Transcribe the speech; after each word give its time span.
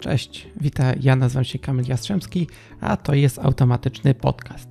Cześć, 0.00 0.46
witam, 0.60 0.94
ja 1.00 1.16
nazywam 1.16 1.44
się 1.44 1.58
Kamil 1.58 1.88
Jastrzębski, 1.88 2.46
a 2.80 2.96
to 2.96 3.14
jest 3.14 3.38
Automatyczny 3.38 4.14
Podcast. 4.14 4.68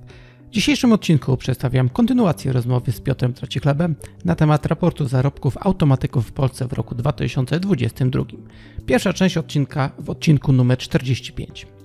W 0.48 0.50
dzisiejszym 0.50 0.92
odcinku 0.92 1.36
przedstawiam 1.36 1.88
kontynuację 1.88 2.52
rozmowy 2.52 2.92
z 2.92 3.00
Piotrem 3.00 3.32
Trocichlebem 3.32 3.94
na 4.24 4.34
temat 4.34 4.66
raportu 4.66 5.08
zarobków 5.08 5.56
automatyków 5.60 6.26
w 6.28 6.32
Polsce 6.32 6.68
w 6.68 6.72
roku 6.72 6.94
2022. 6.94 8.24
Pierwsza 8.86 9.12
część 9.12 9.36
odcinka 9.36 9.90
w 9.98 10.10
odcinku 10.10 10.52
numer 10.52 10.78
45. 10.78 11.77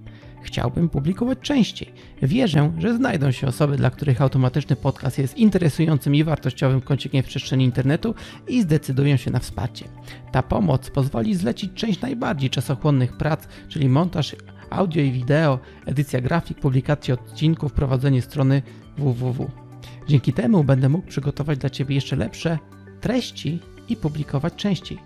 Chciałbym 0.42 0.88
publikować 0.88 1.38
częściej. 1.38 1.92
Wierzę, 2.22 2.72
że 2.78 2.96
znajdą 2.96 3.30
się 3.30 3.46
osoby, 3.46 3.76
dla 3.76 3.90
których 3.90 4.22
automatyczny 4.22 4.76
podcast 4.76 5.18
jest 5.18 5.36
interesującym 5.36 6.14
i 6.14 6.24
wartościowym 6.24 6.80
kącikiem 6.80 7.22
w 7.22 7.26
przestrzeni 7.26 7.64
internetu 7.64 8.14
i 8.48 8.62
zdecydują 8.62 9.16
się 9.16 9.30
na 9.30 9.38
wsparcie. 9.38 9.84
Ta 10.32 10.42
pomoc 10.42 10.90
pozwoli 10.90 11.34
zlecić 11.34 11.72
część 11.74 12.00
najbardziej 12.00 12.50
czasochłonnych 12.50 13.16
prac, 13.16 13.46
czyli 13.68 13.88
montaż 13.88 14.36
audio 14.70 15.02
i 15.02 15.12
wideo, 15.12 15.58
edycja 15.86 16.20
grafik, 16.20 16.60
publikacja 16.60 17.14
odcinków, 17.14 17.72
prowadzenie 17.72 18.22
strony 18.22 18.62
www. 18.98 19.50
Dzięki 20.10 20.32
temu 20.32 20.64
będę 20.64 20.88
mógł 20.88 21.06
przygotować 21.06 21.58
dla 21.58 21.70
Ciebie 21.70 21.94
jeszcze 21.94 22.16
lepsze 22.16 22.58
treści 23.00 23.60
i 23.88 23.96
publikować 23.96 24.54
częściej. 24.54 24.98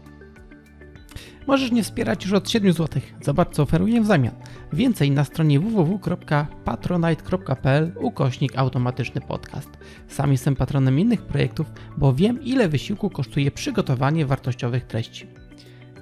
Możesz 1.47 1.71
mnie 1.71 1.83
wspierać 1.83 2.25
już 2.25 2.33
od 2.33 2.51
7 2.51 2.73
zł. 2.73 3.03
Zobacz, 3.23 3.55
co 3.55 3.63
oferuję 3.63 4.01
w 4.01 4.07
zamian. 4.07 4.35
Więcej 4.73 5.11
na 5.11 5.25
stronie 5.25 5.61
www.patronite.pl 5.61 7.93
ukośnik 8.01 8.59
automatyczny 8.59 9.21
podcast. 9.21 9.71
Sam 10.09 10.33
jestem 10.33 10.57
patronem 10.57 10.99
innych 10.99 11.23
projektów, 11.23 11.67
bo 11.97 12.15
wiem, 12.15 12.43
ile 12.43 12.69
wysiłku 12.69 13.11
kosztuje 13.11 13.51
przygotowanie 13.51 14.27
wartościowych 14.27 14.85
treści. 14.85 15.27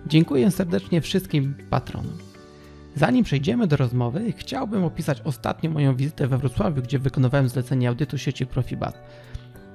Dziękuję 0.06 0.50
serdecznie 0.50 1.00
wszystkim 1.00 1.54
patronom. 1.70 2.31
Zanim 2.96 3.24
przejdziemy 3.24 3.66
do 3.66 3.76
rozmowy, 3.76 4.32
chciałbym 4.36 4.84
opisać 4.84 5.20
ostatnią 5.20 5.70
moją 5.70 5.96
wizytę 5.96 6.26
we 6.26 6.38
Wrocławiu, 6.38 6.82
gdzie 6.82 6.98
wykonywałem 6.98 7.48
zlecenie 7.48 7.88
audytu 7.88 8.18
sieci 8.18 8.46
Profibus. 8.46 8.92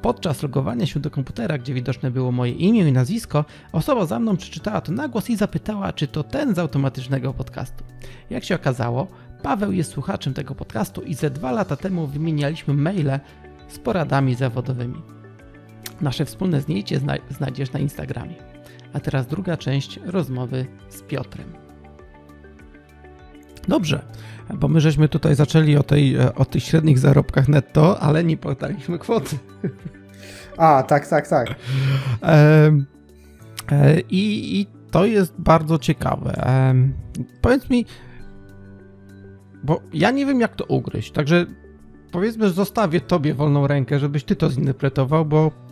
Podczas 0.02 0.44
logowania 0.44 0.86
się 0.86 1.00
do 1.00 1.12
komputera, 1.12 1.58
gdzie 1.58 1.74
widoczne 1.74 2.12
było 2.12 2.32
moje 2.32 2.52
imię 2.52 2.88
i 2.90 2.92
nazwisko, 2.92 3.46
osoba 3.72 4.06
za 4.06 4.20
mną 4.20 4.38
przeczytała 4.38 4.82
to 4.82 4.92
na 4.92 5.08
głos 5.08 5.30
i 5.30 5.36
zapytała, 5.36 5.94
czy 5.94 6.08
to 6.08 6.24
ten 6.24 6.56
z 6.56 6.60
automatycznego 6.60 7.34
podcastu. 7.34 7.84
Jak 8.30 8.44
się 8.44 8.56
okazało, 8.56 9.08
Paweł 9.44 9.72
jest 9.72 9.92
słuchaczem 9.92 10.34
tego 10.34 10.56
podcastu 10.56 11.02
i 11.02 11.14
ze 11.14 11.30
dwa 11.30 11.52
lata 11.52 11.76
temu 11.76 12.08
wymienialiśmy 12.08 12.74
maile 12.74 13.20
z 13.68 13.80
poradami 13.80 14.36
zawodowymi. 14.36 15.02
Nasze 16.02 16.26
wspólne 16.26 16.62
zdjęcie 16.62 17.02
znajdziesz 17.30 17.72
na 17.72 17.80
Instagramie. 17.80 18.36
A 18.94 19.00
teraz 19.00 19.28
druga 19.28 19.58
część 19.58 20.00
rozmowy 20.06 20.66
z 20.90 21.02
Piotrem. 21.02 21.67
Dobrze, 23.68 24.02
bo 24.54 24.68
my 24.68 24.82
żeśmy 24.82 25.10
tutaj 25.10 25.36
zaczęli 25.36 25.76
o, 25.76 25.84
tej, 25.84 26.20
o 26.20 26.46
tych 26.46 26.64
średnich 26.64 27.00
zarobkach 27.00 27.48
netto, 27.48 28.00
ale 28.00 28.24
nie 28.24 28.38
podaliśmy 28.38 29.00
kwoty. 29.00 29.38
A, 30.58 30.84
tak, 30.84 31.08
tak, 31.08 31.28
tak. 31.28 31.56
E, 32.24 32.72
e, 33.72 34.00
i, 34.00 34.60
I 34.60 34.68
to 34.92 35.06
jest 35.06 35.34
bardzo 35.38 35.78
ciekawe. 35.78 36.34
E, 36.48 36.76
powiedz 37.42 37.70
mi, 37.70 37.86
bo 39.64 39.82
ja 39.94 40.12
nie 40.12 40.26
wiem, 40.26 40.42
jak 40.42 40.56
to 40.56 40.66
ugryźć, 40.66 41.12
także 41.12 41.46
powiedzmy, 42.12 42.48
że 42.48 42.54
zostawię 42.54 43.02
tobie 43.02 43.34
wolną 43.34 43.68
rękę, 43.68 44.00
żebyś 44.00 44.24
ty 44.24 44.36
to 44.36 44.50
zinterpretował, 44.50 45.26
bo 45.26 45.48
e, 45.48 45.67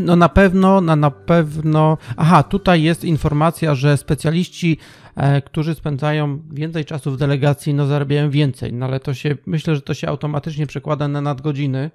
no 0.00 0.16
na 0.16 0.28
pewno, 0.28 0.80
na, 0.80 0.96
na 0.96 1.10
pewno. 1.10 1.98
Aha, 2.16 2.42
tutaj 2.42 2.82
jest 2.82 3.04
informacja, 3.04 3.74
że 3.74 3.96
specjaliści 3.96 4.78
E, 5.16 5.42
którzy 5.42 5.74
spędzają 5.74 6.42
więcej 6.50 6.84
czasu 6.84 7.10
w 7.10 7.16
delegacji, 7.16 7.74
no 7.74 7.86
zarabiają 7.86 8.30
więcej, 8.30 8.72
no 8.72 8.86
ale 8.86 9.00
to 9.00 9.14
się, 9.14 9.36
myślę, 9.46 9.74
że 9.74 9.82
to 9.82 9.94
się 9.94 10.08
automatycznie 10.08 10.66
przekłada 10.66 11.08
na 11.08 11.20
nadgodziny, 11.20 11.90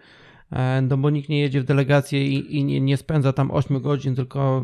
e, 0.52 0.82
no 0.82 0.98
bo 0.98 1.10
nikt 1.10 1.30
nie 1.30 1.40
jedzie 1.40 1.62
w 1.62 1.64
delegację 1.64 2.28
i, 2.28 2.58
i 2.58 2.64
nie, 2.64 2.82
nie 2.82 2.98
spędza 2.98 3.34
tam 3.34 3.52
8 3.52 3.82
godzin, 3.82 4.16
tylko 4.16 4.64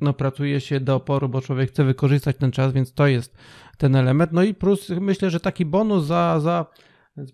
no, 0.00 0.12
pracuje 0.12 0.60
się 0.60 0.80
do 0.80 0.94
oporu, 0.94 1.28
bo 1.28 1.40
człowiek 1.40 1.70
chce 1.70 1.84
wykorzystać 1.84 2.36
ten 2.36 2.50
czas, 2.50 2.72
więc 2.72 2.94
to 2.94 3.06
jest 3.06 3.36
ten 3.78 3.96
element. 3.96 4.32
No 4.32 4.42
i 4.42 4.54
plus 4.54 4.88
myślę, 5.00 5.30
że 5.30 5.40
taki 5.40 5.64
bonus 5.64 6.04
za, 6.04 6.40
za 6.40 6.66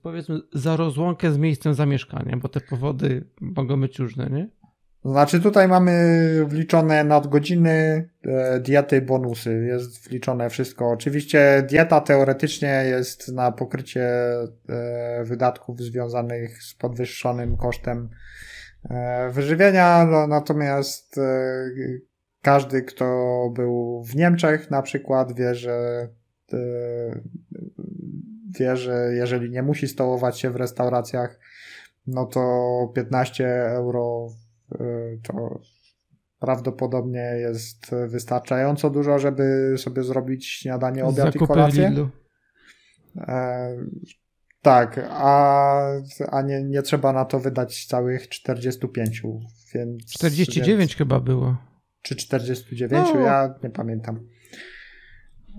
powiedzmy 0.03 0.41
za 0.53 0.77
rozłąkę 0.77 1.33
z 1.33 1.39
miejscem 1.39 1.75
zamieszkania, 1.75 2.37
bo 2.37 2.49
te 2.49 2.61
powody 2.61 3.31
mogą 3.41 3.81
być 3.81 3.99
różne, 3.99 4.31
nie? 4.31 4.49
Znaczy 5.05 5.41
tutaj 5.41 5.69
mamy 5.69 6.45
wliczone 6.47 7.05
nadgodziny, 7.05 8.09
e, 8.25 8.61
diety, 8.61 9.03
bonusy. 9.03 9.65
Jest 9.67 10.09
wliczone 10.09 10.51
wszystko. 10.51 10.91
Oczywiście 10.91 11.67
dieta 11.69 12.01
teoretycznie 12.01 12.85
jest 12.87 13.33
na 13.33 13.53
pokrycie 13.53 14.11
e, 14.69 15.25
wydatków 15.25 15.81
związanych 15.81 16.63
z 16.63 16.75
podwyższonym 16.75 17.57
kosztem 17.57 18.11
e, 18.91 19.31
wyżywienia, 19.31 20.07
no, 20.11 20.27
natomiast 20.27 21.21
każdy, 22.43 22.83
kto 22.83 23.05
był 23.55 24.03
w 24.05 24.17
Niemczech 24.17 24.71
na 24.71 24.83
przykład 24.83 25.33
wie, 25.33 25.55
że 25.55 26.09
wie, 28.59 28.77
że 28.77 29.11
jeżeli 29.15 29.51
nie 29.51 29.63
musi 29.63 29.89
stołować 29.89 30.41
się 30.41 30.51
w 30.51 30.57
restauracjach, 30.57 31.39
no 32.07 32.27
to 32.27 32.93
15 32.95 33.49
euro 33.65 34.29
to 35.23 35.61
prawdopodobnie 36.39 37.35
jest 37.39 37.91
wystarczająco 38.09 38.91
dużo, 38.91 39.19
żeby 39.19 39.75
sobie 39.79 40.03
zrobić 40.03 40.47
śniadanie, 40.47 41.05
obiad 41.05 41.27
Zakupy 41.27 41.45
i 41.45 41.47
kolację. 41.47 42.09
E, 43.17 43.77
tak, 44.63 45.01
a, 45.11 45.83
a 46.31 46.43
nie, 46.43 46.63
nie 46.63 46.83
trzeba 46.83 47.13
na 47.13 47.25
to 47.25 47.41
wydać 47.41 47.87
całych 47.87 48.29
45, 48.29 49.23
więc... 49.75 50.13
49 50.13 50.79
więc, 50.79 50.95
chyba 50.95 51.21
było. 51.21 51.57
Czy 52.03 52.17
49? 52.17 53.09
No. 53.15 53.21
Ja 53.21 53.55
nie 53.63 53.71
pamiętam. 53.71 54.21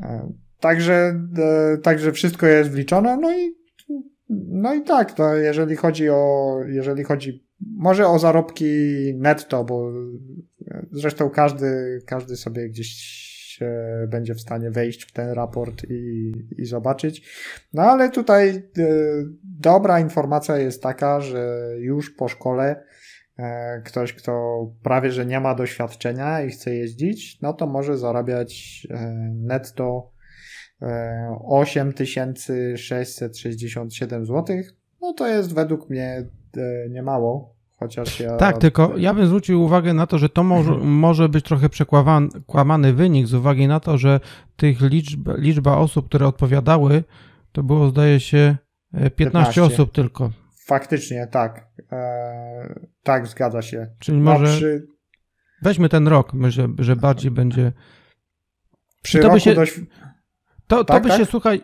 E, 0.04 0.34
także, 0.60 1.22
e, 1.38 1.78
także 1.78 2.12
wszystko 2.12 2.48
jest 2.48 2.72
wliczone, 2.72 3.18
no 3.18 3.38
i 3.38 3.60
no 4.52 4.74
i 4.74 4.82
tak, 4.82 5.12
to 5.12 5.36
jeżeli 5.36 5.76
chodzi 5.76 6.10
o, 6.10 6.56
jeżeli 6.68 7.04
chodzi 7.04 7.49
może 7.62 8.08
o 8.08 8.20
zarobki 8.20 8.66
netto, 9.16 9.64
bo 9.64 9.92
zresztą 10.92 11.30
każdy, 11.30 12.00
każdy 12.06 12.38
sobie 12.38 12.70
gdzieś 12.70 13.30
będzie 14.08 14.36
w 14.36 14.42
stanie 14.42 14.72
wejść 14.72 15.04
w 15.04 15.12
ten 15.12 15.30
raport 15.30 15.84
i, 15.90 16.34
i 16.58 16.66
zobaczyć. 16.66 17.30
No 17.74 17.82
ale 17.82 18.10
tutaj 18.10 18.50
e, 18.50 18.62
dobra 19.44 20.00
informacja 20.00 20.58
jest 20.58 20.84
taka, 20.84 21.22
że 21.22 21.70
już 21.78 22.10
po 22.10 22.28
szkole 22.28 22.84
e, 23.38 23.82
ktoś, 23.86 24.14
kto 24.14 24.66
prawie 24.84 25.12
że 25.12 25.26
nie 25.26 25.40
ma 25.40 25.56
doświadczenia 25.56 26.42
i 26.42 26.50
chce 26.50 26.76
jeździć, 26.76 27.42
no 27.42 27.54
to 27.54 27.68
może 27.68 27.98
zarabiać 27.98 28.88
e, 28.90 28.96
netto 29.36 30.12
8667 31.48 34.26
zł. 34.26 34.58
No 35.02 35.14
to 35.14 35.28
jest 35.28 35.54
według 35.54 35.90
mnie 35.90 36.26
E, 36.58 36.90
nie 36.90 37.04
mało, 37.04 37.56
chociaż 37.78 38.20
ja... 38.20 38.38
Tak, 38.38 38.58
tylko 38.58 38.98
ja 38.98 39.14
bym 39.14 39.28
zwrócił 39.28 39.64
uwagę 39.64 39.94
na 39.94 40.08
to, 40.08 40.18
że 40.18 40.30
to 40.30 40.44
może, 40.44 40.72
może 41.06 41.30
być 41.30 41.46
trochę 41.46 41.70
przekłamany 41.70 42.94
wynik 42.94 43.28
z 43.28 43.34
uwagi 43.34 43.68
na 43.68 43.80
to, 43.80 43.98
że 43.98 44.20
tych 44.56 44.82
liczb, 44.82 45.30
liczba 45.38 45.78
osób, 45.78 46.06
które 46.06 46.28
odpowiadały, 46.28 47.04
to 47.52 47.64
było 47.64 47.90
zdaje 47.90 48.20
się 48.20 48.58
15, 48.94 49.12
15. 49.16 49.64
osób 49.64 49.92
tylko. 49.92 50.32
Faktycznie, 50.66 51.28
tak. 51.28 51.68
E, 51.92 52.80
tak, 53.04 53.28
zgadza 53.28 53.62
się. 53.62 53.88
Czyli 54.00 54.18
może 54.18 54.46
przy... 54.46 54.88
weźmy 55.62 55.90
ten 55.90 56.08
rok, 56.08 56.32
że, 56.48 56.68
że 56.80 56.96
bardziej 56.96 57.32
będzie... 57.32 57.72
Przy 59.02 59.20
to 59.20 59.32
by 59.32 59.40
się, 59.40 59.54
dość... 59.54 59.80
To, 60.68 60.78
to 60.78 60.84
tak, 60.84 61.04
by 61.04 61.10
tak? 61.10 61.18
się, 61.18 61.26
słuchaj, 61.26 61.62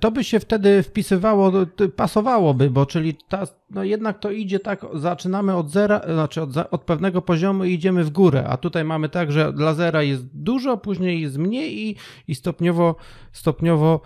to 0.00 0.10
by 0.10 0.24
się 0.24 0.40
wtedy 0.40 0.82
wpisywało, 0.82 1.52
pasowałoby, 1.96 2.70
bo 2.70 2.86
czyli 2.86 3.14
ta, 3.28 3.46
no 3.70 3.84
jednak 3.84 4.18
to 4.18 4.30
idzie 4.30 4.60
tak, 4.60 4.86
zaczynamy 4.94 5.56
od 5.56 5.70
zera, 5.70 6.00
znaczy 6.12 6.42
od, 6.42 6.50
od, 6.70 6.82
pewnego 6.82 7.22
poziomu 7.22 7.64
i 7.64 7.72
idziemy 7.72 8.04
w 8.04 8.10
górę, 8.10 8.44
a 8.48 8.56
tutaj 8.56 8.84
mamy 8.84 9.08
tak, 9.08 9.32
że 9.32 9.52
dla 9.52 9.74
zera 9.74 10.02
jest 10.02 10.26
dużo, 10.26 10.76
później 10.76 11.20
jest 11.20 11.38
mniej 11.38 11.88
i, 11.88 11.96
i 12.28 12.34
stopniowo, 12.34 12.96
stopniowo, 13.32 14.00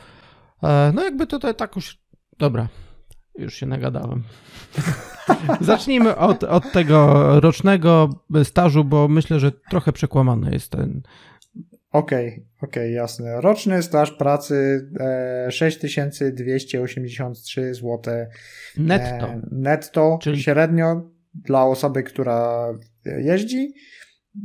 e, 0.62 0.92
no 0.94 1.04
jakby 1.04 1.26
tutaj 1.26 1.54
tak 1.54 1.76
już, 1.76 1.98
dobra, 2.38 2.68
już 3.38 3.54
się 3.54 3.66
nagadałem. 3.66 4.22
Zacznijmy 5.60 6.16
od, 6.16 6.44
od 6.44 6.72
tego 6.72 7.26
rocznego 7.40 8.10
stażu, 8.44 8.84
bo 8.84 9.08
myślę, 9.08 9.40
że 9.40 9.52
trochę 9.52 9.92
przekłamany 9.92 10.52
jest 10.52 10.72
ten, 10.72 11.02
Okej, 11.92 12.28
okay, 12.28 12.44
okej, 12.62 12.82
okay, 12.82 12.90
jasne. 12.90 13.40
Roczny 13.40 13.82
staż 13.82 14.12
pracy 14.12 14.88
e, 15.00 15.52
6283 15.52 17.74
zł. 17.74 18.00
Netto. 18.76 19.26
E, 19.26 19.40
netto, 19.52 20.18
czyli 20.22 20.42
średnio 20.42 21.10
dla 21.34 21.64
osoby, 21.64 22.02
która 22.02 22.68
jeździ. 23.04 23.74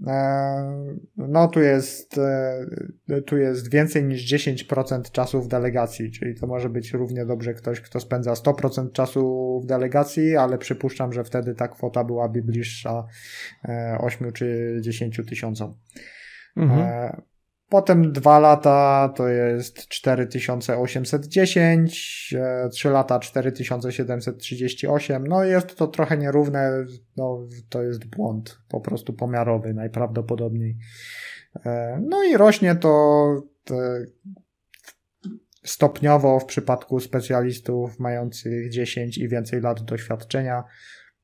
E, 0.08 0.98
no 1.18 1.48
tu 1.48 1.62
jest, 1.62 2.18
e, 2.18 2.66
tu 3.26 3.38
jest 3.38 3.72
więcej 3.72 4.04
niż 4.04 4.34
10% 4.34 5.12
czasu 5.12 5.42
w 5.42 5.48
delegacji, 5.48 6.12
czyli 6.12 6.36
to 6.36 6.48
może 6.48 6.70
być 6.70 6.94
równie 6.94 7.26
dobrze 7.26 7.54
ktoś, 7.54 7.82
kto 7.82 8.00
spędza 8.00 8.34
100% 8.34 8.92
czasu 8.92 9.60
w 9.64 9.66
delegacji, 9.66 10.38
ale 10.38 10.58
przypuszczam, 10.58 11.14
że 11.14 11.24
wtedy 11.24 11.56
ta 11.56 11.68
kwota 11.68 12.04
byłaby 12.04 12.44
bliższa 12.44 13.06
8 14.00 14.28
e, 14.28 14.32
czy 14.32 14.78
10 14.82 15.22
tysiącom. 15.30 15.74
Mhm. 16.58 17.22
Potem 17.76 18.12
dwa 18.12 18.40
lata 18.40 19.10
to 19.16 19.28
jest 19.28 19.88
4810, 19.88 22.36
3 22.72 22.90
e, 22.90 22.92
lata 22.92 23.20
4738. 23.20 25.28
No 25.28 25.44
jest 25.44 25.76
to 25.76 25.88
trochę 25.88 26.18
nierówne, 26.18 26.86
no 27.18 27.48
to 27.70 27.84
jest 27.84 28.06
błąd 28.06 28.60
po 28.70 28.82
prostu 28.82 29.14
pomiarowy 29.14 29.74
najprawdopodobniej. 29.74 30.78
E, 31.66 32.00
no 32.10 32.24
i 32.24 32.38
rośnie 32.38 32.76
to 32.76 33.36
stopniowo 35.64 36.40
w 36.40 36.46
przypadku 36.46 37.00
specjalistów 37.00 38.00
mających 38.00 38.70
10 38.70 39.18
i 39.18 39.28
więcej 39.28 39.62
lat 39.62 39.82
doświadczenia. 39.82 40.64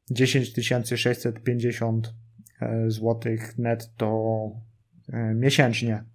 10 0.10 0.54
650 0.96 2.14
zł 2.88 3.38
netto 3.58 4.32
e, 5.14 5.34
miesięcznie. 5.36 6.11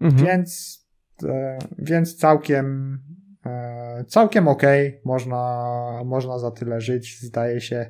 Mhm. 0.00 0.26
Więc, 0.26 0.82
e, 1.24 1.58
więc 1.78 2.16
całkiem, 2.16 2.98
e, 3.46 4.04
całkiem 4.08 4.48
okej, 4.48 4.88
okay. 4.88 5.00
można, 5.04 6.02
można 6.04 6.38
za 6.38 6.50
tyle 6.50 6.80
żyć, 6.80 7.20
zdaje 7.20 7.60
się. 7.60 7.86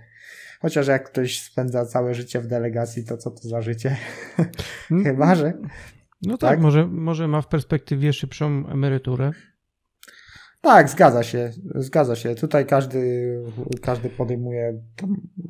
Chociaż 0.60 0.86
jak 0.86 1.10
ktoś 1.10 1.42
spędza 1.42 1.86
całe 1.86 2.14
życie 2.14 2.40
w 2.40 2.46
delegacji, 2.46 3.04
to 3.04 3.16
co 3.16 3.30
to 3.30 3.48
za 3.48 3.62
życie? 3.62 3.96
Mm. 4.90 5.04
Chyba, 5.06 5.34
że. 5.34 5.52
No 6.22 6.38
tak, 6.38 6.50
tak, 6.50 6.60
Może, 6.60 6.86
może 6.86 7.28
ma 7.28 7.40
w 7.40 7.48
perspektywie 7.48 8.12
szybszą 8.12 8.66
emeryturę. 8.68 9.30
Tak, 10.60 10.88
zgadza 10.88 11.22
się, 11.22 11.50
zgadza 11.74 12.16
się. 12.16 12.34
Tutaj 12.34 12.66
każdy, 12.66 13.38
każdy 13.82 14.10
podejmuje 14.10 14.82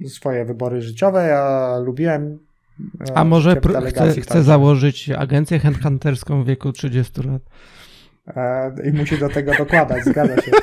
swoje 0.08 0.44
wybory 0.44 0.80
życiowe. 0.80 1.26
Ja 1.26 1.78
lubiłem 1.78 2.38
a 3.14 3.24
może 3.24 3.60
chce, 3.88 4.20
chce 4.20 4.42
założyć 4.42 5.10
agencję 5.10 5.58
headhunterską 5.58 6.42
w 6.42 6.46
wieku 6.46 6.72
30 6.72 7.22
lat? 7.22 7.42
E, 8.26 8.72
I 8.88 8.92
musi 8.92 9.18
do 9.18 9.28
tego 9.28 9.52
dokładać, 9.58 10.04
zgadza 10.04 10.36
się. 10.42 10.50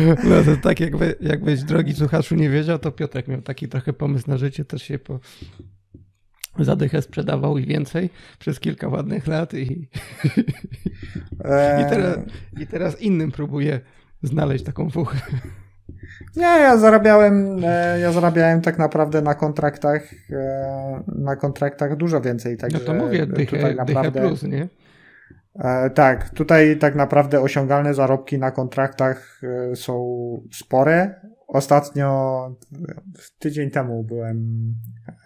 No 0.00 0.44
to 0.44 0.56
tak 0.62 0.80
jakby, 0.80 1.14
jakbyś 1.20 1.62
drogi 1.62 1.94
słuchaczu 1.94 2.34
nie 2.34 2.50
wiedział, 2.50 2.78
to 2.78 2.92
Piotrek 2.92 3.28
miał 3.28 3.42
taki 3.42 3.68
trochę 3.68 3.92
pomysł 3.92 4.30
na 4.30 4.36
życie, 4.36 4.64
też 4.64 4.82
się 4.82 4.98
po 4.98 5.20
zadychę 6.58 7.02
sprzedawał 7.02 7.58
i 7.58 7.66
więcej 7.66 8.10
przez 8.38 8.60
kilka 8.60 8.88
ładnych 8.88 9.26
lat 9.26 9.54
i, 9.54 9.62
i, 11.80 11.90
teraz, 11.90 12.18
i 12.60 12.66
teraz 12.66 13.00
innym 13.00 13.32
próbuje 13.32 13.80
znaleźć 14.22 14.64
taką 14.64 14.90
fuchę. 14.90 15.18
Nie, 16.36 16.42
ja 16.42 16.76
zarabiałem, 16.76 17.64
e, 17.64 18.00
ja 18.00 18.12
zarabiałem 18.12 18.60
tak 18.60 18.78
naprawdę 18.78 19.22
na 19.22 19.34
kontraktach, 19.34 20.02
e, 20.30 21.02
na 21.08 21.36
kontraktach 21.36 21.96
dużo 21.96 22.20
więcej. 22.20 22.56
Także 22.56 22.78
no 22.78 22.84
to 22.84 22.94
mówię, 22.94 23.26
dychę, 23.26 23.56
tutaj 23.56 23.76
naprawdę, 23.76 24.20
plus, 24.20 24.42
nie? 24.42 24.68
E, 25.54 25.90
tak, 25.90 26.30
tutaj 26.30 26.78
tak 26.78 26.94
naprawdę 26.94 27.40
osiągalne 27.40 27.94
zarobki 27.94 28.38
na 28.38 28.50
kontraktach 28.50 29.40
są 29.74 30.16
spore. 30.52 31.20
Ostatnio, 31.48 32.50
tydzień 33.38 33.70
temu 33.70 34.04
byłem, 34.04 34.74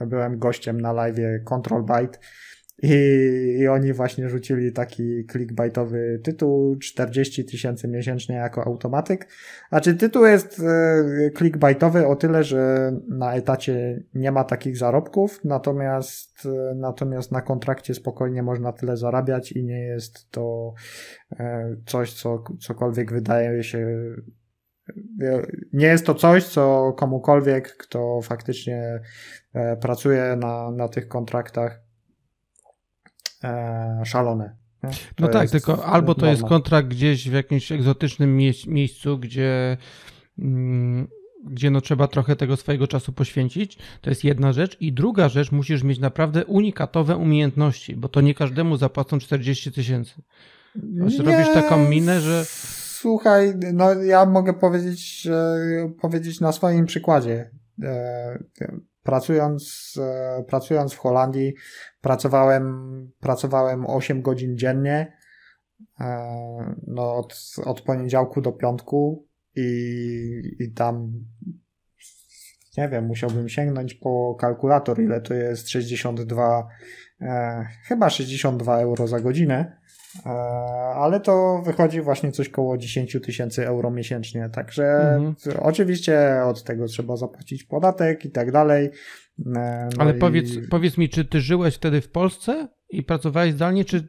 byłem 0.07 0.39
gościem 0.39 0.81
na 0.81 0.93
live 0.93 1.45
Control 1.45 1.83
Byte 1.83 2.19
i, 2.83 3.57
I 3.59 3.69
oni 3.69 3.93
właśnie 3.93 4.29
rzucili 4.29 4.73
taki 4.73 5.27
clickbaitowy 5.33 6.21
tytuł 6.25 6.77
40 6.77 7.45
tysięcy 7.45 7.89
miesięcznie 7.89 8.35
jako 8.35 8.67
automatyk. 8.67 9.29
Znaczy 9.69 9.95
tytuł 9.95 10.27
jest 10.27 10.61
e, 10.61 11.31
clickbaitowy 11.39 12.07
o 12.07 12.17
tyle, 12.17 12.45
że 12.45 12.93
na 13.09 13.35
etacie 13.35 14.03
nie 14.15 14.33
ma 14.33 14.45
takich 14.45 14.77
zarobków, 14.77 15.45
natomiast, 15.45 16.47
e, 16.47 16.75
natomiast 16.75 17.33
na 17.33 17.43
kontrakcie 17.43 17.95
spokojnie 17.95 18.43
można 18.43 18.73
tyle 18.73 18.97
zarabiać 18.97 19.53
i 19.53 19.65
nie 19.65 19.81
jest 19.81 20.31
to 20.31 20.75
e, 21.33 21.77
coś, 21.87 22.13
co 22.13 22.45
cokolwiek 22.61 23.13
wydaje 23.13 23.65
się 23.65 23.87
nie 25.73 25.87
jest 25.87 26.07
to 26.07 26.15
coś, 26.15 26.45
co 26.45 26.93
komukolwiek, 26.97 27.77
kto 27.77 28.21
faktycznie 28.23 29.01
pracuje 29.81 30.37
na, 30.37 30.71
na 30.71 30.89
tych 30.89 31.09
kontraktach, 31.09 31.90
e, 33.45 34.03
szalone. 34.05 34.57
no 35.19 35.29
tak, 35.29 35.51
tylko 35.51 35.85
albo 35.85 36.15
to 36.15 36.27
jest 36.27 36.43
kontrakt 36.43 36.89
gdzieś 36.89 37.29
w 37.29 37.33
jakimś 37.33 37.73
egzotycznym 37.73 38.37
mie 38.37 38.53
miejscu, 38.67 39.19
gdzie, 39.19 39.77
mm, 40.39 41.09
gdzie 41.47 41.71
no 41.71 41.81
trzeba 41.81 42.09
trochę 42.09 42.37
tego 42.37 42.57
swojego 42.57 42.87
czasu 42.87 43.13
poświęcić. 43.13 43.79
To 44.01 44.11
jest 44.11 44.25
jedna 44.25 44.53
rzecz. 44.53 44.77
I 44.81 44.93
druga 44.93 45.29
rzecz, 45.29 45.53
musisz 45.53 45.83
mieć 45.83 45.99
naprawdę 45.99 46.47
unikatowe 46.47 47.17
umiejętności, 47.17 47.97
bo 47.97 48.09
to 48.09 48.21
nie 48.21 48.35
każdemu 48.35 48.77
zapłacą 48.77 49.19
40 49.19 49.73
tysięcy. 49.73 50.23
Robisz 51.19 51.55
taką 51.55 51.89
minę, 51.89 52.21
że. 52.21 52.45
Słuchaj, 53.01 53.55
no 53.73 53.95
ja 53.95 54.27
mogę 54.27 54.55
powiedzieć, 54.55 55.29
powiedzieć 56.01 56.41
na 56.41 56.53
swoim 56.53 56.87
przykładzie. 56.87 57.51
Pracując, 59.03 59.95
e, 60.01 60.45
pracując 60.49 60.93
w 60.93 60.99
Holandii, 60.99 61.55
pracowałem, 62.01 63.11
pracowałem 63.21 63.87
8 63.87 64.23
godzin 64.23 64.57
dziennie, 64.57 65.17
e, 66.01 66.75
no 66.87 67.17
od, 67.17 67.55
od 67.65 67.81
poniedziałku 67.81 68.41
do 68.41 68.53
piątku 68.53 69.27
i, 69.57 70.43
i 70.59 70.73
tam 70.73 71.13
nie 72.79 72.89
wiem, 72.89 73.07
musiałbym 73.07 73.49
sięgnąć 73.49 73.95
po 73.95 74.35
kalkulator, 74.35 75.01
ile 75.01 75.21
to 75.21 75.35
jest 75.35 75.69
62, 75.69 76.69
e, 77.21 77.67
chyba 77.85 78.11
62 78.11 78.81
euro 78.81 79.07
za 79.07 79.21
godzinę. 79.21 79.80
E, 80.27 80.31
ale 80.95 81.21
to 81.21 81.63
wychodzi 81.65 82.01
właśnie 82.01 82.33
coś 82.33 82.49
koło 82.49 82.79
10 82.79 83.17
tysięcy 83.25 83.67
euro 83.67 83.91
miesięcznie, 83.91 84.51
także 84.53 84.85
mhm. 85.01 85.35
oczywiście 85.61 86.43
od 86.45 86.65
tego 86.65 86.87
trzeba 86.87 87.17
zapłacić 87.17 87.65
podatek 87.65 88.25
i 88.25 88.31
tak 88.31 88.53
dalej. 88.53 88.91
E, 89.57 89.89
no 89.97 90.03
ale 90.03 90.17
i... 90.17 90.19
powiedz, 90.19 90.49
powiedz 90.71 90.99
mi, 90.99 91.09
czy 91.09 91.25
ty 91.25 91.41
żyłeś 91.41 91.75
wtedy 91.75 92.01
w 92.01 92.11
Polsce 92.11 92.69
i 92.91 93.03
pracowałeś 93.03 93.53
zdalnie, 93.53 93.85
czy 93.85 94.09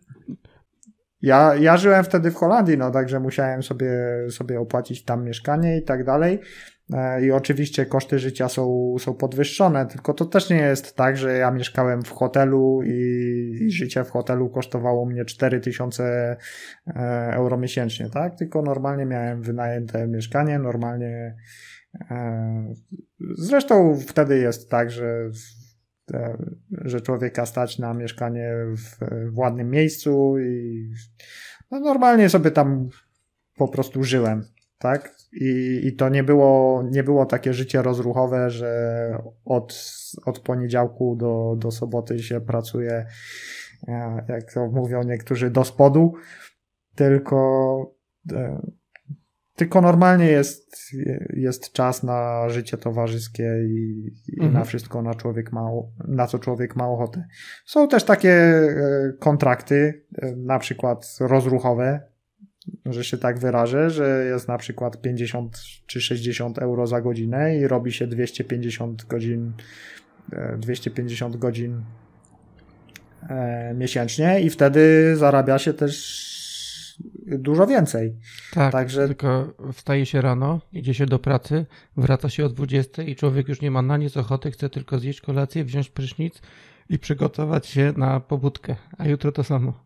ja, 1.22 1.56
ja 1.56 1.78
żyłem 1.78 2.04
wtedy 2.04 2.32
w 2.32 2.36
Holandii, 2.36 2.78
no 2.78 2.92
także 2.92 3.20
musiałem 3.20 3.64
sobie, 3.64 3.92
sobie 4.30 4.60
opłacić 4.60 5.04
tam 5.04 5.26
mieszkanie 5.26 5.78
i 5.78 5.84
tak 5.84 6.06
dalej. 6.06 6.40
E, 6.94 7.26
I 7.26 7.32
oczywiście 7.32 7.86
koszty 7.86 8.20
życia 8.20 8.50
są, 8.50 8.96
są 9.00 9.14
podwyższone, 9.14 9.86
tylko 9.86 10.14
to 10.14 10.26
też 10.26 10.50
nie 10.50 10.58
jest 10.58 10.96
tak, 10.96 11.18
że 11.18 11.38
ja 11.38 11.52
mieszkałem 11.52 12.04
w 12.04 12.12
hotelu 12.12 12.82
i, 12.84 13.58
i 13.62 13.72
życie 13.72 14.04
w 14.04 14.10
hotelu 14.10 14.50
kosztowało 14.50 15.06
mnie 15.06 15.26
4000 15.26 16.38
e, 16.88 17.32
euro 17.34 17.58
miesięcznie, 17.58 18.10
tak? 18.10 18.36
Tylko 18.36 18.62
normalnie 18.62 19.06
miałem 19.06 19.42
wynajęte 19.42 20.08
mieszkanie, 20.08 20.60
normalnie. 20.60 21.36
E, 22.12 22.74
zresztą 23.38 23.98
wtedy 24.08 24.38
jest 24.38 24.70
tak, 24.70 24.92
że 24.92 25.30
że 26.72 27.02
człowieka 27.02 27.46
stać 27.46 27.80
na 27.80 27.94
mieszkanie 27.94 28.54
w, 28.78 29.06
w 29.32 29.38
ładnym 29.38 29.70
miejscu 29.70 30.40
i 30.40 30.90
no 31.72 31.80
normalnie 31.80 32.30
sobie 32.30 32.52
tam 32.52 32.90
po 33.56 33.68
prostu 33.68 34.04
żyłem, 34.04 34.46
tak? 34.82 35.16
I, 35.34 35.82
i 35.84 35.96
to 35.96 36.10
nie 36.10 36.24
było, 36.24 36.84
nie 36.92 37.04
było 37.04 37.26
takie 37.26 37.54
życie 37.54 37.82
rozruchowe, 37.82 38.50
że 38.50 39.18
od, 39.46 39.92
od 40.26 40.40
poniedziałku 40.40 41.16
do, 41.16 41.56
do 41.58 41.72
soboty 41.72 42.20
się 42.20 42.42
pracuje 42.42 43.06
jak 44.28 44.54
to 44.54 44.68
mówią 44.68 45.04
niektórzy, 45.04 45.50
do 45.50 45.64
spodu, 45.64 46.14
tylko 46.96 47.96
tylko 49.56 49.82
normalnie 49.82 50.26
jest, 50.26 50.76
jest 51.34 51.72
czas 51.72 52.04
na 52.04 52.50
życie 52.50 52.78
towarzyskie 52.78 53.64
i, 53.66 54.08
i 54.28 54.36
mhm. 54.36 54.54
na 54.54 54.64
wszystko, 54.64 55.02
na, 55.02 55.16
człowiek 55.16 55.52
ma, 55.52 55.70
na 56.08 56.28
co 56.28 56.40
człowiek 56.40 56.76
ma 56.76 56.88
ochotę. 56.88 57.26
Są 57.66 57.88
też 57.88 58.04
takie 58.04 58.32
e, 58.32 59.14
kontrakty, 59.20 60.06
e, 60.18 60.36
na 60.36 60.60
przykład 60.60 61.18
rozruchowe, 61.20 62.11
że 62.86 63.04
się 63.04 63.18
tak 63.18 63.40
wyrażę, 63.40 63.90
że 63.90 64.26
jest 64.26 64.48
na 64.48 64.58
przykład 64.58 65.02
50 65.02 65.62
czy 65.86 66.02
60 66.02 66.58
euro 66.58 66.88
za 66.88 67.02
godzinę 67.02 67.58
i 67.58 67.68
robi 67.68 67.92
się 67.92 68.08
250 68.08 69.06
godzin, 69.06 69.54
250 70.58 71.36
e, 71.36 71.38
godzin 71.38 71.84
miesięcznie 73.76 74.42
i 74.42 74.50
wtedy 74.50 75.14
zarabia 75.16 75.60
się 75.60 75.74
też 75.74 76.32
dużo 77.28 77.68
więcej. 77.68 78.16
Tak, 78.54 78.72
Także... 78.72 79.08
tylko 79.08 79.54
wstaje 79.74 80.06
się 80.06 80.22
rano, 80.22 80.62
idzie 80.74 80.94
się 80.94 81.06
do 81.06 81.20
pracy, 81.20 81.66
wraca 81.98 82.30
się 82.30 82.46
o 82.46 82.50
20 82.50 83.04
i 83.04 83.16
człowiek 83.16 83.48
już 83.48 83.62
nie 83.62 83.72
ma 83.72 83.82
na 83.82 83.98
nic 83.98 84.18
ochoty, 84.18 84.52
chce 84.52 84.70
tylko 84.70 85.00
zjeść 85.00 85.22
kolację, 85.22 85.64
wziąć 85.64 85.90
prysznic 85.90 86.42
i 86.90 87.00
przygotować 87.00 87.68
się 87.68 87.94
na 87.98 88.20
pobudkę, 88.20 88.76
a 88.98 89.08
jutro 89.08 89.32
to 89.32 89.44
samo. 89.44 89.84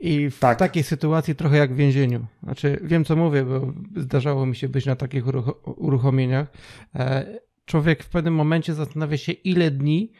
I 0.00 0.30
w 0.30 0.38
tak. 0.38 0.58
takiej 0.58 0.82
sytuacji 0.82 1.34
trochę 1.34 1.56
jak 1.56 1.72
w 1.72 1.76
więzieniu. 1.76 2.26
Znaczy, 2.42 2.80
wiem 2.82 3.04
co 3.04 3.16
mówię, 3.16 3.44
bo 3.44 3.72
zdarzało 3.96 4.46
mi 4.46 4.56
się 4.56 4.68
być 4.68 4.86
na 4.86 4.96
takich 4.96 5.24
uruchomieniach. 5.64 6.46
E, 6.94 7.26
człowiek 7.64 8.04
w 8.04 8.08
pewnym 8.08 8.34
momencie 8.34 8.74
zastanawia 8.74 9.16
się, 9.16 9.32
ile 9.32 9.70
dni 9.70 10.12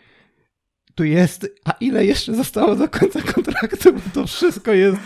tu 0.94 1.04
jest, 1.04 1.46
a 1.64 1.72
ile 1.80 2.04
jeszcze 2.04 2.34
zostało 2.34 2.76
do 2.76 2.88
końca 2.88 3.22
kontraktu, 3.22 3.92
bo 3.92 4.00
to 4.14 4.26
wszystko 4.26 4.72
jest. 4.72 5.00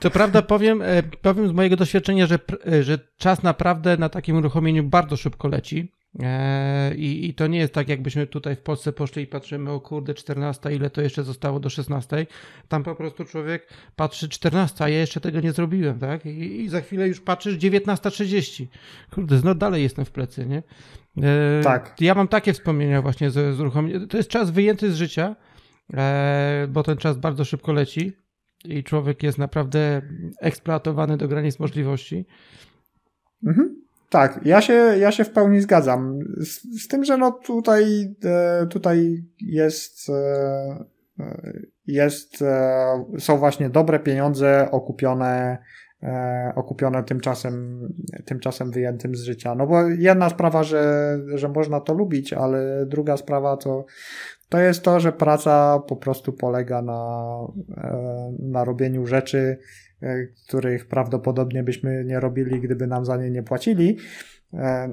To 0.00 0.10
prawda, 0.10 0.42
powiem, 0.42 0.82
e, 0.82 1.02
powiem 1.02 1.48
z 1.48 1.52
mojego 1.52 1.76
doświadczenia, 1.76 2.26
że, 2.26 2.38
e, 2.66 2.82
że 2.82 2.98
czas 3.16 3.42
naprawdę 3.42 3.96
na 3.96 4.08
takim 4.08 4.36
uruchomieniu 4.36 4.84
bardzo 4.84 5.16
szybko 5.16 5.48
leci. 5.48 5.92
E, 6.22 6.94
I, 6.94 7.28
I 7.28 7.34
to 7.34 7.46
nie 7.46 7.58
jest 7.58 7.72
tak, 7.72 7.88
jakbyśmy 7.88 8.26
tutaj 8.26 8.56
w 8.56 8.60
Polsce 8.60 8.92
poszli 8.92 9.22
i 9.22 9.26
patrzymy, 9.26 9.70
o 9.70 9.80
kurde, 9.80 10.14
14, 10.14 10.74
ile 10.74 10.90
to 10.90 11.00
jeszcze 11.00 11.24
zostało 11.24 11.60
do 11.60 11.70
16. 11.70 12.26
Tam 12.68 12.82
po 12.82 12.94
prostu 12.94 13.24
człowiek 13.24 13.68
patrzy 13.96 14.28
14, 14.28 14.84
a 14.84 14.88
ja 14.88 14.98
jeszcze 14.98 15.20
tego 15.20 15.40
nie 15.40 15.52
zrobiłem, 15.52 15.98
tak? 15.98 16.26
I, 16.26 16.60
i 16.60 16.68
za 16.68 16.80
chwilę 16.80 17.08
już 17.08 17.20
patrzysz 17.20 17.56
19.30. 17.56 18.66
Kurde, 19.10 19.40
no 19.44 19.54
dalej 19.54 19.82
jestem 19.82 20.04
w 20.04 20.10
plecy, 20.10 20.46
nie? 20.46 20.62
E, 21.22 21.60
tak. 21.62 21.96
Ja 22.00 22.14
mam 22.14 22.28
takie 22.28 22.52
wspomnienia 22.52 23.02
właśnie 23.02 23.30
z, 23.30 23.56
z 23.56 23.60
uruchomieniem. 23.60 24.08
To 24.08 24.16
jest 24.16 24.28
czas 24.28 24.50
wyjęty 24.50 24.92
z 24.92 24.96
życia, 24.96 25.36
e, 25.94 26.66
bo 26.70 26.82
ten 26.82 26.96
czas 26.96 27.18
bardzo 27.18 27.44
szybko 27.44 27.72
leci 27.72 28.12
i 28.64 28.84
człowiek 28.84 29.22
jest 29.22 29.38
naprawdę 29.38 30.02
eksploatowany 30.40 31.16
do 31.16 31.28
granic 31.28 31.58
możliwości. 31.58 32.26
Mhm. 33.46 33.83
Tak, 34.10 34.40
ja 34.44 34.60
się, 34.60 34.72
ja 34.72 35.12
się 35.12 35.24
w 35.24 35.30
pełni 35.30 35.60
zgadzam. 35.60 36.18
Z, 36.36 36.82
z 36.82 36.88
tym, 36.88 37.04
że 37.04 37.16
no 37.16 37.32
tutaj, 37.32 38.14
e, 38.24 38.66
tutaj 38.66 39.24
jest, 39.40 40.10
jest, 41.86 42.44
są 43.18 43.38
właśnie 43.38 43.70
dobre 43.70 43.98
pieniądze 43.98 44.68
okupione 44.70 45.58
E, 46.04 46.52
okupione 46.56 47.02
tymczasem, 47.02 47.80
tymczasem 48.24 48.70
wyjętym 48.70 49.14
z 49.14 49.22
życia. 49.22 49.54
No 49.54 49.66
bo 49.66 49.88
jedna 49.88 50.30
sprawa, 50.30 50.62
że, 50.62 51.16
że 51.34 51.48
można 51.48 51.80
to 51.80 51.94
lubić, 51.94 52.32
ale 52.32 52.86
druga 52.86 53.16
sprawa 53.16 53.56
to, 53.56 53.84
to 54.48 54.58
jest 54.58 54.82
to, 54.82 55.00
że 55.00 55.12
praca 55.12 55.78
po 55.88 55.96
prostu 55.96 56.32
polega 56.32 56.82
na, 56.82 57.26
e, 57.76 58.32
na 58.38 58.64
robieniu 58.64 59.06
rzeczy, 59.06 59.38
e, 59.38 59.58
których 60.46 60.86
prawdopodobnie 60.86 61.62
byśmy 61.62 62.04
nie 62.04 62.20
robili, 62.20 62.60
gdyby 62.60 62.86
nam 62.86 63.04
za 63.04 63.16
nie 63.16 63.30
nie 63.30 63.42
płacili. 63.42 63.96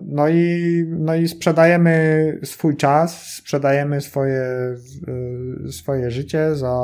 No 0.06 0.30
i, 0.30 0.86
no 0.90 1.16
i 1.16 1.28
sprzedajemy 1.28 2.40
swój 2.44 2.78
czas, 2.78 3.34
sprzedajemy 3.34 4.02
swoje, 4.02 4.46
swoje 5.72 6.12
życie 6.12 6.56
za 6.56 6.76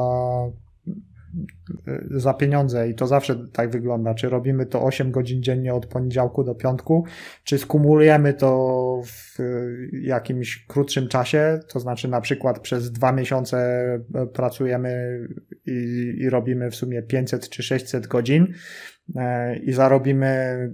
za 2.11 2.33
pieniądze 2.33 2.89
i 2.89 2.95
to 2.95 3.07
zawsze 3.07 3.47
tak 3.53 3.69
wygląda. 3.69 4.13
Czy 4.13 4.29
robimy 4.29 4.65
to 4.65 4.83
8 4.83 5.11
godzin 5.11 5.43
dziennie 5.43 5.73
od 5.73 5.85
poniedziałku 5.85 6.43
do 6.43 6.55
piątku, 6.55 7.05
czy 7.43 7.57
skumulujemy 7.57 8.33
to 8.33 9.01
w 9.05 9.39
y, 9.39 9.89
jakimś 10.01 10.65
krótszym 10.67 11.07
czasie, 11.07 11.59
to 11.67 11.79
znaczy 11.79 12.07
na 12.07 12.21
przykład 12.21 12.59
przez 12.59 12.91
dwa 12.91 13.11
miesiące 13.11 13.85
y, 14.23 14.27
pracujemy 14.27 15.19
i, 15.65 16.13
i 16.17 16.29
robimy 16.29 16.71
w 16.71 16.75
sumie 16.75 17.01
500 17.01 17.49
czy 17.49 17.63
600 17.63 18.07
godzin 18.07 18.53
i 19.63 19.73
zarobimy, 19.73 20.73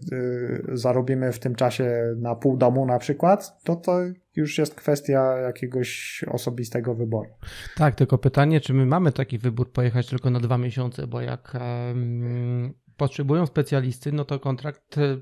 zarobimy 0.74 1.32
w 1.32 1.40
tym 1.40 1.56
czasie 1.56 2.16
na 2.18 2.36
pół 2.36 2.58
domu 2.58 2.86
na 2.86 3.00
przykład, 3.00 3.64
to 3.64 3.76
to 3.76 4.00
już 4.36 4.58
jest 4.58 4.76
kwestia 4.76 5.38
jakiegoś 5.38 6.22
osobistego 6.28 6.96
wyboru. 6.96 7.30
Tak, 7.78 7.96
tylko 7.96 8.18
pytanie, 8.18 8.62
czy 8.62 8.74
my 8.74 8.86
mamy 8.86 9.12
taki 9.12 9.38
wybór 9.38 9.72
pojechać 9.72 10.08
tylko 10.08 10.30
na 10.30 10.40
dwa 10.40 10.58
miesiące, 10.58 11.08
bo 11.08 11.22
jak 11.22 11.54
um, 11.54 12.74
potrzebują 12.98 13.46
specjalisty, 13.46 14.12
no 14.12 14.26
to 14.26 14.40
kontrakt 14.40 14.98
e, 14.98 15.18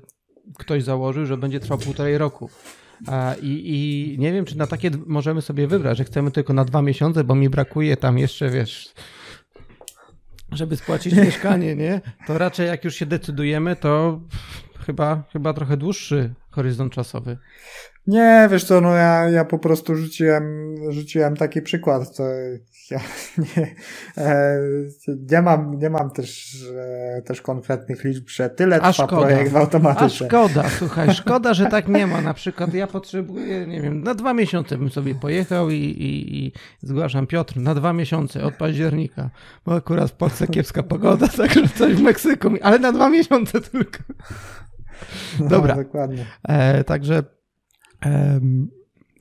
ktoś 0.58 0.84
założył, 0.84 1.26
że 1.26 1.36
będzie 1.36 1.60
trwał 1.60 1.78
półtorej 1.78 2.18
roku. 2.18 2.50
I, 3.42 3.62
I, 3.64 4.18
nie 4.18 4.32
wiem, 4.32 4.44
czy 4.44 4.58
na 4.58 4.66
takie 4.66 4.90
możemy 5.06 5.42
sobie 5.42 5.66
wybrać, 5.66 5.98
że 5.98 6.04
chcemy 6.04 6.30
tylko 6.30 6.52
na 6.52 6.64
dwa 6.64 6.82
miesiące, 6.82 7.24
bo 7.24 7.34
mi 7.34 7.48
brakuje 7.48 7.96
tam 7.96 8.18
jeszcze, 8.18 8.50
wiesz, 8.50 8.94
żeby 10.52 10.76
spłacić 10.76 11.14
mieszkanie, 11.26 11.76
nie? 11.76 12.00
To 12.26 12.38
raczej 12.38 12.66
jak 12.66 12.84
już 12.84 12.94
się 12.94 13.06
decydujemy, 13.06 13.76
to 13.76 14.20
chyba, 14.86 15.22
chyba 15.32 15.52
trochę 15.52 15.76
dłuższy 15.76 16.34
horyzont 16.50 16.92
czasowy. 16.92 17.38
Nie, 18.06 18.48
wiesz 18.50 18.64
co, 18.64 18.80
no 18.80 18.94
ja, 18.94 19.28
ja 19.30 19.44
po 19.44 19.58
prostu 19.58 19.96
rzuciłem, 19.96 20.74
rzuciłem 20.88 21.36
taki 21.36 21.62
przykład. 21.62 22.16
To 22.16 22.22
ja 22.90 23.00
nie, 23.56 23.74
e, 24.16 24.58
nie, 25.30 25.42
mam, 25.42 25.78
nie 25.78 25.90
mam 25.90 26.10
też, 26.10 26.56
e, 26.76 27.22
też 27.22 27.42
konkretnych 27.42 28.04
liczb, 28.04 28.28
że 28.28 28.50
tyle 28.50 28.76
A 28.76 28.92
trwa 28.92 29.06
szkoda. 29.06 29.22
projekt 29.22 29.52
w 29.52 29.56
automatyce. 29.56 30.04
A 30.04 30.08
szkoda, 30.08 30.64
słuchaj, 30.78 31.14
szkoda, 31.14 31.54
że 31.54 31.66
tak 31.66 31.88
nie 31.88 32.06
ma. 32.06 32.20
Na 32.20 32.34
przykład 32.34 32.74
ja 32.74 32.86
potrzebuję, 32.86 33.66
nie 33.66 33.80
wiem, 33.80 34.02
na 34.02 34.14
dwa 34.14 34.34
miesiące 34.34 34.78
bym 34.78 34.90
sobie 34.90 35.14
pojechał 35.14 35.70
i, 35.70 35.76
i, 35.76 36.36
i 36.46 36.52
zgłaszam 36.82 37.26
Piotr, 37.26 37.56
na 37.56 37.74
dwa 37.74 37.92
miesiące 37.92 38.44
od 38.44 38.54
października, 38.54 39.30
bo 39.66 39.74
akurat 39.74 40.10
w 40.10 40.14
Polsce 40.14 40.46
kiepska 40.46 40.82
pogoda, 40.82 41.28
także 41.36 41.68
coś 41.68 41.94
w 41.94 42.02
Meksyku, 42.02 42.50
ale 42.62 42.78
na 42.78 42.92
dwa 42.92 43.10
miesiące 43.10 43.60
tylko. 43.60 43.98
No, 45.40 45.48
Dobra. 45.48 45.74
No, 45.76 45.82
dokładnie. 45.82 46.26
E, 46.48 46.84
także 46.84 47.22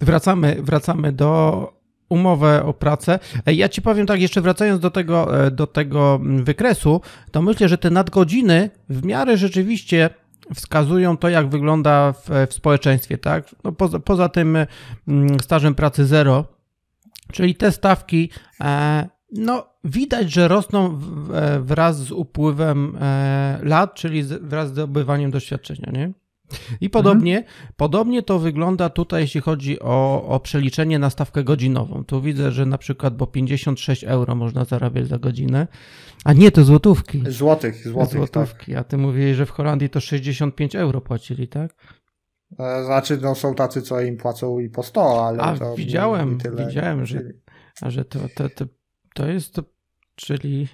Wracamy, 0.01 0.57
wracamy 0.61 1.11
do 1.11 1.81
umowę 2.11 2.63
o 2.65 2.73
pracę. 2.73 3.19
Ja 3.45 3.69
ci 3.69 3.81
powiem 3.81 4.07
tak, 4.07 4.21
jeszcze 4.21 4.41
wracając 4.41 4.79
do 4.79 4.91
tego, 4.91 5.45
e, 5.45 5.51
do 5.51 5.67
tego 5.67 6.19
wykresu, 6.23 7.01
to 7.31 7.41
myślę, 7.41 7.69
że 7.69 7.77
te 7.77 7.89
nadgodziny 7.89 8.69
w 8.89 9.05
miarę 9.05 9.37
rzeczywiście 9.37 10.09
wskazują 10.55 11.17
to, 11.17 11.29
jak 11.29 11.49
wygląda 11.49 12.13
w, 12.13 12.29
w 12.49 12.53
społeczeństwie, 12.53 13.17
tak? 13.17 13.55
No 13.63 13.71
poza, 13.71 13.99
poza 13.99 14.29
tym 14.29 14.57
stażem 15.41 15.75
pracy 15.75 16.05
zero, 16.05 16.45
czyli 17.31 17.55
te 17.55 17.71
stawki, 17.71 18.29
e, 18.61 19.09
no 19.31 19.67
widać, 19.83 20.31
że 20.31 20.47
rosną 20.47 20.99
e, 21.33 21.59
wraz 21.59 21.97
z 21.97 22.11
upływem 22.11 22.97
lat, 23.63 23.93
czyli 23.93 24.23
wraz 24.23 24.69
z 24.69 24.71
zdobywaniem 24.71 25.31
doświadczenia, 25.31 25.91
nie? 25.93 26.20
I 26.81 26.89
podobnie, 26.89 27.37
mhm. 27.37 27.55
podobnie 27.77 28.23
to 28.23 28.39
wygląda 28.39 28.89
tutaj, 28.89 29.21
jeśli 29.21 29.41
chodzi 29.41 29.79
o, 29.79 30.27
o 30.27 30.39
przeliczenie 30.39 30.99
na 30.99 31.09
stawkę 31.09 31.43
godzinową. 31.43 32.03
Tu 32.03 32.21
widzę, 32.21 32.51
że 32.51 32.65
na 32.65 32.77
przykład, 32.77 33.17
bo 33.17 33.27
56 33.27 34.03
euro 34.03 34.35
można 34.35 34.65
zarabiać 34.65 35.07
za 35.07 35.19
godzinę, 35.19 35.67
a 36.25 36.33
nie, 36.33 36.51
to 36.51 36.63
złotówki. 36.63 37.23
Złotych, 37.27 37.87
złotych, 37.87 38.17
Złotówki, 38.17 38.71
tak. 38.71 38.81
a 38.81 38.83
ty 38.83 38.97
mówiłeś, 38.97 39.37
że 39.37 39.45
w 39.45 39.51
Holandii 39.51 39.89
to 39.89 39.99
65 39.99 40.75
euro 40.75 41.01
płacili, 41.01 41.47
tak? 41.47 41.75
E, 42.59 42.83
znaczy, 42.85 43.19
no 43.21 43.35
są 43.35 43.55
tacy, 43.55 43.81
co 43.81 44.01
im 44.01 44.17
płacą 44.17 44.59
i 44.59 44.69
po 44.69 44.83
100, 44.83 45.27
ale 45.27 45.43
a, 45.43 45.57
to 45.57 45.75
widziałem, 45.75 46.37
tyle, 46.37 46.65
widziałem, 46.65 47.05
że, 47.05 47.21
a 47.81 47.89
że 47.89 48.05
to, 48.05 48.19
to, 48.35 48.49
to, 48.49 48.65
to 49.13 49.27
jest, 49.27 49.53
to, 49.53 49.63
czyli 50.15 50.67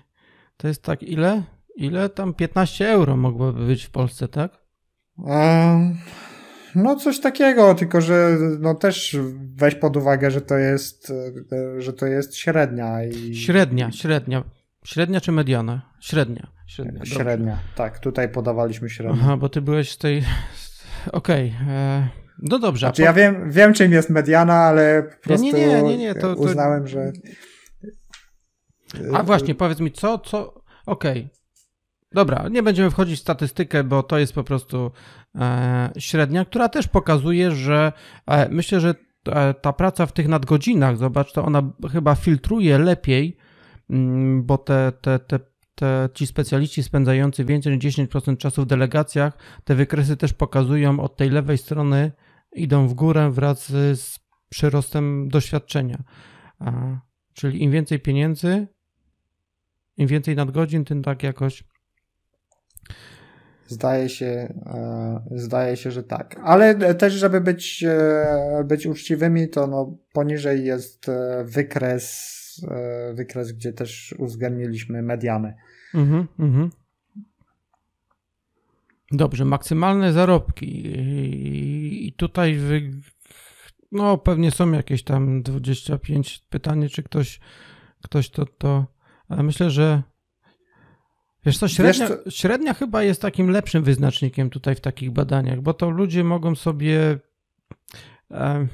to 0.57 0.67
jest 0.67 0.83
tak 0.83 1.03
ile? 1.03 1.43
Ile 1.75 2.09
tam 2.09 2.33
15 2.33 2.89
euro 2.89 3.17
mogłoby 3.17 3.65
być 3.65 3.83
w 3.83 3.89
Polsce, 3.89 4.27
tak? 4.27 4.66
No 6.75 6.95
coś 6.95 7.19
takiego, 7.19 7.75
tylko 7.75 8.01
że 8.01 8.37
no 8.59 8.75
też 8.75 9.17
weź 9.55 9.75
pod 9.75 9.97
uwagę, 9.97 10.31
że 10.31 10.41
to 10.41 10.57
jest, 10.57 11.13
e, 11.51 11.81
że 11.81 11.93
to 11.93 12.05
jest 12.05 12.35
średnia. 12.35 13.03
I... 13.03 13.35
Średnia, 13.35 13.91
średnia. 13.91 14.43
Średnia 14.85 15.21
czy 15.21 15.31
mediana? 15.31 15.81
Średnia. 15.99 16.47
Średnia, 16.67 17.05
średnia. 17.05 17.59
tak. 17.75 17.99
Tutaj 17.99 18.29
podawaliśmy 18.29 18.89
średnią. 18.89 19.17
Aha, 19.21 19.37
bo 19.37 19.49
ty 19.49 19.61
byłeś 19.61 19.91
z 19.91 19.97
tej... 19.97 20.23
Okej. 21.11 21.53
Okay. 21.61 21.73
E, 21.73 22.07
no 22.41 22.59
dobrze. 22.59 22.87
Znaczy, 22.87 23.01
po... 23.01 23.05
ja 23.05 23.13
wiem, 23.13 23.51
wiem, 23.51 23.73
czym 23.73 23.91
jest 23.91 24.09
mediana, 24.09 24.53
ale 24.53 25.03
po 25.03 25.23
prostu 25.23 25.45
nie, 25.45 25.51
nie, 25.53 25.81
nie, 25.81 25.97
nie, 25.97 26.15
to, 26.15 26.35
uznałem, 26.35 26.81
to... 26.81 26.87
że 26.87 27.11
A 29.13 29.23
właśnie, 29.23 29.55
powiedz 29.55 29.79
mi, 29.79 29.91
co, 29.91 30.17
co, 30.17 30.63
okej. 30.85 31.19
Okay. 31.19 31.36
Dobra, 32.11 32.47
nie 32.51 32.63
będziemy 32.63 32.91
wchodzić 32.91 33.19
w 33.19 33.21
statystykę, 33.21 33.83
bo 33.83 34.03
to 34.03 34.17
jest 34.17 34.33
po 34.33 34.43
prostu 34.43 34.91
e, 35.35 35.91
średnia, 35.97 36.45
która 36.45 36.69
też 36.69 36.87
pokazuje, 36.87 37.51
że 37.51 37.91
e, 38.27 38.49
myślę, 38.49 38.79
że 38.79 38.95
e, 39.29 39.53
ta 39.53 39.73
praca 39.73 40.05
w 40.05 40.11
tych 40.11 40.27
nadgodzinach, 40.27 40.97
zobacz, 40.97 41.33
to 41.33 41.45
ona 41.45 41.71
chyba 41.91 42.15
filtruje 42.15 42.77
lepiej, 42.77 43.37
mm, 43.89 44.43
bo 44.43 44.57
te, 44.57 44.91
te, 45.01 45.19
te, 45.19 45.39
te, 45.75 46.09
ci 46.13 46.27
specjaliści 46.27 46.83
spędzający 46.83 47.45
więcej 47.45 47.73
niż 47.73 47.97
10% 47.97 48.37
czasu 48.37 48.63
w 48.63 48.65
delegacjach, 48.65 49.37
te 49.63 49.75
wykresy 49.75 50.17
też 50.17 50.33
pokazują 50.33 50.99
od 50.99 51.17
tej 51.17 51.29
lewej 51.29 51.57
strony, 51.57 52.11
idą 52.55 52.87
w 52.87 52.93
górę 52.93 53.31
wraz 53.31 53.67
z 53.93 54.19
przyrostem 54.49 55.29
doświadczenia. 55.29 56.03
A, 56.59 56.71
czyli 57.33 57.63
im 57.63 57.71
więcej 57.71 57.99
pieniędzy, 57.99 58.67
im 59.97 60.07
więcej 60.07 60.35
nadgodzin, 60.35 60.85
tym 60.85 61.03
tak 61.03 61.23
jakoś. 61.23 61.63
Zdaje 63.67 64.09
się, 64.09 64.53
e, 64.65 65.21
zdaje 65.35 65.77
się, 65.77 65.91
że 65.91 66.03
tak. 66.03 66.39
Ale 66.43 66.95
też, 66.95 67.13
żeby 67.13 67.41
być, 67.41 67.83
e, 67.87 68.63
być 68.65 68.85
uczciwymi, 68.85 69.49
to 69.49 69.67
no, 69.67 69.97
poniżej 70.13 70.65
jest 70.65 71.09
e, 71.09 71.43
wykres, 71.43 72.37
wykres, 73.13 73.51
gdzie 73.51 73.73
też 73.73 74.15
uwzględniliśmy 74.17 75.01
mediany. 75.01 75.53
Mhm, 75.93 76.27
mhm. 76.39 76.69
Dobrze, 79.11 79.45
maksymalne 79.45 80.13
zarobki. 80.13 80.83
I 82.07 82.13
tutaj 82.13 82.55
wy... 82.55 82.91
no 83.91 84.17
pewnie 84.17 84.51
są 84.51 84.71
jakieś 84.71 85.03
tam 85.03 85.43
25 85.43 86.45
pytanie, 86.49 86.89
czy 86.89 87.03
ktoś, 87.03 87.39
ktoś 88.03 88.29
to, 88.29 88.45
to 88.45 88.85
ale 89.27 89.43
myślę, 89.43 89.69
że 89.69 90.03
Wiesz 91.47 91.57
co, 91.57 91.67
średnia, 91.67 92.07
Wiesz 92.07 92.17
co, 92.23 92.31
średnia 92.31 92.73
chyba 92.73 93.03
jest 93.03 93.21
takim 93.21 93.49
lepszym 93.49 93.83
wyznacznikiem 93.83 94.49
tutaj 94.49 94.75
w 94.75 94.79
takich 94.79 95.11
badaniach, 95.11 95.61
bo 95.61 95.73
to 95.73 95.89
ludzie 95.89 96.23
mogą 96.23 96.55
sobie. 96.55 97.19
E, 98.31 98.67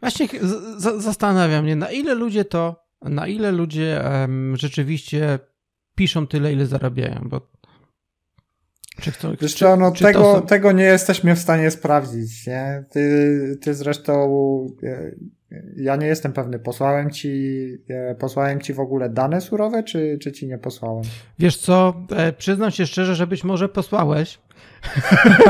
właśnie 0.00 0.28
z, 0.42 1.02
zastanawiam 1.02 1.64
mnie, 1.64 1.76
na 1.76 1.90
ile 1.90 2.14
ludzie 2.14 2.44
to, 2.44 2.86
na 3.02 3.26
ile 3.26 3.52
ludzie 3.52 4.04
e, 4.04 4.28
rzeczywiście 4.54 5.38
piszą 5.94 6.26
tyle, 6.26 6.52
ile 6.52 6.66
zarabiają, 6.66 7.20
bo 7.28 7.50
czy 9.00 9.10
chcą, 9.10 9.34
Wiesz 9.40 9.54
co, 9.54 9.76
no 9.76 9.92
czy 9.92 10.04
tego, 10.04 10.40
tego 10.40 10.72
nie 10.72 10.84
jesteśmy 10.84 11.34
w 11.34 11.38
stanie 11.38 11.70
sprawdzić, 11.70 12.46
nie? 12.46 12.84
Ty, 12.90 13.58
ty 13.60 13.74
zresztą 13.74 14.66
e, 14.82 15.10
ja 15.76 15.96
nie 15.96 16.06
jestem 16.06 16.32
pewny, 16.32 16.58
posłałem 16.58 17.10
ci, 17.10 17.66
e, 17.88 18.14
posłałem 18.14 18.60
ci 18.60 18.74
w 18.74 18.80
ogóle 18.80 19.08
dane 19.08 19.40
surowe, 19.40 19.82
czy, 19.82 20.18
czy 20.22 20.32
ci 20.32 20.46
nie 20.46 20.58
posłałem? 20.58 21.04
Wiesz 21.38 21.56
co, 21.56 22.06
e, 22.16 22.32
przyznam 22.32 22.70
się 22.70 22.86
szczerze, 22.86 23.14
że 23.14 23.26
być 23.26 23.44
może 23.44 23.68
posłałeś, 23.68 24.38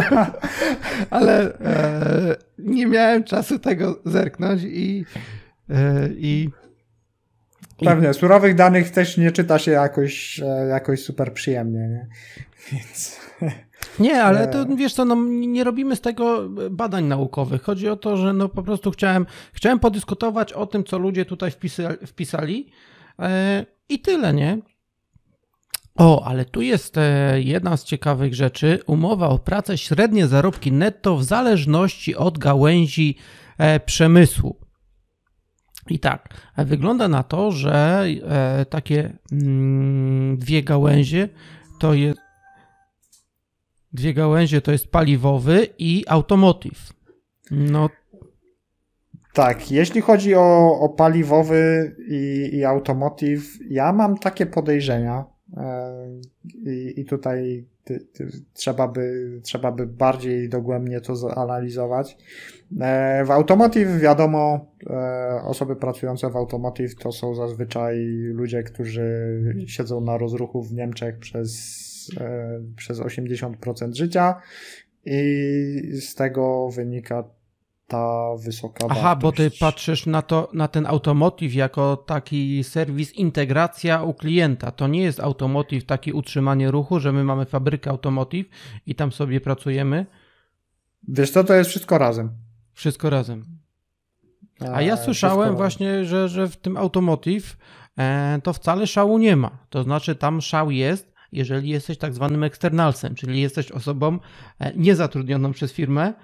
ale 1.10 1.58
e, 1.58 2.36
nie 2.58 2.86
miałem 2.86 3.24
czasu 3.24 3.58
tego 3.58 4.00
zerknąć 4.04 4.62
i, 4.62 5.04
e, 5.70 6.08
i 6.08 6.50
Pewnie, 7.84 8.14
surowych 8.14 8.54
danych 8.54 8.90
też 8.90 9.16
nie 9.16 9.32
czyta 9.32 9.58
się 9.58 9.70
jakoś, 9.70 10.40
jakoś 10.68 11.02
super 11.02 11.32
przyjemnie, 11.32 11.88
nie? 11.88 12.06
Więc... 12.72 13.20
Nie, 13.98 14.22
ale 14.22 14.48
to 14.48 14.66
wiesz 14.76 14.94
co, 14.94 15.04
no, 15.04 15.16
nie 15.28 15.64
robimy 15.64 15.96
z 15.96 16.00
tego 16.00 16.48
badań 16.70 17.04
naukowych. 17.04 17.62
Chodzi 17.62 17.88
o 17.88 17.96
to, 17.96 18.16
że 18.16 18.32
no 18.32 18.48
po 18.48 18.62
prostu 18.62 18.90
chciałem, 18.90 19.26
chciałem 19.52 19.78
podyskutować 19.78 20.52
o 20.52 20.66
tym, 20.66 20.84
co 20.84 20.98
ludzie 20.98 21.24
tutaj 21.24 21.50
wpisali, 21.50 21.96
wpisali 22.06 22.70
e, 23.18 23.66
i 23.88 24.00
tyle, 24.00 24.34
nie? 24.34 24.58
O, 25.94 26.24
ale 26.24 26.44
tu 26.44 26.62
jest 26.62 26.98
e, 26.98 27.40
jedna 27.40 27.76
z 27.76 27.84
ciekawych 27.84 28.34
rzeczy. 28.34 28.78
Umowa 28.86 29.28
o 29.28 29.38
pracę, 29.38 29.78
średnie 29.78 30.26
zarobki 30.26 30.72
netto 30.72 31.16
w 31.16 31.24
zależności 31.24 32.16
od 32.16 32.38
gałęzi 32.38 33.16
e, 33.58 33.80
przemysłu. 33.80 34.56
I 35.90 35.98
tak, 35.98 36.28
wygląda 36.56 37.08
na 37.08 37.22
to, 37.22 37.52
że 37.52 38.04
e, 38.22 38.64
takie 38.64 39.18
mm, 39.32 40.38
dwie 40.38 40.62
gałęzie 40.62 41.28
to 41.80 41.94
jest 41.94 42.29
dwie 43.92 44.14
gałęzie 44.14 44.60
to 44.60 44.72
jest 44.72 44.88
paliwowy 44.88 45.66
i 45.78 46.04
automotive. 46.08 46.92
No. 47.50 47.88
Tak, 49.32 49.70
jeśli 49.70 50.00
chodzi 50.00 50.34
o, 50.34 50.78
o 50.80 50.88
paliwowy 50.88 51.94
i, 52.08 52.50
i 52.52 52.64
automotive, 52.64 53.58
ja 53.70 53.92
mam 53.92 54.18
takie 54.18 54.46
podejrzenia 54.46 55.24
e, 55.56 55.92
i, 56.54 57.00
i 57.00 57.04
tutaj 57.04 57.64
ty, 57.84 58.00
ty, 58.00 58.30
trzeba, 58.52 58.88
by, 58.88 59.40
trzeba 59.42 59.72
by 59.72 59.86
bardziej 59.86 60.48
dogłębnie 60.48 61.00
to 61.00 61.16
zanalizować. 61.16 62.16
E, 62.80 63.24
w 63.24 63.30
automotive 63.30 64.00
wiadomo, 64.00 64.66
e, 64.90 65.42
osoby 65.44 65.76
pracujące 65.76 66.30
w 66.30 66.36
automotive 66.36 66.94
to 66.94 67.12
są 67.12 67.34
zazwyczaj 67.34 67.98
ludzie, 68.32 68.62
którzy 68.62 69.40
siedzą 69.66 70.00
na 70.00 70.18
rozruchu 70.18 70.62
w 70.62 70.72
Niemczech 70.72 71.18
przez 71.18 71.89
E, 72.20 72.60
przez 72.76 73.00
80% 73.00 73.94
życia 73.94 74.34
i 75.04 76.00
z 76.00 76.14
tego 76.14 76.70
wynika 76.70 77.24
ta 77.90 78.36
wysoka 78.44 78.86
Aha, 78.90 79.02
wartość. 79.02 79.22
bo 79.22 79.32
ty 79.32 79.58
patrzysz 79.60 80.06
na, 80.06 80.22
to, 80.22 80.50
na 80.52 80.68
ten 80.68 80.86
automotive 80.86 81.54
jako 81.54 81.96
taki 81.96 82.64
serwis 82.64 83.12
integracja 83.12 84.02
u 84.02 84.14
klienta. 84.14 84.70
To 84.70 84.88
nie 84.88 85.02
jest 85.02 85.20
automotive 85.20 85.84
taki 85.84 86.12
utrzymanie 86.12 86.70
ruchu, 86.70 87.00
że 87.00 87.12
my 87.12 87.24
mamy 87.24 87.46
fabrykę 87.46 87.90
automotive 87.90 88.48
i 88.86 88.94
tam 88.94 89.12
sobie 89.12 89.40
pracujemy. 89.40 90.06
Wiesz 91.08 91.30
co, 91.30 91.44
to 91.44 91.54
jest 91.54 91.70
wszystko 91.70 91.98
razem. 91.98 92.30
Wszystko 92.72 93.10
razem. 93.10 93.44
A 94.72 94.82
ja 94.82 94.96
słyszałem 94.96 95.56
właśnie, 95.56 96.04
że, 96.04 96.28
że 96.28 96.48
w 96.48 96.56
tym 96.56 96.76
automotive 96.76 97.56
e, 97.98 98.40
to 98.42 98.52
wcale 98.52 98.86
szału 98.86 99.18
nie 99.18 99.36
ma. 99.36 99.58
To 99.70 99.82
znaczy 99.82 100.14
tam 100.16 100.40
szał 100.40 100.70
jest, 100.70 101.09
jeżeli 101.32 101.68
jesteś 101.68 101.98
tak 101.98 102.14
zwanym 102.14 102.44
externalsem, 102.44 103.14
czyli 103.14 103.40
jesteś 103.40 103.72
osobą 103.72 104.18
e, 104.58 104.72
niezatrudnioną 104.76 105.52
przez 105.52 105.72
firmę, 105.72 106.14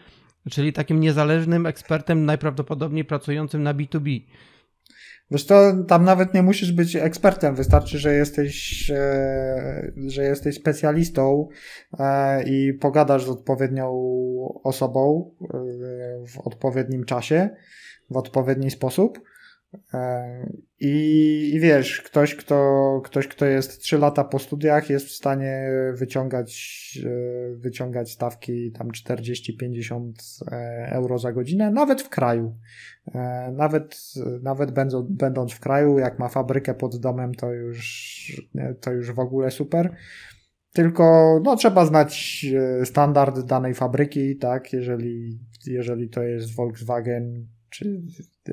czyli 0.50 0.72
takim 0.72 1.00
niezależnym 1.00 1.66
ekspertem, 1.66 2.24
najprawdopodobniej 2.24 3.04
pracującym 3.04 3.62
na 3.62 3.74
B2B. 3.74 4.20
Wiesz 5.30 5.46
to 5.46 5.72
tam 5.88 6.04
nawet 6.04 6.34
nie 6.34 6.42
musisz 6.42 6.72
być 6.72 6.96
ekspertem, 6.96 7.54
wystarczy, 7.54 7.98
że 7.98 8.14
jesteś, 8.14 8.90
e, 8.90 9.92
że 10.06 10.24
jesteś 10.24 10.54
specjalistą 10.54 11.48
e, 11.98 12.42
i 12.42 12.72
pogadasz 12.72 13.24
z 13.24 13.28
odpowiednią 13.28 13.90
osobą 14.64 15.30
w 16.28 16.38
odpowiednim 16.38 17.04
czasie, 17.04 17.50
w 18.10 18.16
odpowiedni 18.16 18.70
sposób 18.70 19.18
I, 20.80 21.50
I, 21.54 21.60
wiesz, 21.60 22.02
ktoś 22.02 22.34
kto, 22.34 23.00
ktoś, 23.04 23.28
kto 23.28 23.46
jest 23.46 23.80
3 23.80 23.98
lata 23.98 24.24
po 24.24 24.38
studiach, 24.38 24.90
jest 24.90 25.06
w 25.06 25.12
stanie 25.12 25.68
wyciągać, 25.94 26.98
e, 27.06 27.56
wyciągać 27.56 28.10
stawki 28.10 28.72
tam 28.72 28.88
40-50 28.88 30.12
e, 30.52 30.88
euro 30.92 31.18
za 31.18 31.32
godzinę, 31.32 31.70
nawet 31.70 32.02
w 32.02 32.08
kraju. 32.08 32.56
Nawet, 33.52 34.14
nawet 34.42 34.70
będąc, 34.70 35.10
będąc 35.10 35.52
w 35.52 35.60
kraju, 35.60 35.98
jak 35.98 36.18
ma 36.18 36.28
fabrykę 36.28 36.74
pod 36.74 36.96
domem, 36.96 37.34
to 37.34 37.52
już, 37.52 38.46
to 38.80 38.92
już 38.92 39.12
w 39.12 39.18
ogóle 39.18 39.50
super. 39.50 39.94
Tylko 40.72 41.40
no, 41.44 41.56
trzeba 41.56 41.86
znać 41.86 42.46
standard 42.84 43.40
danej 43.40 43.74
fabryki, 43.74 44.36
tak? 44.36 44.72
Jeżeli, 44.72 45.38
jeżeli 45.66 46.08
to 46.08 46.22
jest 46.22 46.56
Volkswagen, 46.56 47.46
czy, 47.70 48.02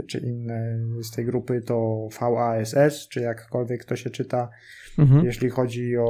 czy 0.07 0.19
inne 0.19 0.79
z 1.03 1.11
tej 1.11 1.25
grupy 1.25 1.61
to 1.61 2.07
VASS, 2.21 3.07
czy 3.07 3.21
jakkolwiek 3.21 3.85
to 3.85 3.95
się 3.95 4.09
czyta. 4.09 4.49
Mhm. 4.99 5.25
Jeśli 5.25 5.49
chodzi 5.49 5.97
o, 5.97 6.05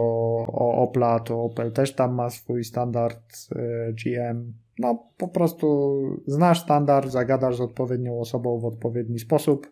o 0.48 0.76
Opla, 0.76 1.20
to 1.20 1.44
Opel 1.44 1.72
też 1.72 1.96
tam 1.96 2.16
ma 2.16 2.30
swój 2.30 2.64
standard 2.64 3.20
e, 3.56 3.94
GM. 3.94 4.54
No 4.80 5.10
po 5.18 5.28
prostu 5.28 5.94
znasz 6.28 6.62
standard, 6.62 7.12
zagadasz 7.12 7.58
z 7.58 7.62
odpowiednią 7.62 8.20
osobą 8.20 8.60
w 8.60 8.66
odpowiedni 8.66 9.20
sposób, 9.20 9.72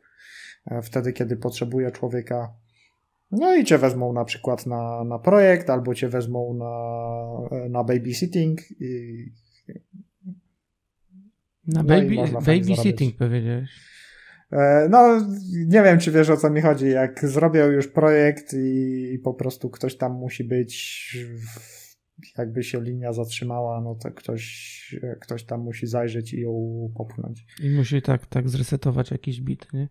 e, 0.65 0.81
wtedy 0.81 1.13
kiedy 1.13 1.37
potrzebuje 1.37 1.91
człowieka. 1.91 2.53
No 3.31 3.55
i 3.55 3.65
cię 3.65 3.77
wezmą 3.77 4.13
na 4.13 4.25
przykład 4.25 4.65
na, 4.65 5.03
na 5.03 5.19
projekt, 5.19 5.69
albo 5.69 5.95
cię 5.95 6.09
wezmą 6.09 6.53
na, 6.53 7.57
e, 7.57 7.69
na 7.69 7.83
babysitting 7.83 8.59
i 8.79 9.25
na 11.67 11.83
no 11.83 11.83
baby, 11.83 12.15
babysitting 12.45 13.17
powiedziałeś. 13.17 13.90
E, 14.51 14.87
no, 14.89 15.19
nie 15.67 15.83
wiem, 15.83 15.99
czy 15.99 16.11
wiesz 16.11 16.29
o 16.29 16.37
co 16.37 16.49
mi 16.49 16.61
chodzi. 16.61 16.89
Jak 16.89 17.27
zrobią 17.27 17.67
już 17.67 17.87
projekt 17.87 18.53
i, 18.53 19.19
po 19.23 19.33
prostu 19.33 19.69
ktoś 19.69 19.97
tam 19.97 20.11
musi 20.11 20.43
być, 20.43 21.17
jakby 22.37 22.63
się 22.63 22.81
linia 22.81 23.13
zatrzymała, 23.13 23.81
no 23.81 23.95
to 23.95 24.11
ktoś, 24.11 24.95
ktoś 25.21 25.43
tam 25.43 25.61
musi 25.61 25.87
zajrzeć 25.87 26.33
i 26.33 26.41
ją 26.41 26.51
popchnąć. 26.97 27.45
I 27.63 27.69
musi 27.69 28.01
tak, 28.01 28.25
tak 28.25 28.49
zresetować 28.49 29.11
jakiś 29.11 29.41
bit, 29.41 29.73
nie? 29.73 29.89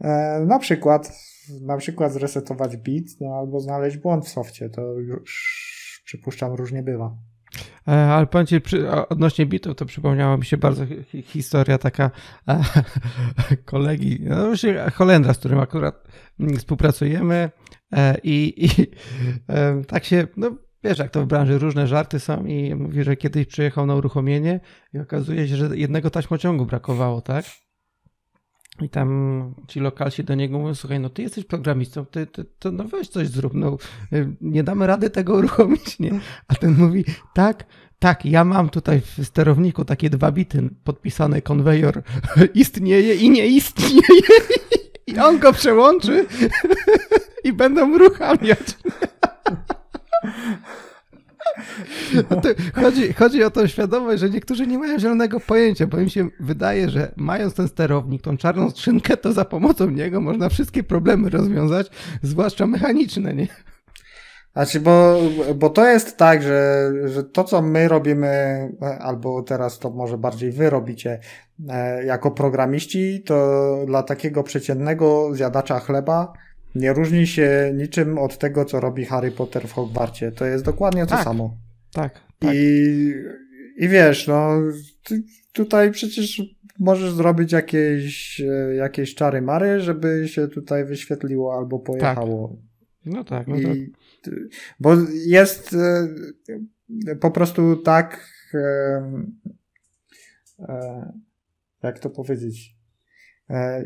E, 0.00 0.40
na 0.46 0.58
przykład, 0.58 1.12
na 1.60 1.76
przykład 1.76 2.12
zresetować 2.12 2.76
bit, 2.76 3.20
no, 3.20 3.34
albo 3.34 3.60
znaleźć 3.60 3.96
błąd 3.96 4.26
w 4.26 4.28
softie, 4.28 4.68
to 4.68 4.92
już 4.92 6.02
przypuszczam 6.04 6.52
różnie 6.52 6.82
bywa. 6.82 7.16
E, 7.88 7.92
ale 7.92 8.26
powiem 8.26 8.46
odnośnie 9.08 9.46
bitów, 9.46 9.76
to 9.76 9.86
przypomniała 9.86 10.36
mi 10.36 10.44
się 10.44 10.56
bardzo 10.56 10.86
hi 10.86 11.22
historia 11.22 11.78
taka 11.78 12.10
e, 12.48 12.64
kolegi, 13.64 14.18
no 14.22 14.36
Holendra, 14.94 15.34
z 15.34 15.38
którym 15.38 15.58
akurat 15.58 16.08
współpracujemy 16.58 17.50
e, 17.92 18.16
i, 18.22 18.64
i 18.64 18.86
tak 19.86 20.04
się, 20.04 20.26
no 20.36 20.50
wiesz, 20.84 20.98
jak 20.98 21.10
to 21.10 21.22
w 21.22 21.26
branży 21.26 21.58
różne 21.58 21.86
żarty 21.86 22.20
są 22.20 22.44
i 22.44 22.74
mówi, 22.74 23.04
że 23.04 23.16
kiedyś 23.16 23.46
przyjechał 23.46 23.86
na 23.86 23.94
uruchomienie 23.94 24.60
i 24.94 24.98
okazuje 24.98 25.48
się, 25.48 25.56
że 25.56 25.76
jednego 25.76 26.10
taśmociągu 26.10 26.66
brakowało, 26.66 27.20
tak? 27.20 27.44
I 28.80 28.88
tam 28.88 29.54
ci 29.68 29.80
lokalsi 29.80 30.24
do 30.24 30.34
niego 30.34 30.58
mówią, 30.58 30.74
słuchaj, 30.74 31.00
no 31.00 31.10
ty 31.10 31.22
jesteś 31.22 31.44
programistą, 31.44 32.06
ty, 32.06 32.26
ty, 32.26 32.44
to 32.58 32.72
no 32.72 32.84
weź 32.84 33.08
coś 33.08 33.28
zrób, 33.28 33.54
no 33.54 33.76
nie 34.40 34.64
damy 34.64 34.86
rady 34.86 35.10
tego 35.10 35.34
uruchomić, 35.38 35.98
nie? 35.98 36.20
A 36.48 36.54
ten 36.54 36.74
mówi, 36.78 37.04
tak, 37.34 37.64
tak, 37.98 38.24
ja 38.24 38.44
mam 38.44 38.68
tutaj 38.68 39.00
w 39.00 39.24
sterowniku 39.24 39.84
takie 39.84 40.10
dwa 40.10 40.32
bity 40.32 40.70
podpisane 40.84 41.42
konwejor 41.42 42.02
istnieje 42.54 43.14
i 43.14 43.30
nie 43.30 43.46
istnieje 43.46 44.00
i 45.06 45.18
on 45.18 45.38
go 45.38 45.52
przełączy 45.52 46.26
i 47.44 47.52
będą 47.52 47.94
uruchamiać. 47.94 48.76
No 52.30 52.40
chodzi, 52.82 53.12
chodzi 53.12 53.44
o 53.44 53.50
tą 53.50 53.66
świadomość, 53.66 54.20
że 54.20 54.30
niektórzy 54.30 54.66
nie 54.66 54.78
mają 54.78 54.98
zielonego 54.98 55.40
pojęcia, 55.40 55.86
bo 55.86 56.00
im 56.00 56.08
się 56.08 56.28
wydaje, 56.40 56.90
że 56.90 57.12
mając 57.16 57.54
ten 57.54 57.68
sterownik, 57.68 58.22
tą 58.22 58.36
czarną 58.36 58.70
skrzynkę, 58.70 59.16
to 59.16 59.32
za 59.32 59.44
pomocą 59.44 59.90
niego 59.90 60.20
można 60.20 60.48
wszystkie 60.48 60.82
problemy 60.82 61.30
rozwiązać, 61.30 61.90
zwłaszcza 62.22 62.66
mechaniczne, 62.66 63.34
nie? 63.34 63.46
Znaczy, 64.52 64.80
bo, 64.80 65.20
bo 65.54 65.70
to 65.70 65.88
jest 65.88 66.16
tak, 66.16 66.42
że, 66.42 66.92
że 67.04 67.24
to, 67.24 67.44
co 67.44 67.62
my 67.62 67.88
robimy, 67.88 68.28
albo 69.00 69.42
teraz 69.42 69.78
to 69.78 69.90
może 69.90 70.18
bardziej 70.18 70.52
wy 70.52 70.70
robicie 70.70 71.20
e, 71.68 72.04
jako 72.04 72.30
programiści, 72.30 73.22
to 73.26 73.76
dla 73.86 74.02
takiego 74.02 74.42
przeciętnego 74.42 75.34
zjadacza 75.34 75.80
chleba 75.80 76.32
nie 76.74 76.92
różni 76.92 77.26
się 77.26 77.72
niczym 77.74 78.18
od 78.18 78.38
tego, 78.38 78.64
co 78.64 78.80
robi 78.80 79.04
Harry 79.04 79.30
Potter 79.30 79.68
w 79.68 79.72
Hogwarcie. 79.72 80.32
To 80.32 80.44
jest 80.44 80.64
dokładnie 80.64 81.02
to 81.02 81.10
tak, 81.10 81.24
samo. 81.24 81.56
Tak, 81.92 82.20
tak. 82.38 82.54
I, 82.54 83.12
I 83.76 83.88
wiesz, 83.88 84.26
no 84.26 84.60
tutaj 85.52 85.90
przecież 85.90 86.42
możesz 86.78 87.12
zrobić 87.12 87.52
jakieś, 87.52 88.40
e, 88.40 88.74
jakieś 88.74 89.14
czary 89.14 89.42
mary, 89.42 89.80
żeby 89.80 90.28
się 90.28 90.48
tutaj 90.48 90.84
wyświetliło 90.84 91.54
albo 91.56 91.78
pojechało. 91.78 92.48
Tak. 92.48 92.58
No 93.06 93.24
tak, 93.24 93.46
no 93.46 93.56
I, 93.56 93.92
Bo 94.80 94.96
jest 95.26 95.74
e, 95.74 97.16
po 97.16 97.30
prostu 97.30 97.76
tak 97.76 98.30
e, 98.54 99.24
jak 101.82 101.98
to 101.98 102.10
powiedzieć 102.10 102.76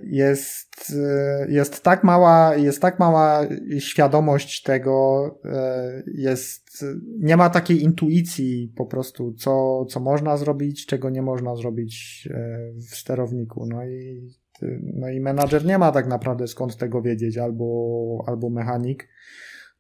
jest, 0.03 0.93
e, 0.97 1.47
jest 1.49 1.83
tak 1.83 2.05
mała, 2.05 2.57
jest 2.57 2.83
tak 2.83 2.99
mała 2.99 3.47
świadomość 3.79 4.63
tego, 4.63 5.25
e, 5.45 6.03
jest, 6.15 6.85
nie 7.19 7.37
ma 7.37 7.51
takiej 7.51 7.83
intuicji 7.83 8.73
po 8.77 8.87
prostu, 8.87 9.33
co, 9.33 9.85
co 9.85 10.01
można 10.01 10.37
zrobić, 10.37 10.87
czego 10.87 11.11
nie 11.11 11.23
można 11.23 11.57
zrobić 11.57 12.29
w 12.91 12.97
sterowniku. 12.97 13.67
No 13.67 13.85
i, 13.85 14.31
no 14.83 15.09
i 15.09 15.21
menadżer 15.21 15.65
nie 15.65 15.79
ma 15.79 15.93
tak 15.93 16.07
naprawdę 16.07 16.47
skąd 16.47 16.77
tego 16.77 17.03
wiedzieć, 17.03 17.39
albo, 17.39 18.25
albo 18.27 18.51
mechanik, 18.51 19.09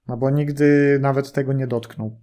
no 0.09 0.17
bo 0.17 0.31
nigdy 0.31 0.99
nawet 1.01 1.33
tego 1.33 1.53
nie 1.53 1.67
dotknął. 1.67 2.21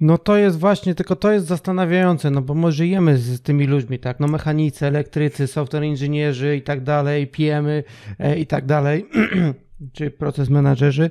No 0.00 0.18
to 0.18 0.36
jest 0.36 0.58
właśnie, 0.58 0.94
tylko 0.94 1.16
to 1.16 1.32
jest 1.32 1.46
zastanawiające, 1.46 2.30
no 2.30 2.42
bo 2.42 2.54
my 2.54 2.72
żyjemy 2.72 3.18
z 3.18 3.42
tymi 3.42 3.66
ludźmi, 3.66 3.98
tak, 3.98 4.20
no 4.20 4.28
mechanicy, 4.28 4.86
elektrycy, 4.86 5.46
software 5.46 5.82
inżynierzy 5.84 6.56
i 6.56 6.62
tak 6.62 6.82
dalej, 6.82 7.26
PMy 7.26 7.84
e, 8.18 8.38
i 8.38 8.46
tak 8.46 8.66
dalej, 8.66 9.06
czy 9.94 10.10
proces 10.10 10.48
menadżerzy, 10.48 11.10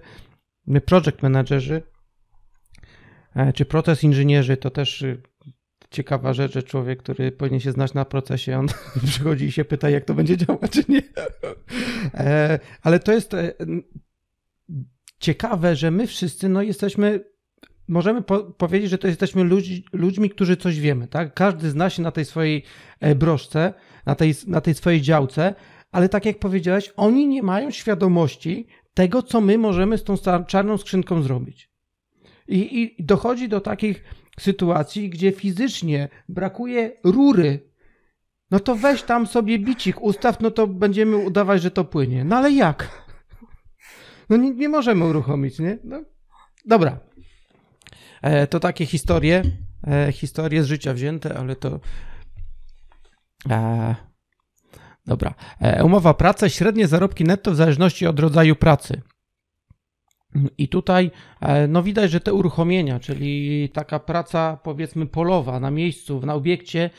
project 0.86 1.22
menadżerzy, 1.22 1.82
e, 3.36 3.54
czy 3.54 3.66
proces 3.66 4.04
inżynierzy, 4.04 4.58
to 4.58 4.70
też 4.70 5.02
y, 5.02 5.22
ciekawa 5.92 6.34
rzecz, 6.34 6.54
że 6.54 6.64
człowiek, 6.64 7.04
który 7.04 7.32
powinien 7.32 7.60
się 7.60 7.72
znać 7.72 7.94
na 7.94 8.06
procesie, 8.06 8.60
on 8.60 8.68
przychodzi 9.08 9.46
i 9.46 9.52
się 9.52 9.66
pyta, 9.66 9.90
jak 9.90 10.06
to 10.06 10.14
będzie 10.14 10.38
działać, 10.38 10.72
czy 10.72 10.84
nie. 10.90 11.02
E, 12.14 12.60
ale 12.82 13.00
to 13.00 13.12
jest 13.14 13.36
ciekawe, 15.20 15.76
że 15.76 15.92
my 15.92 16.08
wszyscy, 16.08 16.50
no 16.50 16.62
jesteśmy 16.62 17.33
możemy 17.88 18.22
po 18.22 18.40
powiedzieć, 18.40 18.90
że 18.90 18.98
to 18.98 19.08
jesteśmy 19.08 19.44
ludzi, 19.44 19.86
ludźmi, 19.94 20.30
którzy 20.30 20.58
coś 20.58 20.80
wiemy, 20.80 21.08
tak? 21.08 21.34
Każdy 21.34 21.70
zna 21.70 21.90
się 21.90 22.02
na 22.02 22.12
tej 22.12 22.26
swojej 22.26 22.64
e, 23.00 23.16
broszce, 23.16 23.74
na 24.06 24.16
tej, 24.16 24.34
na 24.48 24.62
tej 24.62 24.74
swojej 24.74 25.02
działce, 25.02 25.56
ale 25.92 26.10
tak 26.10 26.26
jak 26.26 26.40
powiedziałeś, 26.40 26.94
oni 26.96 27.28
nie 27.28 27.44
mają 27.44 27.72
świadomości 27.72 28.68
tego, 28.94 29.24
co 29.24 29.42
my 29.42 29.58
możemy 29.58 29.98
z 29.98 30.04
tą 30.04 30.16
czarną 30.48 30.78
skrzynką 30.78 31.22
zrobić. 31.22 31.70
I, 32.48 32.82
I 32.82 33.04
dochodzi 33.04 33.50
do 33.50 33.62
takich 33.62 34.04
sytuacji, 34.40 35.10
gdzie 35.10 35.32
fizycznie 35.32 36.10
brakuje 36.30 36.92
rury. 37.04 37.70
No 38.52 38.60
to 38.60 38.76
weź 38.76 39.04
tam 39.04 39.28
sobie 39.28 39.60
bicik, 39.60 40.02
ustaw, 40.02 40.40
no 40.40 40.52
to 40.52 40.68
będziemy 40.68 41.18
udawać, 41.18 41.62
że 41.62 41.72
to 41.72 41.86
płynie. 41.86 42.24
No 42.24 42.36
ale 42.36 42.52
jak? 42.52 43.08
No 44.30 44.38
nie, 44.38 44.52
nie 44.52 44.70
możemy 44.70 45.06
uruchomić, 45.06 45.60
nie? 45.60 45.78
No, 45.84 46.04
dobra, 46.66 47.00
to 48.50 48.60
takie 48.60 48.86
historie, 48.86 49.44
e, 49.88 50.12
historie 50.12 50.64
z 50.64 50.68
życia 50.68 50.94
wzięte, 50.94 51.38
ale 51.38 51.56
to. 51.56 51.80
E, 53.50 53.96
dobra. 55.06 55.34
Umowa 55.84 56.14
pracy, 56.14 56.50
średnie 56.50 56.88
zarobki 56.88 57.24
netto 57.24 57.52
w 57.52 57.56
zależności 57.56 58.08
od 58.08 58.20
rodzaju 58.20 58.56
pracy. 58.56 59.02
I 60.58 60.68
tutaj 60.68 61.12
no 61.68 61.84
widać, 61.84 62.12
że 62.12 62.20
te 62.20 62.34
uruchomienia, 62.34 63.00
czyli 63.00 63.70
taka 63.70 64.00
praca 64.00 64.58
powiedzmy 64.64 65.06
polowa 65.06 65.60
na 65.60 65.72
miejscu, 65.72 66.26
na 66.26 66.34
obiekcie 66.34 66.90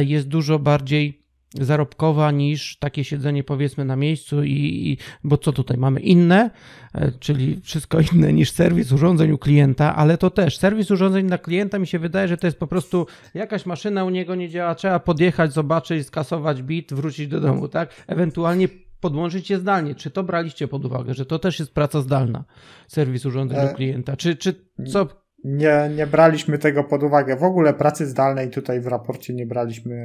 jest 0.00 0.28
dużo 0.28 0.58
bardziej 0.58 1.19
zarobkowa 1.54 2.30
niż 2.30 2.76
takie 2.76 3.04
siedzenie 3.04 3.44
powiedzmy 3.44 3.84
na 3.84 3.96
miejscu 3.96 4.42
i, 4.42 4.50
i, 4.52 4.98
bo 5.24 5.38
co 5.38 5.52
tutaj 5.52 5.76
mamy 5.76 6.00
inne, 6.00 6.50
e, 6.94 7.12
czyli 7.12 7.60
wszystko 7.60 7.98
inne 8.12 8.32
niż 8.32 8.52
serwis 8.52 8.92
urządzeń 8.92 9.30
u 9.32 9.38
klienta, 9.38 9.96
ale 9.96 10.18
to 10.18 10.30
też 10.30 10.58
serwis 10.58 10.90
urządzeń 10.90 11.26
dla 11.26 11.38
klienta 11.38 11.78
mi 11.78 11.86
się 11.86 11.98
wydaje, 11.98 12.28
że 12.28 12.36
to 12.36 12.46
jest 12.46 12.58
po 12.58 12.66
prostu 12.66 13.06
jakaś 13.34 13.66
maszyna 13.66 14.04
u 14.04 14.10
niego 14.10 14.34
nie 14.34 14.48
działa, 14.48 14.74
trzeba 14.74 15.00
podjechać, 15.00 15.52
zobaczyć, 15.52 16.06
skasować 16.06 16.62
bit, 16.62 16.92
wrócić 16.92 17.28
do 17.28 17.40
domu, 17.40 17.68
tak? 17.68 18.04
Ewentualnie 18.06 18.68
podłączyć 19.00 19.50
je 19.50 19.58
zdalnie. 19.58 19.94
Czy 19.94 20.10
to 20.10 20.22
braliście 20.22 20.68
pod 20.68 20.84
uwagę, 20.84 21.14
że 21.14 21.26
to 21.26 21.38
też 21.38 21.58
jest 21.58 21.74
praca 21.74 22.00
zdalna, 22.00 22.44
serwis 22.88 23.26
urządzeń 23.26 23.58
e... 23.58 23.72
u 23.72 23.74
klienta? 23.74 24.16
Czy, 24.16 24.36
czy 24.36 24.54
co? 24.92 25.06
Nie, 25.44 25.90
nie 25.96 26.06
braliśmy 26.06 26.58
tego 26.58 26.84
pod 26.84 27.02
uwagę. 27.02 27.36
W 27.36 27.44
ogóle 27.44 27.74
pracy 27.74 28.06
zdalnej 28.06 28.50
tutaj 28.50 28.80
w 28.80 28.86
raporcie 28.86 29.34
nie 29.34 29.46
braliśmy 29.46 29.96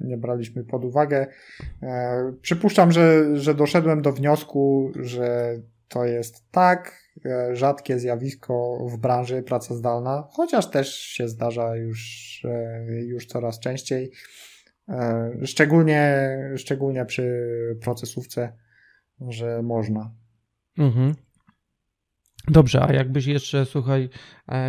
nie 0.00 0.16
braliśmy 0.16 0.64
pod 0.64 0.84
uwagę. 0.84 1.26
E, 1.82 2.32
przypuszczam, 2.42 2.92
że, 2.92 3.36
że 3.36 3.54
doszedłem 3.54 4.02
do 4.02 4.12
wniosku, 4.12 4.92
że 5.00 5.56
to 5.88 6.04
jest 6.04 6.50
tak 6.50 7.02
e, 7.24 7.56
rzadkie 7.56 7.98
zjawisko 7.98 8.86
w 8.92 8.98
branży 8.98 9.42
praca 9.42 9.74
zdalna, 9.74 10.28
chociaż 10.30 10.70
też 10.70 10.94
się 10.94 11.28
zdarza 11.28 11.76
już, 11.76 12.42
już 13.06 13.26
coraz 13.26 13.60
częściej. 13.60 14.10
Szczególnie, 15.44 16.28
szczególnie 16.56 17.04
przy 17.04 17.48
procesówce, 17.82 18.52
że 19.28 19.62
można. 19.62 20.14
Mhm. 20.78 21.14
Dobrze, 22.48 22.82
a 22.82 22.92
jakbyś 22.92 23.26
jeszcze, 23.26 23.66
słuchaj, 23.66 24.08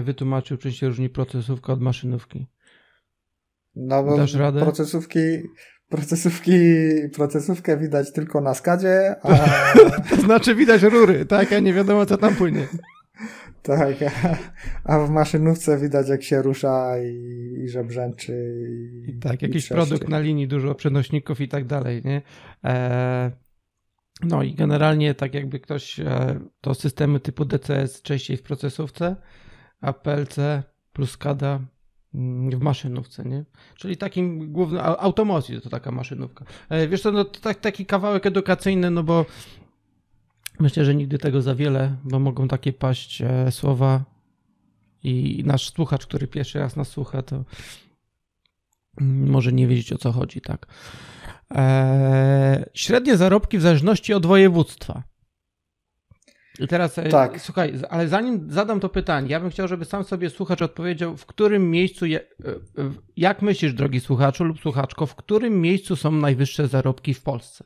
wytłumaczył, 0.03 0.57
czym 0.57 0.71
się 0.71 0.87
różni 0.87 1.09
procesówka 1.09 1.73
od 1.73 1.81
maszynówki? 1.81 2.47
No 3.75 4.03
bo 4.03 4.17
Dasz 4.17 4.33
radę? 4.33 4.61
procesówki, 4.61 5.19
procesówki, 5.89 6.51
procesówkę 7.15 7.77
widać 7.77 8.13
tylko 8.13 8.41
na 8.41 8.53
skadzie, 8.53 9.15
a... 9.23 9.37
to 10.09 10.15
znaczy 10.15 10.55
widać 10.55 10.81
rury, 10.81 11.25
tak? 11.25 11.53
A 11.53 11.59
nie 11.59 11.73
wiadomo 11.73 12.05
co 12.05 12.17
tam 12.17 12.35
płynie. 12.35 12.67
tak, 13.63 13.95
a, 14.83 14.99
w 14.99 15.09
maszynówce 15.09 15.77
widać 15.77 16.09
jak 16.09 16.23
się 16.23 16.41
rusza 16.41 16.99
i, 16.99 17.13
i 17.63 17.69
że 17.69 17.83
brzęczy. 17.83 18.55
I, 19.07 19.19
tak, 19.19 19.41
jakiś 19.41 19.67
produkt 19.67 20.09
na 20.09 20.19
linii, 20.19 20.47
dużo 20.47 20.75
przenośników 20.75 21.41
i 21.41 21.47
tak 21.47 21.65
dalej, 21.65 22.01
nie? 22.05 22.21
E... 22.63 23.31
No 24.23 24.43
i 24.43 24.55
generalnie 24.55 25.15
tak 25.15 25.33
jakby 25.33 25.59
ktoś, 25.59 25.99
e, 25.99 26.39
to 26.61 26.73
systemy 26.73 27.19
typu 27.19 27.45
DCS 27.45 28.01
częściej 28.01 28.37
w 28.37 28.43
procesówce, 28.43 29.15
a 29.81 29.93
PLC 29.93 30.37
plus 30.93 31.11
SCADA 31.11 31.59
w 32.13 32.59
maszynówce, 32.59 33.23
nie? 33.23 33.45
Czyli 33.75 33.97
takim 33.97 34.51
głównym, 34.51 34.81
automocji 34.81 35.61
to 35.61 35.69
taka 35.69 35.91
maszynówka. 35.91 36.45
E, 36.69 36.87
wiesz 36.87 37.01
co, 37.01 37.11
no 37.11 37.25
to 37.25 37.39
tak, 37.39 37.59
taki 37.59 37.85
kawałek 37.85 38.25
edukacyjny, 38.25 38.91
no 38.91 39.03
bo 39.03 39.25
myślę, 40.59 40.85
że 40.85 40.95
nigdy 40.95 41.17
tego 41.17 41.41
za 41.41 41.55
wiele, 41.55 41.95
bo 42.03 42.19
mogą 42.19 42.47
takie 42.47 42.73
paść 42.73 43.21
e, 43.21 43.51
słowa 43.51 44.03
i 45.03 45.43
nasz 45.45 45.73
słuchacz, 45.73 46.05
który 46.05 46.27
pierwszy 46.27 46.59
raz 46.59 46.75
nas 46.75 46.87
słucha, 46.87 47.21
to 47.21 47.43
mm, 49.01 49.29
może 49.29 49.51
nie 49.51 49.67
wiedzieć 49.67 49.93
o 49.93 49.97
co 49.97 50.11
chodzi, 50.11 50.41
tak. 50.41 50.67
Eee, 51.49 52.65
średnie 52.73 53.17
zarobki 53.17 53.57
w 53.57 53.61
zależności 53.61 54.13
od 54.13 54.25
województwa. 54.25 55.03
I 56.59 56.67
teraz, 56.67 56.97
e, 56.97 57.09
tak. 57.09 57.41
słuchaj, 57.41 57.73
ale 57.89 58.07
zanim 58.07 58.51
zadam 58.51 58.79
to 58.79 58.89
pytanie, 58.89 59.29
ja 59.29 59.39
bym 59.39 59.49
chciał, 59.49 59.67
żeby 59.67 59.85
sam 59.85 60.03
sobie 60.03 60.29
słuchacz 60.29 60.61
odpowiedział, 60.61 61.17
w 61.17 61.25
którym 61.25 61.71
miejscu, 61.71 62.05
je, 62.05 62.19
jak 63.17 63.41
myślisz, 63.41 63.73
drogi 63.73 63.99
słuchaczu 63.99 64.43
lub 64.43 64.59
słuchaczko, 64.59 65.05
w 65.05 65.15
którym 65.15 65.61
miejscu 65.61 65.95
są 65.95 66.11
najwyższe 66.11 66.67
zarobki 66.67 67.13
w 67.13 67.23
Polsce? 67.23 67.63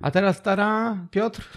A 0.00 0.10
teraz 0.10 0.36
stara, 0.36 0.98
Piotr? 1.10 1.48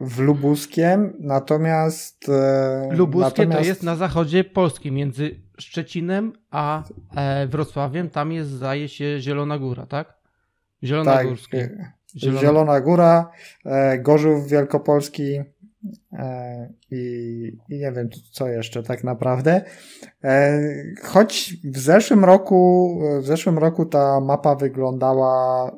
W 0.00 0.18
Lubuskiem, 0.18 1.12
natomiast... 1.20 2.28
E, 2.28 2.88
Lubuskie 2.92 3.28
natomiast... 3.28 3.62
to 3.62 3.68
jest 3.68 3.82
na 3.82 3.96
zachodzie 3.96 4.44
Polski, 4.44 4.92
między 4.92 5.40
Szczecinem 5.58 6.32
a 6.50 6.84
e, 7.16 7.46
Wrocławiem, 7.46 8.10
tam 8.10 8.32
jest, 8.32 8.50
zdaje 8.50 8.88
się, 8.88 9.20
Zielona 9.20 9.58
Góra, 9.58 9.86
tak? 9.86 10.14
Zielonogórskie. 10.84 11.68
Tak, 11.68 11.92
Zielona, 12.14 12.40
Zielona 12.40 12.80
Góra, 12.80 13.30
e, 13.64 13.98
Gorzów 13.98 14.48
Wielkopolski 14.48 15.40
e, 16.12 16.72
i, 16.90 17.52
i, 17.68 17.78
nie 17.78 17.92
wiem 17.92 18.08
co 18.32 18.48
jeszcze 18.48 18.82
tak 18.82 19.04
naprawdę. 19.04 19.62
E, 20.24 20.60
choć 21.02 21.56
w 21.64 21.78
zeszłym 21.78 22.24
roku, 22.24 22.90
w 23.22 23.26
zeszłym 23.26 23.58
roku 23.58 23.86
ta 23.86 24.20
mapa 24.20 24.54
wyglądała 24.54 25.70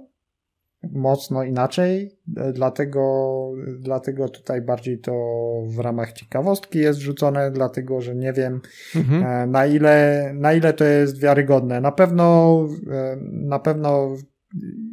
mocno 0.93 1.45
inaczej, 1.45 2.19
dlatego, 2.53 3.53
dlatego 3.79 4.29
tutaj 4.29 4.63
bardziej 4.63 4.99
to 4.99 5.13
w 5.67 5.79
ramach 5.79 6.13
ciekawostki 6.13 6.79
jest 6.79 6.99
wrzucone, 6.99 7.51
dlatego 7.51 8.01
że 8.01 8.15
nie 8.15 8.33
wiem 8.33 8.61
mhm. 8.97 9.51
na, 9.51 9.67
ile, 9.67 10.31
na 10.35 10.53
ile 10.53 10.73
to 10.73 10.85
jest 10.85 11.21
wiarygodne. 11.21 11.81
Na 11.81 11.93
pewno, 11.93 12.59
na 13.33 13.59
pewno 13.59 14.17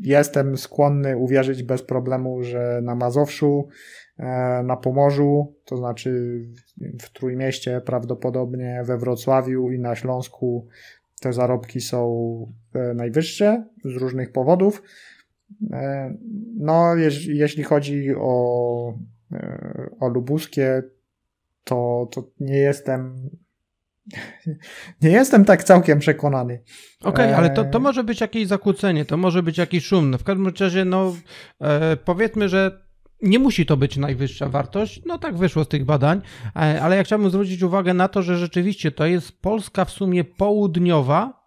jestem 0.01 0.57
skłonny 0.57 1.17
uwierzyć 1.17 1.63
bez 1.63 1.83
problemu, 1.83 2.43
że 2.43 2.81
na 2.83 2.95
Mazowszu, 2.95 3.67
e, 4.17 4.63
na 4.63 4.77
Pomorzu, 4.77 5.55
to 5.65 5.77
znaczy 5.77 6.41
w 7.01 7.09
Trójmieście 7.09 7.81
prawdopodobnie, 7.81 8.81
we 8.85 8.97
Wrocławiu 8.97 9.71
i 9.71 9.79
na 9.79 9.95
Śląsku 9.95 10.67
te 11.21 11.33
zarobki 11.33 11.81
są 11.81 12.07
e, 12.73 12.93
najwyższe 12.93 13.65
z 13.85 13.95
różnych 13.95 14.31
powodów. 14.31 14.83
E, 15.71 16.13
no, 16.57 16.95
jeśli 17.27 17.63
chodzi 17.63 18.15
o, 18.17 18.99
o 19.99 20.07
lubuskie, 20.07 20.83
to, 21.63 22.09
to 22.11 22.31
nie 22.39 22.57
jestem 22.57 23.29
nie 25.01 25.09
jestem 25.09 25.45
tak 25.45 25.63
całkiem 25.63 25.99
przekonany. 25.99 26.63
Okej, 27.01 27.25
okay, 27.25 27.37
ale 27.37 27.49
to, 27.49 27.65
to 27.65 27.77
e, 27.77 27.81
może 27.81 28.03
być 28.03 28.21
jakieś 28.21 28.47
zakłócenie, 28.47 29.05
to 29.05 29.17
może 29.17 29.43
być 29.43 29.57
jakiś 29.57 29.85
szum. 29.85 30.09
No 30.09 30.17
w 30.17 30.23
każdym 30.23 30.53
razie, 30.59 30.85
no 30.85 31.15
e, 31.61 31.97
powiedzmy, 31.97 32.49
że 32.49 32.85
nie 33.21 33.39
musi 33.39 33.65
to 33.65 33.77
być 33.77 33.97
najwyższa 33.97 34.49
wartość. 34.49 35.01
No 35.05 35.17
tak 35.17 35.37
wyszło 35.37 35.63
z 35.63 35.67
tych 35.67 35.85
badań, 35.85 36.21
e, 36.55 36.81
ale 36.81 36.95
ja 36.95 37.03
chciałbym 37.03 37.29
zwrócić 37.29 37.63
uwagę 37.63 37.93
na 37.93 38.07
to, 38.07 38.21
że 38.21 38.37
rzeczywiście 38.37 38.91
to 38.91 39.05
jest 39.05 39.41
Polska 39.41 39.85
w 39.85 39.91
sumie 39.91 40.23
południowa, 40.23 41.45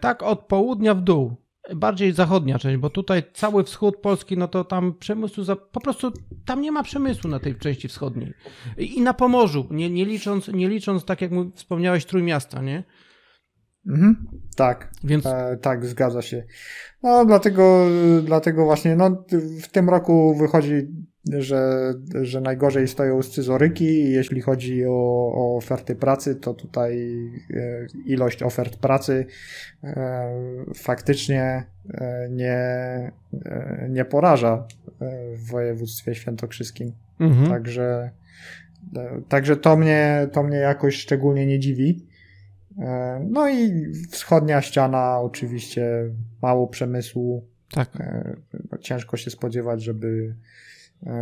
tak 0.00 0.22
od 0.22 0.40
południa 0.40 0.94
w 0.94 1.00
dół 1.00 1.47
bardziej 1.76 2.12
zachodnia 2.12 2.58
część, 2.58 2.76
bo 2.76 2.90
tutaj 2.90 3.22
cały 3.32 3.64
wschód 3.64 3.96
Polski, 3.96 4.36
no 4.36 4.48
to 4.48 4.64
tam 4.64 4.94
przemysłu, 4.94 5.44
za, 5.44 5.56
po 5.56 5.80
prostu 5.80 6.12
tam 6.46 6.60
nie 6.60 6.72
ma 6.72 6.82
przemysłu 6.82 7.30
na 7.30 7.38
tej 7.40 7.54
części 7.54 7.88
wschodniej. 7.88 8.34
I 8.78 9.00
na 9.02 9.14
Pomorzu, 9.14 9.68
nie, 9.70 9.90
nie, 9.90 10.04
licząc, 10.04 10.48
nie 10.48 10.68
licząc, 10.68 11.04
tak 11.04 11.20
jak 11.20 11.30
wspomniałeś, 11.54 12.04
Trójmiasta, 12.04 12.62
nie? 12.62 12.84
Mhm, 13.86 14.26
tak, 14.56 14.90
Więc... 15.04 15.26
E, 15.26 15.58
tak, 15.62 15.86
zgadza 15.86 16.22
się. 16.22 16.44
No 17.02 17.24
dlatego, 17.24 17.86
dlatego 18.22 18.64
właśnie, 18.64 18.96
no 18.96 19.24
w 19.62 19.68
tym 19.68 19.90
roku 19.90 20.34
wychodzi 20.34 20.86
że, 21.38 21.94
że 22.22 22.40
najgorzej 22.40 22.88
stoją 22.88 23.22
scyzoryki. 23.22 24.10
Jeśli 24.10 24.40
chodzi 24.40 24.86
o, 24.86 25.32
o 25.34 25.56
oferty 25.56 25.94
pracy, 25.94 26.36
to 26.36 26.54
tutaj 26.54 27.16
e, 27.54 27.86
ilość 28.06 28.42
ofert 28.42 28.76
pracy 28.76 29.26
e, 29.84 30.30
faktycznie 30.74 31.64
e, 31.90 32.28
nie, 32.30 32.58
nie 33.88 34.04
poraża 34.04 34.66
w 35.34 35.50
województwie 35.50 36.14
świętokrzyskim. 36.14 36.92
Mhm. 37.20 37.48
Także, 37.48 38.10
także 39.28 39.56
to, 39.56 39.76
mnie, 39.76 40.28
to 40.32 40.42
mnie 40.42 40.56
jakoś 40.56 40.96
szczególnie 40.96 41.46
nie 41.46 41.58
dziwi. 41.58 42.06
No 43.30 43.48
i 43.48 43.92
wschodnia 44.10 44.62
ściana, 44.62 45.20
oczywiście 45.20 46.10
mało 46.42 46.66
przemysłu. 46.66 47.44
Tak. 47.70 47.88
Ciężko 48.80 49.16
się 49.16 49.30
spodziewać, 49.30 49.82
żeby, 49.82 50.34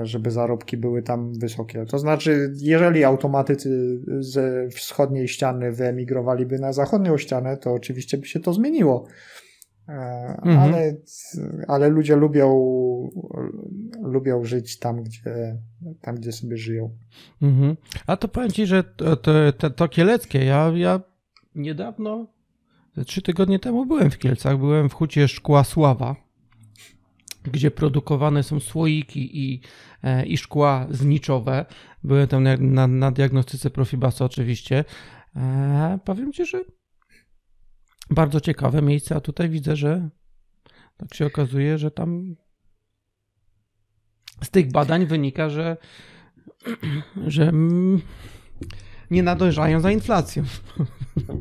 żeby 0.02 0.30
zarobki 0.30 0.76
były 0.76 1.02
tam 1.02 1.32
wysokie. 1.38 1.86
To 1.86 1.98
znaczy, 1.98 2.52
jeżeli 2.56 3.04
automatycy 3.04 4.00
ze 4.18 4.68
wschodniej 4.68 5.28
ściany 5.28 5.72
wyemigrowaliby 5.72 6.58
na 6.58 6.72
zachodnią 6.72 7.18
ścianę, 7.18 7.56
to 7.56 7.72
oczywiście 7.72 8.18
by 8.18 8.26
się 8.26 8.40
to 8.40 8.52
zmieniło. 8.52 9.06
E, 9.88 9.92
mhm. 10.42 10.58
Ale, 10.58 10.96
ale 11.68 11.88
ludzie 11.88 12.16
lubią, 12.16 12.48
lubią 14.02 14.44
żyć 14.44 14.78
tam, 14.78 15.02
gdzie, 15.02 15.56
tam, 16.00 16.14
gdzie 16.16 16.32
sobie 16.32 16.56
żyją. 16.56 16.90
Mhm. 17.42 17.76
A 18.06 18.16
to 18.16 18.28
powiem 18.28 18.50
Ci, 18.50 18.66
że 18.66 18.84
to, 18.84 19.16
to, 19.16 19.52
to, 19.52 19.70
to 19.70 19.88
kieleckie, 19.88 20.44
ja, 20.44 20.72
ja 20.74 21.00
niedawno, 21.54 22.26
trzy 23.06 23.22
tygodnie 23.22 23.58
temu 23.58 23.86
byłem 23.86 24.10
w 24.10 24.18
Kielcach, 24.18 24.58
byłem 24.58 24.88
w 24.88 24.94
hucie 24.94 25.28
Szkła 25.28 25.64
Sława 25.64 26.25
gdzie 27.52 27.70
produkowane 27.70 28.42
są 28.42 28.60
słoiki 28.60 29.38
i, 29.44 29.60
e, 30.02 30.26
i 30.26 30.36
szkła 30.36 30.86
zniczowe. 30.90 31.66
Byłem 32.04 32.28
tam 32.28 32.42
na, 32.42 32.56
na, 32.56 32.86
na 32.86 33.10
diagnostyce 33.10 33.70
Profibasa 33.70 34.24
oczywiście. 34.24 34.84
E, 35.36 35.98
powiem 36.04 36.32
Ci, 36.32 36.46
że 36.46 36.64
bardzo 38.10 38.40
ciekawe 38.40 38.82
miejsce, 38.82 39.16
a 39.16 39.20
tutaj 39.20 39.48
widzę, 39.48 39.76
że 39.76 40.08
tak 40.96 41.14
się 41.14 41.26
okazuje, 41.26 41.78
że 41.78 41.90
tam 41.90 42.36
z 44.42 44.50
tych 44.50 44.72
badań 44.72 45.06
wynika, 45.06 45.50
że, 45.50 45.76
że 47.26 47.52
nie 49.10 49.22
nadążają 49.22 49.80
za 49.80 49.90
inflacją. 49.90 50.42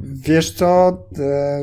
Wiesz 0.02 0.54
co, 0.54 0.98
e, 1.20 1.62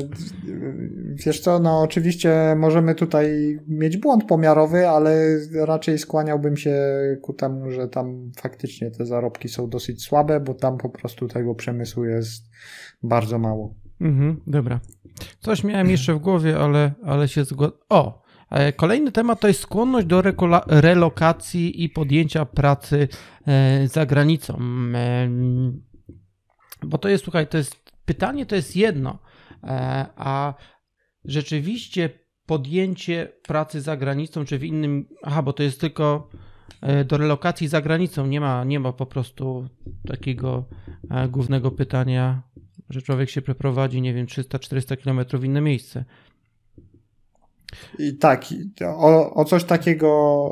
wiesz 1.25 1.39
co, 1.39 1.59
no 1.59 1.81
oczywiście 1.81 2.55
możemy 2.57 2.95
tutaj 2.95 3.59
mieć 3.67 3.97
błąd 3.97 4.23
pomiarowy, 4.23 4.89
ale 4.89 5.39
raczej 5.65 5.97
skłaniałbym 5.97 6.57
się 6.57 6.75
ku 7.21 7.33
temu, 7.33 7.71
że 7.71 7.87
tam 7.87 8.31
faktycznie 8.37 8.91
te 8.91 9.05
zarobki 9.05 9.49
są 9.49 9.69
dosyć 9.69 10.03
słabe, 10.03 10.39
bo 10.39 10.53
tam 10.53 10.77
po 10.77 10.89
prostu 10.89 11.27
tego 11.27 11.55
przemysłu 11.55 12.05
jest 12.05 12.43
bardzo 13.03 13.39
mało. 13.39 13.73
Mhm, 14.01 14.41
dobra. 14.47 14.79
Coś 15.39 15.63
miałem 15.63 15.89
jeszcze 15.89 16.13
w 16.13 16.19
głowie, 16.19 16.59
ale, 16.59 16.91
ale 17.03 17.27
się 17.27 17.45
zgodzę. 17.45 17.73
O! 17.89 18.23
E, 18.51 18.73
kolejny 18.73 19.11
temat 19.11 19.39
to 19.39 19.47
jest 19.47 19.59
skłonność 19.59 20.07
do 20.07 20.23
relokacji 20.67 21.83
i 21.83 21.89
podjęcia 21.89 22.45
pracy 22.45 23.07
e, 23.47 23.87
za 23.87 24.05
granicą. 24.05 24.59
Bo 26.85 26.97
to 26.97 27.09
jest, 27.09 27.23
słuchaj, 27.23 27.47
to 27.47 27.57
jest 27.57 27.83
pytanie 28.05 28.45
to 28.45 28.55
jest 28.55 28.75
jedno, 28.75 29.19
e, 29.63 30.05
a 30.15 30.53
rzeczywiście 31.25 32.09
podjęcie 32.45 33.31
pracy 33.43 33.81
za 33.81 33.97
granicą, 33.97 34.45
czy 34.45 34.59
w 34.59 34.63
innym, 34.63 35.07
aha, 35.21 35.41
bo 35.41 35.53
to 35.53 35.63
jest 35.63 35.81
tylko 35.81 36.29
e, 36.81 37.05
do 37.05 37.17
relokacji 37.17 37.67
za 37.67 37.81
granicą, 37.81 38.27
nie 38.27 38.41
ma, 38.41 38.63
nie 38.63 38.79
ma 38.79 38.93
po 38.93 39.05
prostu 39.05 39.67
takiego 40.07 40.65
e, 41.11 41.27
głównego 41.27 41.71
pytania, 41.71 42.41
że 42.89 43.01
człowiek 43.01 43.29
się 43.29 43.41
przeprowadzi, 43.41 44.01
nie 44.01 44.13
wiem, 44.13 44.25
300-400 44.25 45.03
km 45.03 45.41
w 45.41 45.45
inne 45.45 45.61
miejsce. 45.61 46.05
I 47.99 48.17
tak, 48.17 48.45
o, 48.85 49.33
o 49.33 49.45
coś 49.45 49.63
takiego, 49.63 50.09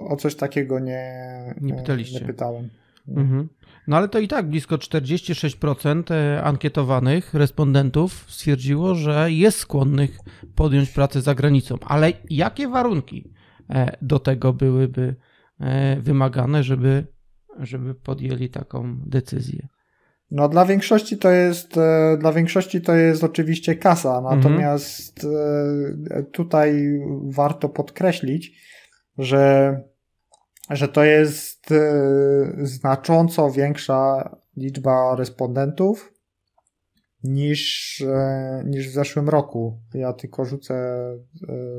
o 0.09 0.15
coś 0.15 0.35
takiego 0.35 0.79
nie, 0.79 1.13
nie, 1.61 1.73
pytaliście. 1.73 2.19
nie 2.19 2.25
pytałem. 2.25 2.69
Mhm. 3.07 3.49
No 3.87 3.97
ale 3.97 4.07
to 4.07 4.19
i 4.19 4.27
tak 4.27 4.49
blisko 4.49 4.75
46% 4.75 6.11
e, 6.11 6.43
ankietowanych 6.43 7.33
respondentów 7.33 8.25
stwierdziło, 8.27 8.95
że 8.95 9.31
jest 9.31 9.59
skłonnych 9.59 10.19
podjąć 10.55 10.89
pracę 10.89 11.21
za 11.21 11.35
granicą. 11.35 11.77
Ale 11.85 12.13
jakie 12.29 12.67
warunki 12.67 13.33
e, 13.69 13.97
do 14.01 14.19
tego 14.19 14.53
byłyby 14.53 15.15
e, 15.59 16.01
wymagane, 16.01 16.63
żeby, 16.63 17.07
żeby 17.59 17.95
podjęli 17.95 18.49
taką 18.49 18.97
decyzję? 19.05 19.67
No 20.31 20.49
dla 20.49 20.65
większości 20.65 21.17
to 21.17 21.31
jest, 21.31 21.75
dla 22.19 22.33
większości 22.33 22.81
to 22.81 22.95
jest 22.95 23.23
oczywiście 23.23 23.75
kasa, 23.75 24.17
mhm. 24.17 24.37
natomiast 24.37 25.23
mhm. 25.23 26.25
tutaj 26.25 26.99
warto 27.23 27.69
podkreślić, 27.69 28.61
że, 29.17 29.73
że 30.75 30.87
to 30.87 31.03
jest 31.03 31.71
e, 31.71 31.77
znacząco 32.61 33.51
większa 33.51 34.29
liczba 34.57 35.15
respondentów 35.15 36.13
niż, 37.23 38.03
niż 38.65 38.89
w 38.89 38.93
zeszłym 38.93 39.29
roku. 39.29 39.79
Ja 39.93 40.13
tylko 40.13 40.45
rzucę, 40.45 40.97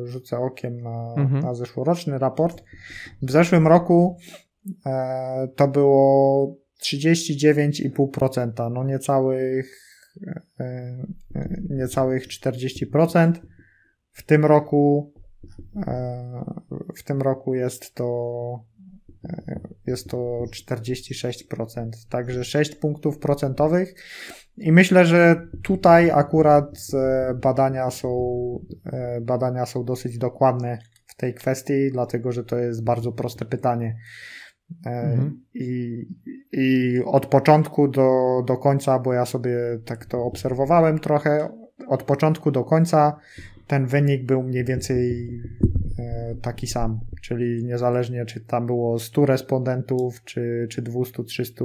rzucę 0.04 0.38
okiem 0.38 0.80
na, 0.80 1.14
mhm. 1.16 1.42
na 1.42 1.54
zeszłoroczny 1.54 2.18
raport. 2.18 2.62
W 3.22 3.30
zeszłym 3.30 3.66
roku 3.66 4.16
to 5.56 5.68
było 5.68 6.56
39,5%, 6.82 8.70
no 8.70 8.84
niecałych, 8.84 9.80
e, 10.26 10.42
e, 10.60 11.62
niecałych 11.70 12.26
40%. 12.28 13.32
W 14.10 14.22
tym 14.22 14.44
roku 14.44 15.12
e, 15.76 16.44
w 16.96 17.02
tym 17.02 17.22
roku 17.22 17.54
jest 17.54 17.94
to 17.94 18.64
jest 19.86 20.10
to 20.10 20.44
46%, 20.70 21.90
także 22.08 22.44
6 22.44 22.74
punktów 22.74 23.18
procentowych 23.18 23.94
i 24.56 24.72
myślę, 24.72 25.06
że 25.06 25.48
tutaj 25.62 26.10
akurat 26.10 26.78
badania 27.34 27.90
są 27.90 28.10
badania 29.22 29.66
są 29.66 29.84
dosyć 29.84 30.18
dokładne 30.18 30.78
w 31.06 31.16
tej 31.16 31.34
kwestii, 31.34 31.90
dlatego 31.92 32.32
że 32.32 32.44
to 32.44 32.58
jest 32.58 32.84
bardzo 32.84 33.12
proste 33.12 33.44
pytanie. 33.44 33.96
Mhm. 34.86 35.40
I, 35.54 36.02
I 36.52 36.98
od 37.04 37.26
początku 37.26 37.88
do, 37.88 38.42
do 38.46 38.56
końca, 38.56 38.98
bo 38.98 39.12
ja 39.12 39.26
sobie 39.26 39.56
tak 39.84 40.06
to 40.06 40.24
obserwowałem 40.24 40.98
trochę, 40.98 41.48
od 41.88 42.02
początku 42.02 42.50
do 42.50 42.64
końca 42.64 43.16
ten 43.66 43.86
wynik 43.86 44.26
był 44.26 44.42
mniej 44.42 44.64
więcej 44.64 45.28
e, 45.64 45.71
taki 46.42 46.66
sam. 46.66 47.00
Czyli 47.22 47.64
niezależnie, 47.64 48.26
czy 48.26 48.40
tam 48.40 48.66
było 48.66 48.98
100 48.98 49.26
respondentów, 49.26 50.24
czy, 50.24 50.66
czy 50.70 50.82
200, 50.82 51.24
300, 51.24 51.64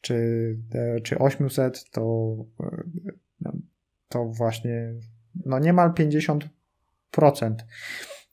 czy, 0.00 0.56
e, 0.74 1.00
czy 1.00 1.18
800, 1.18 1.90
to, 1.90 2.36
e, 3.46 3.52
to 4.08 4.24
właśnie 4.24 4.94
no 5.44 5.58
niemal 5.58 5.92
50%. 5.92 6.48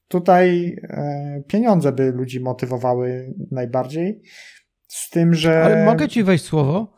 Tutaj 0.08 0.78
e, 0.84 1.44
pieniądze 1.48 1.92
by 1.92 2.12
ludzi 2.12 2.40
motywowały 2.40 3.34
najbardziej. 3.52 4.22
Z 4.88 5.10
tym, 5.10 5.34
że. 5.34 5.64
Ale 5.64 5.86
mogę 5.86 6.08
ci 6.08 6.24
wejść 6.24 6.46
słowo? 6.46 6.94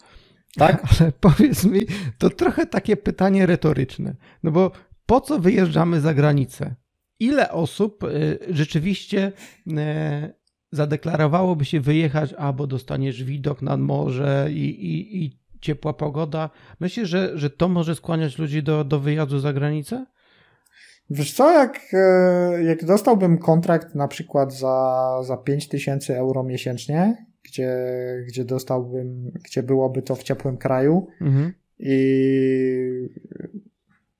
Tak? 0.58 0.84
Ale 1.00 1.12
powiedz 1.12 1.66
mi, 1.66 1.80
to 2.18 2.30
trochę 2.30 2.66
takie 2.66 2.98
pytanie 2.98 3.46
retoryczne. 3.46 4.16
No 4.44 4.52
bo 4.52 4.72
po 5.06 5.22
co 5.22 5.40
wyjeżdżamy 5.40 6.02
za 6.02 6.14
granicę? 6.14 6.76
Ile 7.24 7.52
osób 7.52 8.04
e, 8.04 8.08
rzeczywiście 8.50 9.32
e, 9.78 10.34
zadeklarowałoby 10.72 11.66
się 11.66 11.80
wyjechać, 11.80 12.34
albo 12.34 12.68
dostaniesz 12.68 13.24
widok 13.24 13.62
nad 13.62 13.80
morze 13.80 14.48
i, 14.52 14.66
i, 14.66 15.24
i 15.24 15.40
ciepła 15.62 15.94
pogoda? 15.94 16.50
Myślisz, 16.80 17.10
że, 17.10 17.38
że 17.38 17.50
to 17.50 17.70
może 17.70 17.96
skłaniać 17.96 18.38
ludzi 18.38 18.64
do, 18.64 18.84
do 18.84 19.00
wyjazdu 19.00 19.40
za 19.40 19.54
granicę? 19.54 20.06
Wiesz 21.10 21.34
co, 21.34 21.52
jak, 21.52 21.80
e, 21.94 22.64
jak 22.64 22.86
dostałbym 22.86 23.38
kontrakt 23.38 23.96
na 23.96 24.08
przykład 24.08 24.54
za, 24.54 25.20
za 25.24 25.38
5000 25.38 26.18
euro 26.18 26.44
miesięcznie, 26.44 27.26
gdzie, 27.44 27.78
gdzie 28.28 28.46
dostałbym, 28.46 29.32
gdzie 29.44 29.64
byłoby 29.64 30.02
to 30.02 30.16
w 30.16 30.24
ciepłym 30.24 30.58
kraju 30.58 31.08
mhm. 31.22 31.54
i 31.80 31.94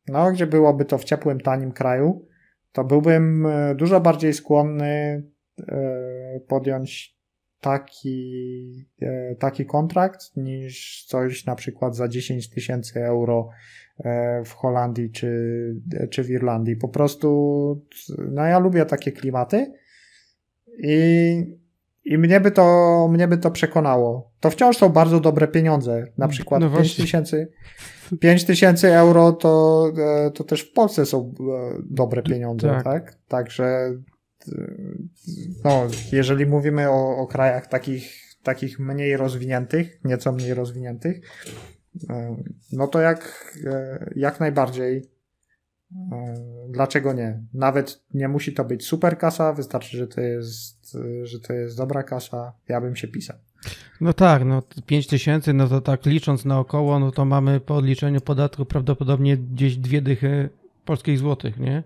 no, 0.08 0.32
gdzie 0.32 0.48
byłoby 0.48 0.86
to 0.86 0.98
w 0.98 1.04
ciepłym, 1.04 1.40
tanim 1.40 1.72
kraju, 1.72 2.26
to 2.74 2.84
byłbym 2.84 3.46
e, 3.46 3.76
dużo 3.76 4.02
bardziej 4.02 4.34
skłonny 4.34 5.24
e, 5.60 6.40
podjąć 6.48 7.14
taki, 7.60 8.86
taki 9.40 9.66
kontrakt 9.66 10.38
niż 10.38 11.06
coś 11.08 11.46
na 11.46 11.56
przykład 11.56 11.96
za 11.96 12.08
10 12.08 12.50
tysięcy 12.50 13.06
euro 13.06 13.50
E, 14.00 14.44
w 14.46 14.54
Holandii 14.54 15.12
czy, 15.12 15.76
czy 16.12 16.24
w 16.24 16.30
Irlandii. 16.30 16.76
Po 16.76 16.90
prostu, 16.90 17.86
no 18.32 18.46
ja 18.46 18.60
lubię 18.60 18.86
takie 18.86 19.12
klimaty 19.12 19.74
i, 20.78 21.46
i 22.06 22.18
mnie 22.18 22.40
by 22.40 22.52
to, 22.52 23.08
mnie 23.12 23.28
by 23.28 23.38
to 23.38 23.52
przekonało. 23.52 24.32
To 24.40 24.50
wciąż 24.50 24.78
są 24.78 24.90
bardzo 24.90 25.20
dobre 25.20 25.48
pieniądze. 25.48 26.06
Na 26.18 26.28
przykład 26.28 26.62
no 26.62 26.70
5 26.70 26.96
tysięcy 26.96 27.52
5 28.20 28.44
tysięcy 28.44 28.96
euro 28.96 29.32
to, 29.32 29.86
e, 29.98 30.32
to 30.32 30.44
też 30.44 30.62
w 30.62 30.74
Polsce 30.74 31.06
są 31.06 31.34
e, 31.40 31.78
dobre 31.90 32.24
pieniądze, 32.24 32.68
tak? 32.68 32.84
tak? 32.84 33.16
Także 33.28 33.92
no, 35.64 35.88
jeżeli 36.12 36.46
mówimy 36.46 36.90
o, 36.90 37.18
o 37.18 37.28
krajach 37.28 37.68
takich, 37.68 38.14
takich 38.44 38.80
mniej 38.80 39.18
rozwiniętych, 39.18 40.00
nieco 40.04 40.32
mniej 40.32 40.54
rozwiniętych, 40.54 41.22
E, 42.10 42.36
no 42.72 42.88
to 42.88 43.02
jak, 43.02 43.54
e, 43.66 44.06
jak 44.16 44.40
najbardziej. 44.40 45.14
E, 46.12 46.36
dlaczego 46.70 47.14
nie? 47.14 47.40
Nawet 47.54 48.02
nie 48.14 48.28
musi 48.28 48.54
to 48.54 48.66
być 48.66 48.86
super 48.86 49.18
kasa, 49.18 49.54
wystarczy, 49.54 49.98
że 49.98 50.08
to 50.08 50.22
jest, 50.22 50.98
że 51.24 51.40
to 51.40 51.54
jest 51.54 51.78
dobra 51.78 52.04
kasa. 52.04 52.54
Ja 52.68 52.82
bym 52.82 52.96
się 52.96 53.08
pisał. 53.08 53.38
No 54.02 54.14
tak, 54.14 54.46
no 54.46 54.64
5 54.86 55.08
tysięcy, 55.08 55.54
no 55.54 55.68
to 55.68 55.82
tak 55.82 56.06
licząc 56.06 56.46
naokoło, 56.46 57.00
no 57.00 57.12
to 57.12 57.26
mamy 57.26 57.60
po 57.60 57.76
odliczeniu 57.76 58.22
podatku 58.22 58.66
prawdopodobnie 58.66 59.38
gdzieś 59.38 59.78
dwie 59.78 60.02
dychy 60.02 60.50
polskich 60.86 61.20
złotych, 61.20 61.60
nie? 61.60 61.84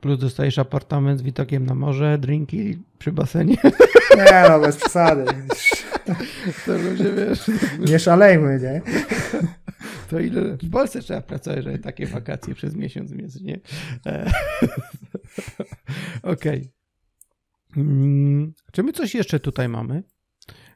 Plus 0.00 0.20
dostajesz 0.20 0.58
apartament 0.58 1.18
z 1.18 1.22
widokiem 1.22 1.66
na 1.66 1.74
morze, 1.74 2.18
drinki 2.18 2.78
przy 2.98 3.12
basenie. 3.12 3.56
Nie 4.16 4.44
no, 4.48 4.60
bez 4.60 4.76
przesady. 4.76 5.24
To 6.66 6.78
ludzie, 6.78 7.12
wiesz... 7.16 7.50
Nie 7.90 7.98
szalejmy, 7.98 8.60
nie? 8.62 8.82
To 10.10 10.20
ile 10.20 10.56
w 10.56 10.70
Polsce 10.70 11.00
trzeba 11.00 11.20
pracować, 11.20 11.64
żeby 11.64 11.78
takie 11.78 12.06
wakacje 12.06 12.54
przez 12.54 12.74
miesiąc 12.74 13.12
mieć, 13.12 13.40
nie? 13.40 13.60
E, 14.06 14.30
okej. 16.22 16.72
Okay. 17.72 17.84
Mm, 17.84 18.52
czy 18.72 18.82
my 18.82 18.92
coś 18.92 19.14
jeszcze 19.14 19.40
tutaj 19.40 19.68
mamy? 19.68 20.02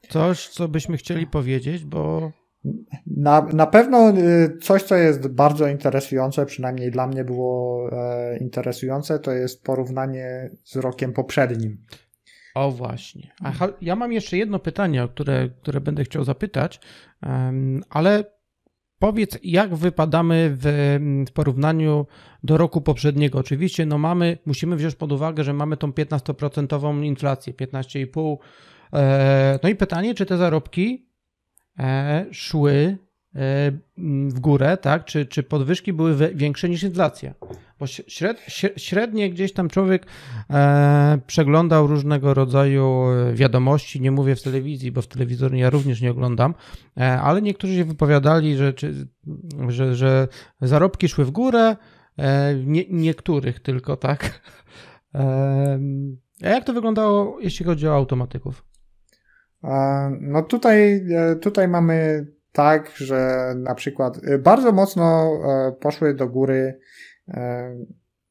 Coś, 0.09 0.47
co 0.47 0.67
byśmy 0.67 0.97
chcieli 0.97 1.27
powiedzieć, 1.27 1.85
bo... 1.85 2.31
Na, 3.07 3.41
na 3.41 3.67
pewno 3.67 4.09
y, 4.09 4.57
coś, 4.61 4.83
co 4.83 4.95
jest 4.95 5.27
bardzo 5.27 5.67
interesujące, 5.67 6.45
przynajmniej 6.45 6.91
dla 6.91 7.07
mnie 7.07 7.23
było 7.23 7.89
e, 7.91 8.37
interesujące, 8.37 9.19
to 9.19 9.31
jest 9.31 9.63
porównanie 9.63 10.49
z 10.63 10.75
rokiem 10.75 11.13
poprzednim. 11.13 11.77
O 12.55 12.71
właśnie. 12.71 13.31
Aha, 13.43 13.67
ja 13.81 13.95
mam 13.95 14.13
jeszcze 14.13 14.37
jedno 14.37 14.59
pytanie, 14.59 15.03
o 15.03 15.07
które, 15.07 15.49
które 15.61 15.81
będę 15.81 16.03
chciał 16.03 16.23
zapytać, 16.23 16.79
ale 17.89 18.34
powiedz, 18.99 19.39
jak 19.43 19.75
wypadamy 19.75 20.57
w, 20.59 20.63
w, 21.27 21.31
porównaniu 21.31 22.05
do 22.43 22.57
roku 22.57 22.81
poprzedniego? 22.81 23.39
Oczywiście, 23.39 23.85
no 23.85 23.97
mamy, 23.97 24.37
musimy 24.45 24.75
wziąć 24.75 24.95
pod 24.95 25.11
uwagę, 25.11 25.43
że 25.43 25.53
mamy 25.53 25.77
tą 25.77 25.91
15% 25.91 27.03
inflację, 27.03 27.53
15,5%. 27.53 28.37
E, 28.93 29.59
no 29.63 29.69
i 29.69 29.75
pytanie, 29.75 30.15
czy 30.15 30.25
te 30.25 30.37
zarobki 30.37 31.09
e, 31.79 32.25
szły 32.31 32.97
E, 33.35 33.71
w 34.27 34.39
górę, 34.39 34.77
tak? 34.77 35.05
Czy, 35.05 35.25
czy 35.25 35.43
podwyżki 35.43 35.93
były 35.93 36.15
większe 36.35 36.69
niż 36.69 36.83
inflacja? 36.83 37.33
Bo 37.79 37.87
śred, 37.87 38.41
średnie 38.77 39.29
gdzieś 39.29 39.53
tam 39.53 39.69
człowiek 39.69 40.05
e, 40.49 41.17
przeglądał 41.27 41.87
różnego 41.87 42.33
rodzaju 42.33 43.05
wiadomości, 43.33 44.01
nie 44.01 44.11
mówię 44.11 44.35
w 44.35 44.43
telewizji, 44.43 44.91
bo 44.91 45.01
w 45.01 45.07
telewizor 45.07 45.53
ja 45.53 45.69
również 45.69 46.01
nie 46.01 46.11
oglądam, 46.11 46.53
e, 46.97 47.21
ale 47.21 47.41
niektórzy 47.41 47.75
się 47.75 47.85
wypowiadali, 47.85 48.55
że, 48.55 48.73
czy, 48.73 49.07
że, 49.67 49.95
że 49.95 50.27
zarobki 50.61 51.07
szły 51.07 51.25
w 51.25 51.31
górę, 51.31 51.75
e, 52.17 52.55
nie, 52.55 52.83
niektórych 52.89 53.59
tylko, 53.59 53.97
tak? 53.97 54.41
E, 55.15 55.79
a 56.43 56.49
jak 56.49 56.63
to 56.63 56.73
wyglądało, 56.73 57.37
jeśli 57.39 57.65
chodzi 57.65 57.87
o 57.87 57.95
automatyków? 57.95 58.65
No 60.21 60.41
tutaj, 60.41 61.05
e, 61.15 61.35
tutaj 61.35 61.67
mamy 61.67 62.27
tak, 62.51 62.91
że 62.95 63.53
na 63.57 63.75
przykład 63.75 64.21
bardzo 64.39 64.71
mocno 64.71 65.31
e, 65.33 65.71
poszły 65.71 66.13
do 66.13 66.27
góry 66.27 66.55
e, 66.55 66.79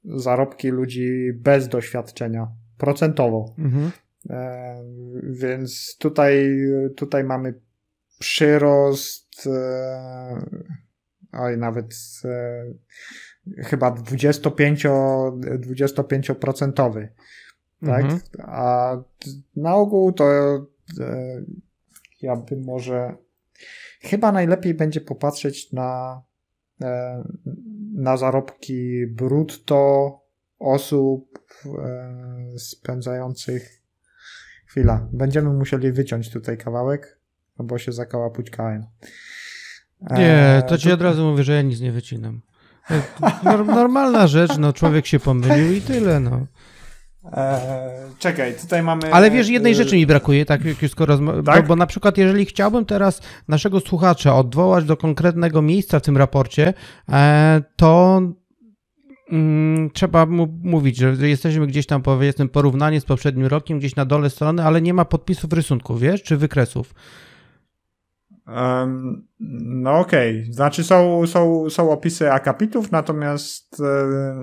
zarobki 0.05 0.69
ludzi 0.69 1.33
bez 1.35 1.69
doświadczenia, 1.69 2.49
procentowo. 2.79 3.55
Mhm. 3.59 3.91
E, 4.31 4.85
więc 5.23 5.97
tutaj, 5.99 6.59
tutaj 6.97 7.25
mamy 7.25 7.55
przyrost, 8.19 9.49
oj, 11.33 11.59
nawet 11.59 11.95
chyba 13.57 13.91
25, 13.91 14.87
25%. 14.87 17.09
Tak? 17.87 18.05
Mhm. 18.05 18.21
A 18.39 18.97
na 19.57 19.75
ogół 19.75 20.13
to 20.13 20.25
ja 22.23 22.37
bym 22.37 22.65
może 22.65 23.15
Chyba 24.05 24.33
najlepiej 24.33 24.75
będzie 24.75 25.01
popatrzeć 25.01 25.73
na, 25.73 26.23
e, 26.83 27.25
na 27.95 28.17
zarobki 28.17 29.07
brutto 29.07 30.11
osób 30.59 31.39
e, 31.67 32.59
spędzających. 32.59 33.83
Chwila, 34.67 35.09
będziemy 35.13 35.53
musieli 35.53 35.93
wyciąć 35.93 36.31
tutaj 36.31 36.59
kawałek, 36.59 37.19
no 37.59 37.65
bo 37.65 37.79
się 37.79 37.93
zakałapućkałem. 37.93 38.87
Nie, 40.11 40.63
to 40.69 40.79
ci 40.79 40.93
od 40.93 41.03
razu 41.03 41.31
mówię, 41.31 41.45
że 41.45 41.53
ja 41.53 41.63
nic 41.63 41.81
nie 41.81 41.93
wycinam. 41.93 42.41
Normalna 43.65 44.27
rzecz, 44.27 44.59
no 44.59 44.73
człowiek 44.73 45.07
się 45.07 45.21
pomylił 45.21 45.73
i 45.73 45.81
tyle, 45.81 46.21
no. 46.21 46.47
Eee, 47.33 47.61
czekaj, 48.19 48.55
tutaj 48.61 48.83
mamy. 48.83 49.15
Ale 49.15 49.31
wiesz, 49.31 49.49
jednej 49.49 49.75
rzeczy 49.75 49.97
mi 49.97 50.07
brakuje, 50.07 50.45
tak 50.45 50.65
jak 50.65 50.83
już 50.83 50.91
skoro. 50.91 51.19
Tak? 51.47 51.63
Bo, 51.63 51.69
bo 51.69 51.77
na 51.77 51.87
przykład, 51.87 52.19
jeżeli 52.19 52.45
chciałbym 52.45 52.85
teraz 52.85 53.21
naszego 53.49 53.81
słuchacza 53.81 54.37
odwołać 54.37 54.85
do 54.85 54.97
konkretnego 54.97 55.63
miejsca 55.63 55.99
w 55.99 56.03
tym 56.03 56.17
raporcie, 56.17 56.75
e, 57.09 57.63
to 57.77 58.23
mm, 59.33 59.91
trzeba 59.91 60.27
mu 60.27 60.59
mówić, 60.63 60.97
że 60.97 61.29
jesteśmy 61.29 61.67
gdzieś 61.67 61.87
tam, 61.87 62.03
powiedzmy, 62.03 62.49
porównanie 62.49 63.01
z 63.01 63.05
poprzednim 63.05 63.47
rokiem, 63.47 63.79
gdzieś 63.79 63.97
na 63.97 64.05
dole 64.05 64.31
strony, 64.31 64.65
ale 64.65 64.83
nie 64.83 64.95
ma 64.95 65.05
podpisów 65.05 65.53
rysunków, 65.53 66.01
wiesz, 66.01 66.23
czy 66.23 66.37
wykresów. 66.37 66.95
Um, 68.47 69.27
no 69.81 69.99
okej, 69.99 70.41
okay. 70.41 70.53
znaczy 70.53 70.85
są, 70.85 71.27
są, 71.27 71.71
są 71.71 71.91
opisy 71.91 72.33
akapitów, 72.33 72.93
natomiast, 72.93 73.81
e, 73.81 73.85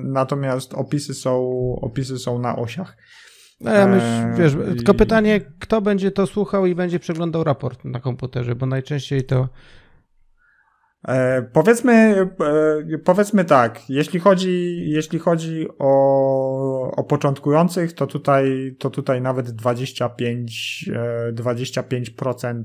natomiast 0.04 0.74
opisy 0.74 1.14
są, 1.14 1.52
opisy 1.82 2.20
są 2.20 2.39
na 2.39 2.56
osiach. 2.56 2.97
No 3.62 3.74
ja 3.74 3.88
myślę, 3.88 4.34
e, 4.34 4.36
wiesz, 4.38 4.54
tylko 4.78 4.93
pytanie, 4.93 5.41
kto 5.60 5.82
będzie 5.82 6.12
to 6.12 6.28
słuchał 6.28 6.66
i 6.66 6.76
będzie 6.76 6.99
przeglądał 6.99 7.43
raport 7.43 7.86
na 7.86 7.99
komputerze, 7.99 8.56
bo 8.56 8.66
najczęściej 8.66 9.24
to... 9.24 9.49
E, 11.08 11.41
powiedzmy, 11.41 11.91
e, 12.93 12.97
powiedzmy 12.97 13.45
tak, 13.45 13.89
jeśli 13.89 14.20
chodzi, 14.20 14.84
jeśli 14.89 15.20
chodzi 15.20 15.68
o, 15.80 16.91
o 16.91 17.04
początkujących, 17.04 17.93
to 17.93 18.08
tutaj, 18.08 18.76
to 18.80 18.89
tutaj 18.89 19.22
nawet 19.22 19.52
25, 19.52 20.89
e, 20.93 21.32
25% 21.34 22.64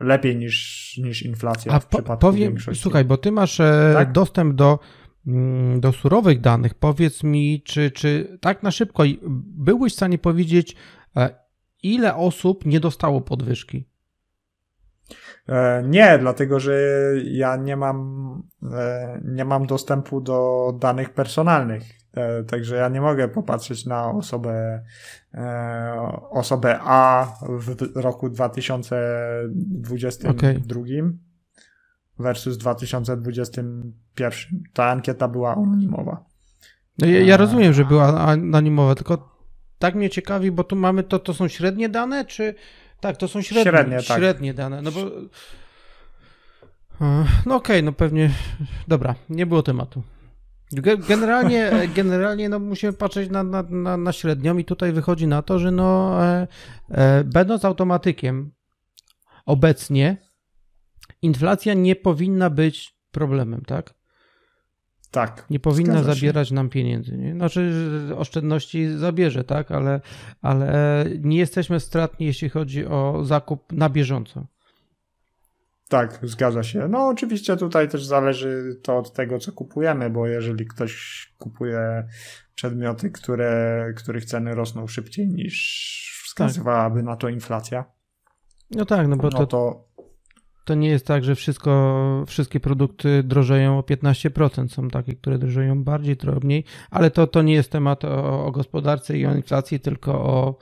lepiej 0.00 0.36
niż, 0.36 0.98
niż 1.02 1.22
inflacja 1.22 1.72
A 1.72 1.80
w 1.80 1.86
przypadku 1.86 2.20
powiem, 2.20 2.48
większości. 2.48 2.82
Słuchaj, 2.82 3.04
bo 3.04 3.16
ty 3.16 3.32
masz 3.32 3.60
e, 3.60 3.90
tak? 3.94 4.12
dostęp 4.12 4.54
do, 4.54 4.78
mm, 5.26 5.80
do 5.80 5.92
surowych 5.92 6.40
danych. 6.40 6.74
Powiedz 6.74 7.22
mi, 7.22 7.62
czy, 7.62 7.90
czy 7.90 8.38
tak 8.40 8.62
na 8.62 8.70
szybko 8.70 9.02
byłeś 9.56 9.92
w 9.92 9.96
stanie 9.96 10.18
powiedzieć, 10.18 10.76
ile 11.82 12.14
osób 12.14 12.66
nie 12.66 12.80
dostało 12.80 13.20
podwyżki? 13.20 13.91
E, 15.48 15.82
nie, 15.86 16.18
dlatego 16.18 16.60
że 16.60 16.74
ja 17.24 17.56
nie 17.56 17.76
mam, 17.76 18.42
e, 18.72 19.20
nie 19.24 19.44
mam 19.44 19.66
dostępu 19.66 20.20
do 20.20 20.68
danych 20.78 21.10
personalnych. 21.10 21.82
E, 22.14 22.44
także 22.44 22.76
ja 22.76 22.88
nie 22.88 23.00
mogę 23.00 23.28
popatrzeć 23.28 23.86
na 23.86 24.10
osobę, 24.10 24.82
osobę 26.30 26.78
A 26.82 27.26
w 27.48 27.96
roku 27.96 28.28
2022 28.28 30.30
okay. 30.30 30.62
versus 32.18 32.58
2021. 32.58 33.92
Ta 34.72 34.84
ankieta 34.84 35.28
była 35.28 35.56
anonimowa. 35.56 36.24
No 36.98 37.06
ja, 37.06 37.20
ja 37.20 37.36
rozumiem, 37.36 37.72
że 37.72 37.84
była 37.84 38.20
anonimowa, 38.20 38.94
tylko 38.94 39.32
tak 39.78 39.94
mnie 39.94 40.10
ciekawi, 40.10 40.50
bo 40.50 40.64
tu 40.64 40.76
mamy 40.76 41.02
to, 41.02 41.18
to 41.18 41.34
są 41.34 41.48
średnie 41.48 41.88
dane, 41.88 42.24
czy 42.24 42.54
tak, 43.02 43.16
to 43.16 43.28
są 43.28 43.42
średnie, 43.42 43.72
średnie, 43.72 44.02
tak. 44.02 44.18
średnie 44.18 44.54
dane, 44.54 44.82
no 44.82 44.92
bo... 44.92 45.00
No 47.46 47.54
okej, 47.56 47.76
okay, 47.76 47.82
no 47.82 47.92
pewnie... 47.92 48.30
Dobra, 48.88 49.14
nie 49.28 49.46
było 49.46 49.62
tematu. 49.62 50.02
Generalnie, 51.08 51.70
generalnie 51.96 52.48
no 52.48 52.58
musimy 52.58 52.92
patrzeć 52.92 53.30
na, 53.30 53.42
na, 53.42 53.62
na, 53.62 53.96
na 53.96 54.12
średnią 54.12 54.58
i 54.58 54.64
tutaj 54.64 54.92
wychodzi 54.92 55.26
na 55.26 55.42
to, 55.42 55.58
że 55.58 55.70
no 55.70 56.18
e, 56.24 56.46
e, 56.90 57.24
będąc 57.24 57.64
automatykiem 57.64 58.52
obecnie 59.46 60.16
inflacja 61.22 61.74
nie 61.74 61.96
powinna 61.96 62.50
być 62.50 62.96
problemem, 63.10 63.62
tak? 63.64 63.94
Tak. 65.12 65.46
Nie 65.50 65.60
powinna 65.60 66.02
zabierać 66.02 66.50
nam 66.50 66.68
pieniędzy. 66.68 67.16
Nie? 67.16 67.34
Znaczy, 67.34 67.72
oszczędności 68.16 68.98
zabierze, 68.98 69.44
tak, 69.44 69.70
ale, 69.70 70.00
ale 70.42 71.04
nie 71.20 71.38
jesteśmy 71.38 71.80
stratni, 71.80 72.26
jeśli 72.26 72.48
chodzi 72.48 72.86
o 72.86 73.24
zakup 73.24 73.72
na 73.72 73.88
bieżąco. 73.88 74.46
Tak, 75.88 76.18
zgadza 76.22 76.62
się. 76.62 76.88
No, 76.88 77.06
oczywiście 77.08 77.56
tutaj 77.56 77.88
też 77.88 78.04
zależy 78.04 78.80
to 78.82 78.98
od 78.98 79.12
tego, 79.12 79.38
co 79.38 79.52
kupujemy, 79.52 80.10
bo 80.10 80.26
jeżeli 80.26 80.66
ktoś 80.66 81.26
kupuje 81.38 82.08
przedmioty, 82.54 83.10
które, 83.10 83.86
których 83.96 84.24
ceny 84.24 84.54
rosną 84.54 84.86
szybciej 84.86 85.28
niż 85.28 86.22
wskazywałaby 86.26 86.96
tak. 86.96 87.04
na 87.04 87.16
to 87.16 87.28
inflacja. 87.28 87.84
No 88.70 88.84
tak, 88.84 89.08
no 89.08 89.16
bo 89.16 89.22
no 89.22 89.38
to, 89.38 89.46
to 89.46 89.88
to 90.64 90.74
nie 90.74 90.88
jest 90.88 91.06
tak, 91.06 91.24
że 91.24 91.34
wszystko, 91.34 92.24
wszystkie 92.26 92.60
produkty 92.60 93.22
drożeją 93.22 93.78
o 93.78 93.82
15%. 93.82 94.68
Są 94.68 94.88
takie, 94.88 95.14
które 95.14 95.38
drożeją 95.38 95.84
bardziej, 95.84 96.16
trochę 96.16 96.40
mniej, 96.42 96.64
ale 96.90 97.10
to, 97.10 97.26
to 97.26 97.42
nie 97.42 97.54
jest 97.54 97.70
temat 97.70 98.04
o, 98.04 98.46
o 98.46 98.50
gospodarce 98.52 99.18
i 99.18 99.26
o 99.26 99.34
inflacji, 99.34 99.80
tylko 99.80 100.12
o 100.12 100.58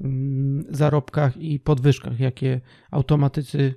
mm, 0.00 0.64
zarobkach 0.70 1.36
i 1.36 1.60
podwyżkach, 1.60 2.20
jakie 2.20 2.60
automatycy 2.90 3.74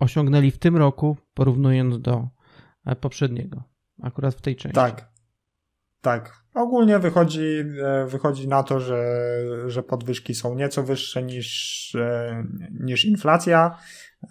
osiągnęli 0.00 0.50
w 0.50 0.58
tym 0.58 0.76
roku, 0.76 1.16
porównując 1.34 2.00
do 2.00 2.28
e, 2.86 2.96
poprzedniego, 2.96 3.62
akurat 4.02 4.34
w 4.34 4.40
tej 4.40 4.56
części. 4.56 4.74
Tak. 4.74 5.10
Tak. 6.00 6.40
Ogólnie 6.54 6.98
wychodzi, 6.98 7.64
e, 7.84 8.06
wychodzi 8.06 8.48
na 8.48 8.62
to, 8.62 8.80
że, 8.80 9.24
że 9.66 9.82
podwyżki 9.82 10.34
są 10.34 10.54
nieco 10.54 10.82
wyższe 10.82 11.22
niż, 11.22 11.94
e, 11.94 12.44
niż 12.80 13.04
inflacja. 13.04 13.78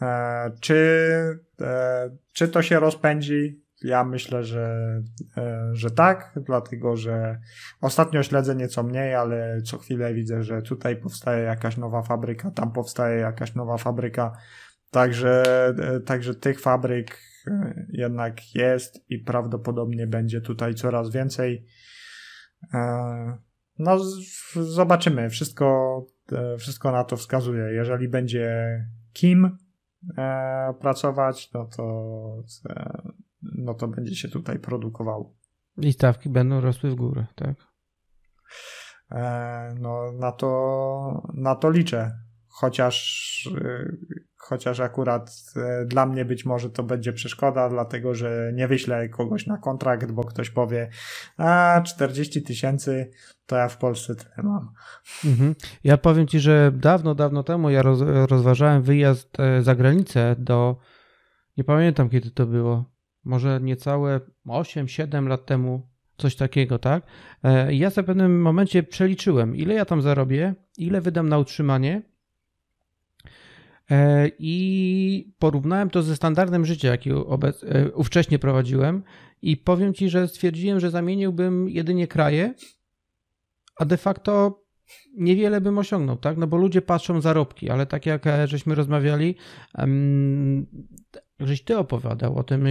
E, 0.01 0.51
czy, 0.59 0.75
e, 1.61 2.09
czy 2.33 2.47
to 2.47 2.61
się 2.61 2.79
rozpędzi? 2.79 3.63
Ja 3.83 4.03
myślę, 4.03 4.43
że, 4.43 4.75
e, 5.37 5.69
że 5.73 5.91
tak, 5.91 6.39
dlatego 6.45 6.95
że 6.95 7.39
ostatnio 7.81 8.23
śledzę 8.23 8.55
nieco 8.55 8.83
mniej, 8.83 9.15
ale 9.15 9.61
co 9.61 9.77
chwilę 9.77 10.13
widzę, 10.13 10.43
że 10.43 10.61
tutaj 10.61 10.95
powstaje 10.95 11.43
jakaś 11.43 11.77
nowa 11.77 12.01
fabryka, 12.01 12.51
tam 12.51 12.71
powstaje 12.71 13.19
jakaś 13.19 13.55
nowa 13.55 13.77
fabryka. 13.77 14.37
Także, 14.91 15.43
także 16.05 16.35
tych 16.35 16.61
fabryk 16.61 17.19
jednak 17.89 18.55
jest 18.55 19.09
i 19.09 19.19
prawdopodobnie 19.19 20.07
będzie 20.07 20.41
tutaj 20.41 20.75
coraz 20.75 21.11
więcej. 21.11 21.65
No, 23.79 23.99
zobaczymy. 24.55 25.29
Wszystko, 25.29 26.05
wszystko 26.59 26.91
na 26.91 27.03
to 27.03 27.17
wskazuje. 27.17 27.63
Jeżeli 27.63 28.07
będzie 28.07 28.85
Kim 29.13 29.57
e, 30.17 30.73
pracować, 30.81 31.51
no 31.53 31.65
to, 31.65 31.83
e, 32.69 33.01
no 33.41 33.73
to 33.73 33.87
będzie 33.87 34.15
się 34.15 34.27
tutaj 34.27 34.59
produkowało. 34.59 35.35
I 35.77 35.93
stawki 35.93 36.29
będą 36.29 36.61
rosły 36.61 36.91
w 36.91 36.95
górę, 36.95 37.27
tak? 37.35 37.55
E, 39.11 39.75
no 39.79 40.11
na 40.11 40.31
to, 40.31 41.27
na 41.33 41.55
to 41.55 41.69
liczę. 41.69 42.19
Chociaż, 42.47 43.49
e, 43.61 43.91
chociaż 44.49 44.79
akurat 44.79 45.53
e, 45.55 45.85
dla 45.85 46.05
mnie 46.05 46.25
być 46.25 46.45
może 46.45 46.69
to 46.69 46.83
będzie 46.83 47.13
przeszkoda, 47.13 47.69
dlatego 47.69 48.15
że 48.15 48.51
nie 48.55 48.67
wyślę 48.67 49.09
kogoś 49.09 49.47
na 49.47 49.57
kontrakt, 49.57 50.11
bo 50.11 50.23
ktoś 50.23 50.49
powie, 50.49 50.89
a 51.37 51.81
40 51.85 52.43
tysięcy 52.43 53.11
to 53.45 53.55
ja 53.55 53.67
w 53.67 53.77
Polsce 53.77 54.15
tyle 54.15 54.43
mam. 54.43 54.73
Mhm. 55.25 55.55
Ja 55.83 55.97
powiem 55.97 56.27
Ci, 56.27 56.39
że 56.39 56.71
dawno, 56.75 57.15
dawno 57.15 57.43
temu 57.43 57.69
ja 57.69 57.81
roz, 57.81 57.99
rozważałem 58.29 58.81
wyjazd 58.81 59.39
e, 59.39 59.61
za 59.61 59.75
granicę 59.75 60.35
do 60.39 60.77
Nie 61.57 61.63
pamiętam 61.63 62.09
kiedy 62.09 62.31
to 62.31 62.45
było. 62.45 62.85
Może 63.23 63.59
niecałe 63.61 64.19
8-7 64.47 65.27
lat 65.27 65.45
temu, 65.45 65.89
coś 66.17 66.35
takiego, 66.35 66.79
tak? 66.79 67.03
E, 67.43 67.73
ja 67.73 67.89
w 67.89 67.93
pewnym 67.93 68.41
momencie 68.41 68.83
przeliczyłem, 68.83 69.55
ile 69.55 69.73
ja 69.73 69.85
tam 69.85 70.01
zarobię, 70.01 70.55
ile 70.77 71.01
wydam 71.01 71.29
na 71.29 71.37
utrzymanie 71.37 72.01
i 74.39 75.33
porównałem 75.39 75.89
to 75.89 76.03
ze 76.03 76.15
standardem 76.15 76.65
życia, 76.65 76.87
jaki 76.87 77.11
obec, 77.11 77.63
e, 77.63 77.91
ówcześnie 77.91 78.39
prowadziłem 78.39 79.03
i 79.41 79.57
powiem 79.57 79.93
Ci, 79.93 80.09
że 80.09 80.27
stwierdziłem, 80.27 80.79
że 80.79 80.89
zamieniłbym 80.89 81.69
jedynie 81.69 82.07
kraje, 82.07 82.53
a 83.75 83.85
de 83.85 83.97
facto 83.97 84.63
niewiele 85.17 85.61
bym 85.61 85.77
osiągnął, 85.77 86.17
tak? 86.17 86.37
No 86.37 86.47
bo 86.47 86.57
ludzie 86.57 86.81
patrzą 86.81 87.21
zarobki, 87.21 87.69
ale 87.69 87.85
tak 87.85 88.05
jak 88.05 88.23
żeśmy 88.45 88.75
rozmawiali, 88.75 89.35
żeś 91.39 91.61
ty 91.61 91.77
opowiadał 91.77 92.37
o 92.37 92.43
tym, 92.43 92.65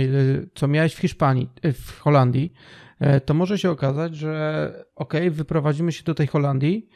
co 0.55 0.69
miałeś 0.69 0.95
w 0.95 0.99
Hiszpanii, 0.99 1.49
w 1.75 1.99
Holandii, 1.99 2.53
E, 3.01 3.21
to 3.21 3.35
może 3.35 3.59
się 3.59 3.71
okazać, 3.71 4.16
że 4.16 4.85
ok, 4.97 5.14
wyprowadzimy 5.31 5.93
się 5.93 6.05
do 6.05 6.14
tej 6.14 6.27
Holandii 6.27 6.89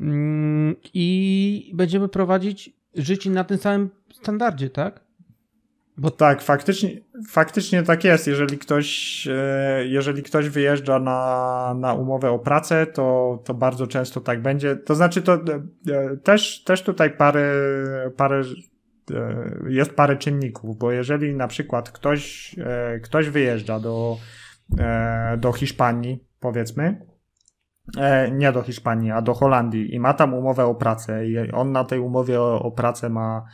mm, 0.00 0.76
i 0.94 1.72
będziemy 1.74 2.08
prowadzić 2.08 2.70
życie 2.96 3.30
na 3.30 3.44
tym 3.44 3.58
samym 3.58 3.90
standardzie, 4.12 4.70
tak? 4.70 5.04
Bo 5.96 6.10
tak, 6.10 6.42
faktycznie, 6.42 6.90
faktycznie 7.28 7.82
tak 7.82 8.04
jest. 8.04 8.26
Jeżeli 8.26 8.58
ktoś, 8.58 9.28
e, 9.30 9.86
jeżeli 9.86 10.22
ktoś 10.22 10.48
wyjeżdża 10.48 10.98
na, 10.98 11.74
na 11.78 11.94
umowę 11.94 12.30
o 12.30 12.38
pracę, 12.38 12.86
to, 12.86 13.38
to 13.44 13.54
bardzo 13.54 13.86
często 13.86 14.20
tak 14.20 14.42
będzie. 14.42 14.76
To 14.76 14.94
znaczy, 14.94 15.22
to 15.22 15.34
e, 15.34 15.40
też, 16.22 16.64
też 16.64 16.82
tutaj 16.82 17.16
parę, 17.16 17.52
parę 18.16 18.42
jest 19.68 19.92
parę 19.92 20.16
czynników, 20.16 20.78
bo 20.78 20.92
jeżeli 20.92 21.34
na 21.34 21.48
przykład 21.48 21.90
ktoś, 21.90 22.54
ktoś 23.02 23.28
wyjeżdża 23.28 23.80
do, 23.80 24.16
E, 24.78 25.36
do 25.36 25.52
Hiszpanii, 25.52 26.24
powiedzmy, 26.40 26.84
e, 26.84 27.13
nie 28.32 28.52
do 28.52 28.62
Hiszpanii, 28.62 29.10
a 29.10 29.22
do 29.22 29.34
Holandii. 29.34 29.94
I 29.94 30.00
ma 30.00 30.14
tam 30.14 30.34
umowę 30.34 30.64
o 30.64 30.74
pracę. 30.74 31.26
I 31.26 31.52
on 31.52 31.72
na 31.72 31.84
tej 31.84 31.98
umowie 31.98 32.40
o, 32.40 32.62
o 32.62 32.70
pracę 32.70 33.08
ma, 33.08 33.44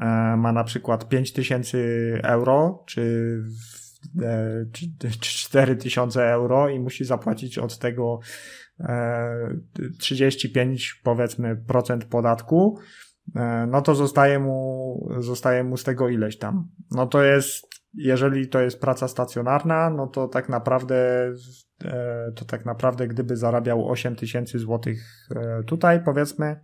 e, 0.00 0.06
ma 0.36 0.52
na 0.52 0.64
przykład 0.64 1.08
5000 1.08 1.78
euro, 2.22 2.84
czy, 2.86 3.42
czy 5.20 5.20
4000 5.20 6.24
euro 6.32 6.68
i 6.68 6.80
musi 6.80 7.04
zapłacić 7.04 7.58
od 7.58 7.78
tego 7.78 8.20
35 9.98 11.00
powiedzmy 11.04 11.56
procent 11.56 12.04
podatku, 12.04 12.78
no 13.68 13.82
to 13.82 13.94
zostaje 13.94 14.38
mu, 14.38 15.08
zostaje 15.18 15.64
mu 15.64 15.76
z 15.76 15.84
tego 15.84 16.08
ileś 16.08 16.38
tam. 16.38 16.68
No 16.90 17.06
to 17.06 17.22
jest 17.22 17.69
jeżeli 17.94 18.48
to 18.48 18.60
jest 18.60 18.80
praca 18.80 19.08
stacjonarna, 19.08 19.90
no 19.90 20.06
to 20.06 20.28
tak 20.28 20.48
naprawdę, 20.48 21.30
e, 21.84 22.32
to 22.36 22.44
tak 22.44 22.64
naprawdę 22.66 23.08
gdyby 23.08 23.36
zarabiał 23.36 23.88
8 23.90 24.16
tysięcy 24.16 24.58
złotych 24.58 25.28
e, 25.36 25.62
tutaj, 25.64 26.04
powiedzmy, 26.04 26.60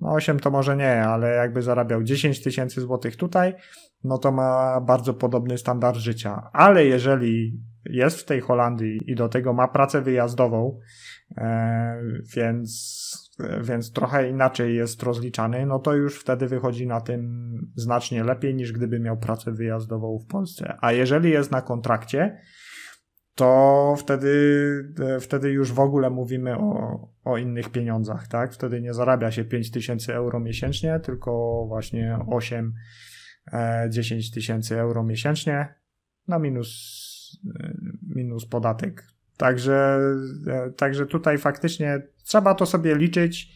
no 0.00 0.12
8 0.12 0.40
to 0.40 0.50
może 0.50 0.76
nie, 0.76 1.04
ale 1.04 1.34
jakby 1.34 1.62
zarabiał 1.62 2.02
10 2.02 2.42
tysięcy 2.42 2.80
złotych 2.80 3.16
tutaj, 3.16 3.54
no 4.04 4.18
to 4.18 4.32
ma 4.32 4.80
bardzo 4.80 5.14
podobny 5.14 5.58
standard 5.58 5.96
życia. 5.96 6.50
Ale 6.52 6.84
jeżeli 6.84 7.60
jest 7.84 8.20
w 8.20 8.24
tej 8.24 8.40
Holandii 8.40 9.00
i 9.06 9.14
do 9.14 9.28
tego 9.28 9.52
ma 9.52 9.68
pracę 9.68 10.02
wyjazdową, 10.02 10.80
więc 12.36 13.14
więc 13.62 13.92
trochę 13.92 14.30
inaczej 14.30 14.76
jest 14.76 15.02
rozliczany, 15.02 15.66
no 15.66 15.78
to 15.78 15.94
już 15.94 16.20
wtedy 16.20 16.48
wychodzi 16.48 16.86
na 16.86 17.00
tym 17.00 17.52
znacznie 17.74 18.24
lepiej 18.24 18.54
niż 18.54 18.72
gdyby 18.72 19.00
miał 19.00 19.16
pracę 19.16 19.52
wyjazdową 19.52 20.18
w 20.18 20.26
Polsce. 20.26 20.76
A 20.80 20.92
jeżeli 20.92 21.30
jest 21.30 21.50
na 21.50 21.62
kontrakcie, 21.62 22.38
to 23.34 23.94
wtedy, 23.98 24.94
wtedy 25.20 25.50
już 25.50 25.72
w 25.72 25.80
ogóle 25.80 26.10
mówimy 26.10 26.58
o, 26.58 27.08
o 27.24 27.38
innych 27.38 27.68
pieniądzach, 27.68 28.28
tak? 28.28 28.52
Wtedy 28.52 28.80
nie 28.80 28.94
zarabia 28.94 29.30
się 29.30 29.44
5000 29.44 30.14
euro 30.14 30.40
miesięcznie, 30.40 31.00
tylko 31.00 31.64
właśnie 31.68 32.18
8, 32.26 32.74
10 33.88 34.28
e, 34.28 34.34
tysięcy 34.34 34.80
euro 34.80 35.04
miesięcznie 35.04 35.74
na 36.28 36.38
minus, 36.38 36.70
e, 37.60 37.74
minus 38.14 38.46
podatek. 38.46 39.13
Także, 39.36 39.98
e, 40.46 40.70
także 40.70 41.06
tutaj 41.06 41.38
faktycznie 41.38 42.02
trzeba 42.24 42.54
to 42.54 42.66
sobie 42.66 42.96
liczyć. 42.96 43.52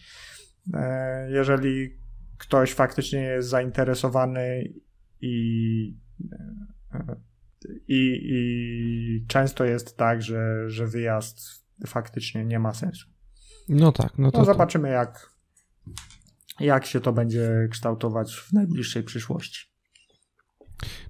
E, 0.74 1.30
jeżeli 1.30 1.98
ktoś 2.38 2.72
faktycznie 2.72 3.20
jest 3.20 3.48
zainteresowany 3.48 4.72
i, 5.20 5.96
e, 6.92 7.16
i, 7.88 8.20
i 8.22 9.26
często 9.26 9.64
jest 9.64 9.96
tak, 9.96 10.22
że, 10.22 10.70
że 10.70 10.86
wyjazd 10.86 11.38
faktycznie 11.86 12.44
nie 12.44 12.58
ma 12.58 12.74
sensu. 12.74 13.08
No 13.68 13.92
tak, 13.92 14.18
no 14.18 14.30
to. 14.30 14.38
No 14.38 14.44
zobaczymy, 14.44 14.88
jak, 14.88 15.30
jak 16.60 16.86
się 16.86 17.00
to 17.00 17.12
będzie 17.12 17.68
kształtować 17.70 18.34
w 18.34 18.52
najbliższej 18.52 19.02
przyszłości. 19.02 19.68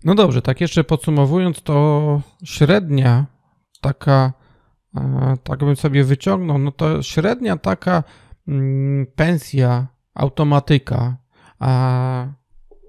No 0.05 0.15
dobrze, 0.15 0.43
tak 0.43 0.61
jeszcze 0.61 0.85
podsumowując, 0.85 1.63
to 1.63 2.23
średnia 2.45 3.27
taka 3.81 4.33
tak 5.45 5.59
bym 5.59 5.77
sobie 5.77 6.05
wyciągnął, 6.05 6.59
no 6.59 6.73
to 6.73 7.03
średnia 7.03 7.57
taka 7.57 8.03
mm, 8.49 9.07
pensja 9.07 9.87
automatyka, 10.15 11.17
a 11.59 12.27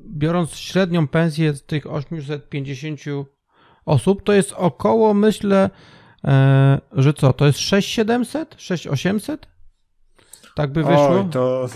biorąc 0.01 0.51
średnią 0.51 1.07
pensję 1.07 1.53
z 1.53 1.65
tych 1.65 1.91
850 1.93 2.99
osób, 3.85 4.23
to 4.23 4.33
jest 4.33 4.53
około, 4.53 5.13
myślę, 5.13 5.69
e, 6.25 6.81
że 6.93 7.13
co, 7.13 7.33
to 7.33 7.45
jest 7.45 7.59
6700, 7.59 8.55
6800? 8.57 9.47
Tak 10.55 10.71
by 10.71 10.83
wyszło? 10.83 11.09
Oj, 11.09 11.25
to... 11.31 11.67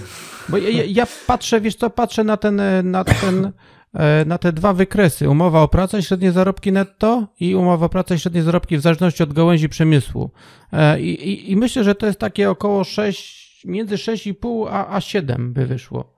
Bo 0.49 0.57
ja, 0.57 0.83
ja, 0.87 1.07
patrzę, 1.27 1.61
wiesz 1.61 1.75
co, 1.75 1.89
patrzę 1.89 2.23
na 2.23 2.37
ten, 2.37 2.61
na 2.83 3.03
ten 3.03 3.45
E, 3.45 3.51
na 4.25 4.37
te 4.37 4.53
dwa 4.53 4.73
wykresy. 4.73 5.29
Umowa 5.29 5.61
o 5.61 5.67
pracę, 5.67 6.03
średnie 6.03 6.31
zarobki 6.31 6.71
netto 6.71 7.27
i 7.39 7.55
umowa 7.55 7.85
o 7.85 7.89
pracę, 7.89 8.19
średnie 8.19 8.43
zarobki 8.43 8.77
w 8.77 8.81
zależności 8.81 9.23
od 9.23 9.33
gałęzi 9.33 9.69
przemysłu. 9.69 10.31
E, 10.71 11.01
I, 11.01 11.29
i, 11.29 11.51
i 11.51 11.55
myślę, 11.55 11.83
że 11.83 11.95
to 11.95 12.05
jest 12.05 12.19
takie 12.19 12.49
około 12.49 12.83
6, 12.83 13.65
między 13.65 13.95
6,5 13.95 14.67
a, 14.71 14.95
a 14.95 15.01
7 15.01 15.53
by 15.53 15.65
wyszło. 15.65 16.17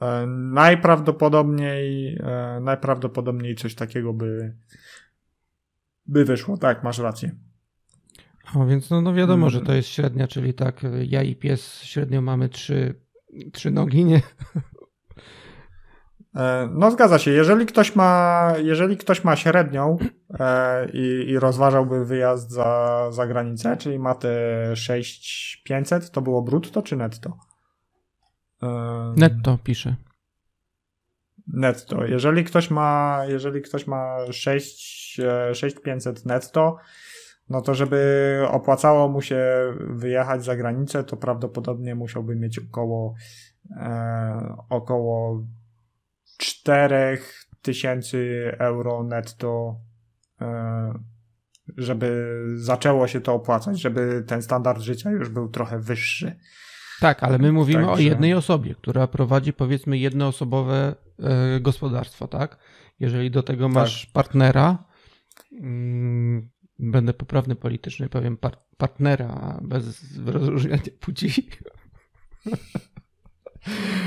E, 0.00 0.26
najprawdopodobniej, 0.26 2.18
najprawdopodobniej 2.60 3.54
coś 3.54 3.74
takiego 3.74 4.12
by, 4.12 4.56
by 6.06 6.24
wyszło. 6.24 6.56
Tak, 6.56 6.84
masz 6.84 6.98
rację. 6.98 7.30
O, 8.54 8.66
więc 8.66 8.90
no, 8.90 9.00
no 9.00 9.14
wiadomo, 9.14 9.50
że 9.50 9.60
to 9.60 9.72
jest 9.72 9.88
średnia, 9.88 10.28
czyli 10.28 10.54
tak, 10.54 10.80
ja 11.08 11.22
i 11.22 11.36
pies 11.36 11.82
średnio 11.82 12.22
mamy 12.22 12.48
trzy, 12.48 12.94
trzy 13.52 13.70
nogi, 13.70 14.04
nie? 14.04 14.22
E, 16.36 16.68
no 16.72 16.90
zgadza 16.90 17.18
się. 17.18 17.30
Jeżeli 17.30 17.66
ktoś 17.66 17.96
ma, 17.96 18.52
jeżeli 18.62 18.96
ktoś 18.96 19.24
ma 19.24 19.36
średnią 19.36 19.98
e, 20.40 20.88
i, 20.90 21.30
i 21.30 21.38
rozważałby 21.38 22.04
wyjazd 22.04 22.50
za, 22.50 23.02
za 23.10 23.26
granicę, 23.26 23.76
czyli 23.76 23.98
ma 23.98 24.14
te 24.14 24.76
6500, 24.76 26.10
to 26.10 26.22
było 26.22 26.42
brutto 26.42 26.82
czy 26.82 26.96
netto? 26.96 27.36
E, 28.62 28.68
netto 29.16 29.58
pisze. 29.64 29.96
Netto. 31.46 32.04
Jeżeli 32.04 32.44
ktoś 32.44 32.70
ma, 32.70 33.20
jeżeli 33.28 33.62
ktoś 33.62 33.86
ma 33.86 34.16
6, 34.30 35.20
6500 35.52 36.26
netto, 36.26 36.76
no 37.48 37.60
to 37.60 37.74
żeby 37.74 38.40
opłacało 38.50 39.08
mu 39.08 39.22
się 39.22 39.46
wyjechać 39.80 40.44
za 40.44 40.56
granicę, 40.56 41.04
to 41.04 41.16
prawdopodobnie 41.16 41.94
musiałby 41.94 42.36
mieć 42.36 42.58
około, 42.58 43.14
e, 43.76 44.56
około 44.68 45.42
4000 46.38 48.18
euro 48.58 49.02
netto, 49.02 49.80
e, 50.40 50.98
żeby 51.76 52.40
zaczęło 52.54 53.08
się 53.08 53.20
to 53.20 53.34
opłacać, 53.34 53.80
żeby 53.80 54.24
ten 54.26 54.42
standard 54.42 54.80
życia 54.80 55.10
już 55.10 55.28
był 55.28 55.48
trochę 55.48 55.78
wyższy. 55.78 56.36
Tak, 57.00 57.22
ale 57.22 57.38
my 57.38 57.52
mówimy 57.52 57.86
Także... 57.86 57.92
o 57.92 57.98
jednej 57.98 58.34
osobie, 58.34 58.74
która 58.74 59.06
prowadzi 59.06 59.52
powiedzmy 59.52 59.98
jednoosobowe 59.98 60.94
e, 61.18 61.60
gospodarstwo, 61.60 62.28
tak? 62.28 62.58
Jeżeli 63.00 63.30
do 63.30 63.42
tego 63.42 63.68
masz 63.68 64.04
tak. 64.04 64.12
partnera, 64.12 64.84
mm, 65.52 66.48
będę 66.78 67.14
poprawny 67.14 67.56
politycznie, 67.56 68.08
powiem 68.08 68.36
par 68.36 68.56
partnera 68.76 69.60
bez 69.62 70.04
rozróżniania 70.26 70.82
płci. 71.00 71.48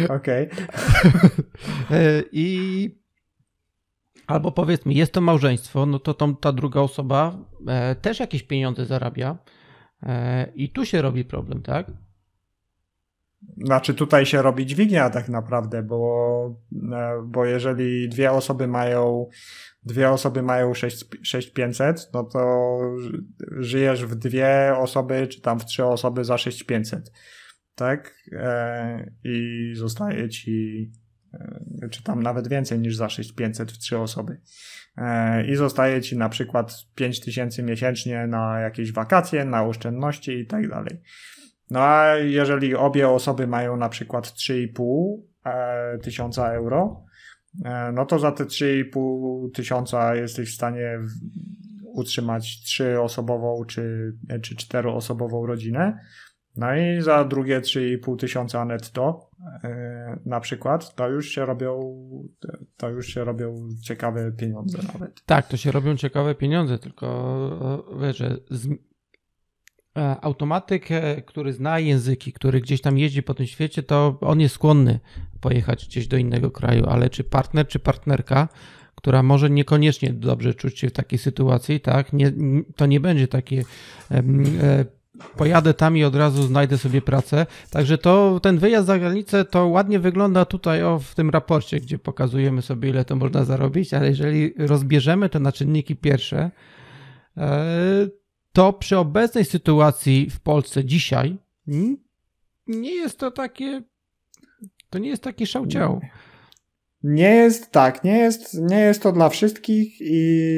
Okej. 0.10 0.50
E, 1.92 2.24
I 2.32 3.00
albo 4.28 4.52
powiedzmy, 4.52 4.94
jest 4.94 5.12
to 5.12 5.22
małżeństwo, 5.22 5.86
no 5.86 6.00
to 6.00 6.14
tą, 6.14 6.36
ta 6.36 6.52
druga 6.52 6.82
osoba 6.82 7.38
e, 7.68 7.96
też 7.96 8.20
jakieś 8.20 8.44
pieniądze 8.44 8.86
zarabia 8.86 9.38
e, 10.04 10.52
i 10.56 10.70
tu 10.70 10.86
się 10.86 11.02
robi 11.02 11.26
problem, 11.26 11.62
tak? 11.62 11.92
znaczy 13.58 13.94
tutaj 13.94 14.26
się 14.26 14.42
robi 14.42 14.66
dźwignia 14.66 15.10
tak 15.10 15.30
naprawdę, 15.30 15.84
bo, 15.84 16.56
bo 17.26 17.46
jeżeli 17.46 18.10
dwie 18.10 18.32
osoby 18.32 18.68
mają 18.68 19.30
dwie 19.84 20.10
osoby 20.10 20.42
mają 20.42 20.74
6500, 20.74 22.10
no 22.14 22.24
to 22.24 22.80
żyjesz 23.58 24.06
w 24.06 24.16
dwie 24.16 24.74
osoby, 24.78 25.28
czy 25.28 25.42
tam 25.42 25.60
w 25.60 25.66
trzy 25.66 25.86
osoby 25.86 26.24
za 26.24 26.38
6500. 26.38 27.12
Tak? 27.80 28.14
E, 28.32 29.12
I 29.24 29.72
zostaje 29.76 30.30
ci, 30.30 30.92
e, 31.34 31.90
czy 31.90 32.04
tam 32.04 32.24
nawet 32.24 32.48
więcej 32.48 32.80
niż 32.80 32.96
za 32.96 33.10
6500 33.10 33.72
w 33.72 33.78
trzy 33.78 33.98
osoby. 33.98 34.42
E, 34.98 35.46
I 35.48 35.56
zostaje 35.56 36.02
ci 36.02 36.18
na 36.18 36.30
przykład 36.30 36.74
5000 36.96 37.64
miesięcznie 37.64 38.28
na 38.28 38.60
jakieś 38.60 38.92
wakacje, 38.92 39.46
na 39.46 39.64
oszczędności 39.64 40.32
i 40.32 40.48
tak 40.48 40.70
dalej. 40.70 41.02
No 41.70 41.80
a 41.80 42.16
jeżeli 42.16 42.76
obie 42.76 43.10
osoby 43.10 43.48
mają 43.48 43.78
na 43.78 43.90
przykład 43.90 44.28
3,5 44.28 45.18
e, 45.46 45.98
tysiąca 45.98 46.54
euro, 46.54 47.04
no 47.94 48.06
to 48.06 48.20
za 48.20 48.32
te 48.32 48.44
3,5 48.44 49.52
tysiąca 49.52 50.16
jesteś 50.16 50.52
w 50.52 50.56
stanie 50.56 51.00
utrzymać 51.84 52.64
trzyosobową 52.64 53.66
czy, 53.66 54.14
czy 54.42 54.56
czteroosobową 54.56 55.46
rodzinę. 55.46 56.00
No 56.58 56.76
i 56.76 57.02
za 57.02 57.24
drugie 57.24 57.62
3,5 57.62 58.18
tysiąca 58.18 58.66
netto 58.66 59.30
e, 59.64 60.20
na 60.26 60.40
przykład, 60.40 60.96
to 60.96 61.10
już 61.10 61.30
się 61.30 61.46
robią 61.46 61.96
to 62.78 62.90
już 62.90 63.08
się 63.08 63.24
robią 63.24 63.70
ciekawe 63.84 64.32
pieniądze 64.32 64.78
nawet. 64.94 65.22
Tak, 65.26 65.48
to 65.48 65.58
się 65.58 65.72
robią 65.72 65.96
ciekawe 65.96 66.36
pieniądze, 66.36 66.80
tylko 66.80 67.08
wiesz, 68.02 68.18
że 68.18 68.38
E, 69.98 70.22
automatyk, 70.22 70.92
e, 70.92 71.22
który 71.22 71.54
zna 71.54 71.80
języki, 71.80 72.34
który 72.34 72.62
gdzieś 72.62 72.82
tam 72.82 72.98
jeździ 72.98 73.24
po 73.24 73.34
tym 73.34 73.46
świecie, 73.46 73.84
to 73.84 74.18
on 74.22 74.40
jest 74.40 74.56
skłonny 74.56 75.00
pojechać 75.42 75.86
gdzieś 75.86 76.08
do 76.08 76.18
innego 76.18 76.52
kraju, 76.52 76.86
ale 76.86 77.10
czy 77.10 77.24
partner, 77.24 77.68
czy 77.68 77.80
partnerka, 77.80 78.48
która 78.96 79.24
może 79.24 79.50
niekoniecznie 79.50 80.14
dobrze 80.14 80.54
czuć 80.54 80.80
się 80.80 80.88
w 80.90 80.92
takiej 80.92 81.20
sytuacji, 81.20 81.80
tak, 81.80 82.14
nie, 82.14 82.34
to 82.76 82.86
nie 82.86 83.00
będzie 83.00 83.28
takie 83.28 83.64
e, 84.12 84.24
pojadę 85.38 85.74
tam 85.74 85.98
i 85.98 86.04
od 86.04 86.16
razu 86.16 86.44
znajdę 86.44 86.78
sobie 86.78 87.02
pracę. 87.02 87.46
Także 87.70 87.98
to 87.98 88.40
ten 88.44 88.58
wyjazd 88.58 88.88
za 88.88 89.00
granicę 89.00 89.46
to 89.46 89.68
ładnie 89.68 90.00
wygląda 90.00 90.46
tutaj 90.46 90.84
o, 90.84 91.00
w 91.00 91.16
tym 91.16 91.30
raporcie, 91.30 91.80
gdzie 91.80 92.00
pokazujemy 92.00 92.62
sobie 92.62 92.90
ile 92.90 93.06
to 93.06 93.16
można 93.16 93.46
zarobić, 93.46 93.94
ale 93.94 94.08
jeżeli 94.08 94.54
rozbierzemy 94.58 95.30
to 95.30 95.40
na 95.40 95.52
czynniki 95.52 95.96
pierwsze, 95.96 96.52
to 98.54 98.74
przy 98.74 98.98
obecnej 98.98 99.46
sytuacji 99.46 100.30
w 100.30 100.40
Polsce 100.40 100.86
dzisiaj 100.86 101.38
nie 102.68 102.96
jest 102.96 103.20
to 103.20 103.32
takie, 103.32 103.82
to 104.90 105.00
nie 105.00 105.10
jest 105.10 105.24
taki 105.24 105.48
szałciał. 105.48 106.02
Nie 107.04 107.36
jest 107.36 107.72
tak, 107.72 108.04
nie 108.04 108.18
jest, 108.18 108.54
nie 108.54 108.80
jest 108.80 109.04
to 109.04 109.12
dla 109.12 109.30
wszystkich 109.30 110.02
i, 110.02 110.52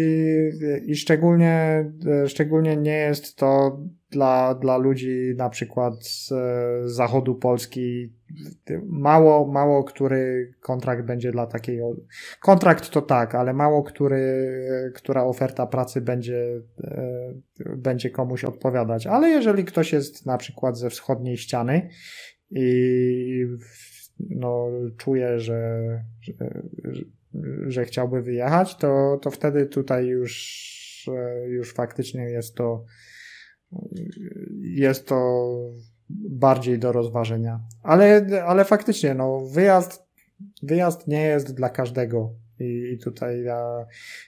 i 0.86 0.95
szczególnie, 0.95 1.86
szczególnie 2.28 2.78
nie 2.78 2.97
jest 2.97 3.36
to 3.36 3.80
dla, 4.12 4.55
dla 4.55 4.78
ludzi 4.78 5.34
na 5.38 5.49
przykład 5.49 6.05
z, 6.05 6.28
z 6.28 6.91
zachodu 6.91 7.36
Polski. 7.36 8.14
Mało, 8.84 9.47
mało 9.47 9.84
który 9.84 10.53
kontrakt 10.59 11.05
będzie 11.05 11.32
dla 11.32 11.47
takiej. 11.47 11.80
Kontrakt 12.39 12.89
to 12.89 13.01
tak, 13.01 13.36
ale 13.36 13.53
mało 13.53 13.84
który, 13.84 14.51
która 14.95 15.24
oferta 15.24 15.68
pracy 15.68 16.01
będzie, 16.01 16.62
będzie 17.78 18.09
komuś 18.09 18.43
odpowiadać. 18.43 19.07
Ale 19.07 19.30
jeżeli 19.30 19.66
ktoś 19.66 19.93
jest 19.93 20.26
na 20.26 20.38
przykład 20.38 20.78
ze 20.78 20.89
wschodniej 20.89 21.38
ściany 21.38 21.89
i 22.51 23.45
no, 24.20 24.68
czuje, 24.97 25.39
że, 25.39 25.82
że, 26.22 26.34
że 27.68 27.86
chciałby 27.86 28.22
wyjechać, 28.22 28.76
to, 28.76 29.20
to 29.22 29.32
wtedy 29.32 29.66
tutaj 29.66 30.07
już, 30.07 31.09
już 31.47 31.74
faktycznie 31.74 32.24
jest 32.24 32.55
to 32.55 32.86
jest 34.61 35.07
to 35.07 35.47
bardziej 36.09 36.80
do 36.80 36.91
rozważenia. 36.91 37.59
Ale, 37.84 38.26
ale 38.45 38.65
faktycznie, 38.65 39.13
no, 39.13 39.39
wyjazd, 39.39 40.05
wyjazd 40.63 41.07
nie 41.07 41.22
jest 41.22 41.55
dla 41.55 41.69
każdego. 41.69 42.34
I, 42.59 42.93
I 42.93 42.97
tutaj 42.97 43.43
ja, 43.43 43.86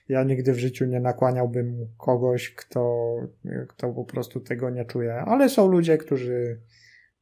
ja 0.09 0.23
nigdy 0.23 0.53
w 0.53 0.59
życiu 0.59 0.85
nie 0.85 0.99
nakłaniałbym 0.99 1.87
kogoś, 1.97 2.49
kto, 2.49 3.15
kto 3.67 3.93
po 3.93 4.03
prostu 4.03 4.39
tego 4.39 4.69
nie 4.69 4.85
czuje. 4.85 5.15
Ale 5.15 5.49
są 5.49 5.67
ludzie, 5.67 5.97
którzy, 5.97 6.61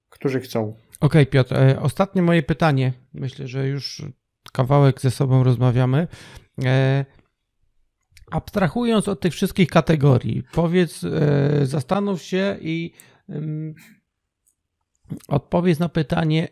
którzy 0.09 0.39
chcą. 0.39 0.61
Okej, 0.69 0.77
okay, 0.99 1.25
Piotr. 1.25 1.55
E, 1.55 1.79
ostatnie 1.79 2.21
moje 2.21 2.43
pytanie. 2.43 2.93
Myślę, 3.13 3.47
że 3.47 3.67
już 3.67 4.05
kawałek 4.53 5.01
ze 5.01 5.11
sobą 5.11 5.43
rozmawiamy. 5.43 6.07
E, 6.65 7.05
abstrahując 8.31 9.07
od 9.07 9.19
tych 9.19 9.33
wszystkich 9.33 9.67
kategorii, 9.69 10.43
powiedz, 10.51 11.03
e, 11.03 11.65
zastanów 11.65 12.21
się 12.21 12.57
i 12.61 12.93
odpowiedz 15.27 15.79
na 15.79 15.89
pytanie, 15.89 16.47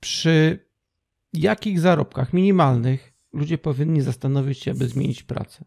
przy 0.00 0.66
jakich 1.32 1.80
zarobkach 1.80 2.32
minimalnych 2.32 3.12
ludzie 3.32 3.58
powinni 3.58 4.02
zastanowić 4.02 4.58
się, 4.58 4.70
aby 4.70 4.88
zmienić 4.88 5.22
pracę. 5.22 5.64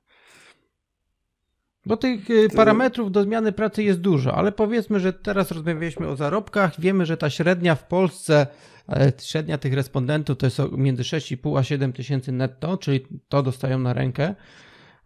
Bo 1.89 1.97
tych 1.97 2.29
e, 2.29 2.49
parametrów 2.49 3.11
do 3.11 3.23
zmiany 3.23 3.51
pracy 3.51 3.83
jest 3.83 4.01
dużo, 4.01 4.35
ale 4.35 4.51
powiedzmy, 4.51 4.99
że 4.99 5.13
teraz 5.13 5.51
rozmawialiśmy 5.51 6.07
o 6.07 6.15
zarobkach. 6.15 6.81
Wiemy, 6.81 7.05
że 7.05 7.17
ta 7.17 7.29
średnia 7.29 7.75
w 7.75 7.87
Polsce, 7.87 8.47
e, 8.89 9.11
średnia 9.21 9.57
tych 9.57 9.73
respondentów 9.73 10.37
to 10.37 10.45
jest 10.45 10.59
między 10.71 11.03
6,5 11.03 11.59
a 11.59 11.63
7 11.63 11.93
tysięcy 11.93 12.31
netto, 12.31 12.77
czyli 12.77 13.05
to 13.27 13.43
dostają 13.43 13.79
na 13.79 13.93
rękę. 13.93 14.35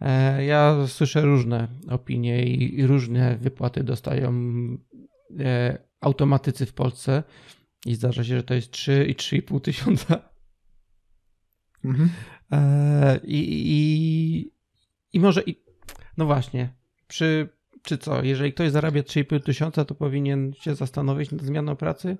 E, 0.02 0.46
ja 0.46 0.88
słyszę 0.88 1.22
różne 1.22 1.68
opinie 1.90 2.44
i 2.46 2.88
różne 2.88 3.38
wypłaty 3.38 3.84
dostają 3.84 4.34
automatycy 6.02 6.66
w 6.66 6.74
Polsce 6.74 7.24
i 7.86 7.96
zdarza 7.96 8.24
się, 8.24 8.36
że 8.38 8.44
to 8.44 8.54
jest 8.54 8.72
3 8.72 9.06
i 9.10 9.16
3,5 9.16 9.62
tysiąca. 9.62 10.30
Mhm. 11.86 12.10
I, 13.24 13.40
i, 13.66 14.52
I 15.14 15.20
może 15.20 15.42
i 15.42 15.63
no 16.18 16.26
właśnie, 16.26 16.74
przy, 17.08 17.50
czy 17.82 17.98
co, 17.98 18.24
jeżeli 18.24 18.54
ktoś 18.54 18.72
zarabia 18.72 19.02
3,5 19.02 19.44
tysiąca, 19.44 19.86
to 19.86 19.96
powinien 19.96 20.54
się 20.54 20.76
zastanowić 20.76 21.32
nad 21.32 21.42
zmianą 21.42 21.76
pracy? 21.76 22.18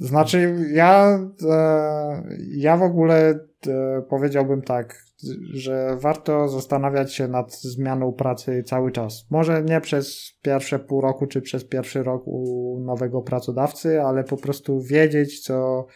Znaczy, 0.00 0.56
ja, 0.72 1.18
e, 1.50 2.22
ja 2.48 2.76
w 2.76 2.82
ogóle 2.82 3.38
e, 3.66 4.02
powiedziałbym 4.08 4.62
tak, 4.62 5.04
że 5.52 5.96
warto 6.00 6.48
zastanawiać 6.48 7.14
się 7.14 7.28
nad 7.28 7.54
zmianą 7.54 8.12
pracy 8.12 8.62
cały 8.66 8.92
czas. 8.92 9.26
Może 9.30 9.62
nie 9.62 9.80
przez 9.80 10.32
pierwsze 10.42 10.78
pół 10.78 11.00
roku, 11.00 11.26
czy 11.26 11.42
przez 11.42 11.64
pierwszy 11.64 12.02
rok 12.02 12.22
u 12.26 12.80
nowego 12.80 13.22
pracodawcy, 13.22 14.02
ale 14.02 14.24
po 14.24 14.36
prostu 14.36 14.80
wiedzieć, 14.80 15.40
co, 15.40 15.86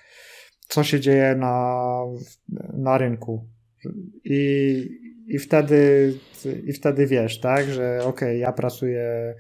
co 0.69 0.85
się 0.85 1.01
dzieje 1.01 1.35
na, 1.35 1.85
na 2.73 2.99
rynku. 2.99 3.49
I, 4.25 4.89
i 5.29 5.39
wtedy, 5.39 6.15
i 6.65 6.73
wtedy 6.73 7.07
wiesz, 7.07 7.41
tak, 7.41 7.67
że 7.67 7.99
okej, 7.99 8.09
okay, 8.09 8.37
ja 8.37 8.53
pracuję, 8.53 9.35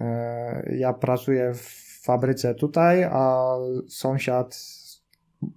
e, 0.00 0.76
ja 0.76 0.92
pracuję 0.92 1.54
w 1.54 2.00
fabryce 2.02 2.54
tutaj, 2.54 3.04
a 3.04 3.54
sąsiad 3.88 4.60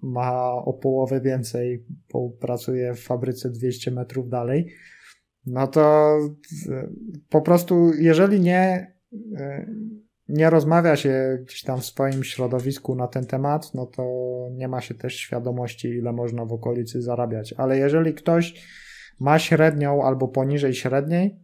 ma 0.02 0.52
o 0.52 0.74
połowę 0.74 1.22
więcej, 1.22 1.86
bo 2.14 2.30
pracuje 2.30 2.94
w 2.94 3.00
fabryce 3.00 3.50
200 3.50 3.92
metrów 3.92 4.30
dalej. 4.30 4.74
No 5.46 5.68
to 5.68 6.18
po 7.30 7.42
prostu, 7.42 7.92
jeżeli 8.00 8.40
nie, 8.40 8.94
e, 9.38 9.66
nie 10.28 10.50
rozmawia 10.50 10.96
się 10.96 11.38
gdzieś 11.42 11.64
tam 11.64 11.80
w 11.80 11.86
swoim 11.86 12.24
środowisku 12.24 12.96
na 12.96 13.08
ten 13.08 13.26
temat, 13.26 13.74
no 13.74 13.86
to 13.86 14.04
nie 14.52 14.68
ma 14.68 14.82
się 14.82 14.96
też 14.96 15.16
świadomości, 15.16 15.88
ile 15.88 16.14
można 16.14 16.46
w 16.46 16.54
okolicy 16.54 17.02
zarabiać. 17.02 17.54
Ale 17.58 17.78
jeżeli 17.78 18.14
ktoś 18.14 18.66
ma 19.22 19.40
średnią 19.40 20.04
albo 20.04 20.28
poniżej 20.28 20.74
średniej, 20.74 21.40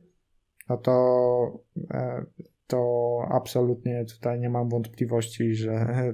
no 0.70 0.78
to, 0.78 1.66
e, 1.92 2.26
to 2.68 3.20
absolutnie 3.32 4.06
tutaj 4.06 4.40
nie 4.40 4.50
mam 4.50 4.70
wątpliwości, 4.70 5.56
że, 5.56 5.72
e, 5.72 6.14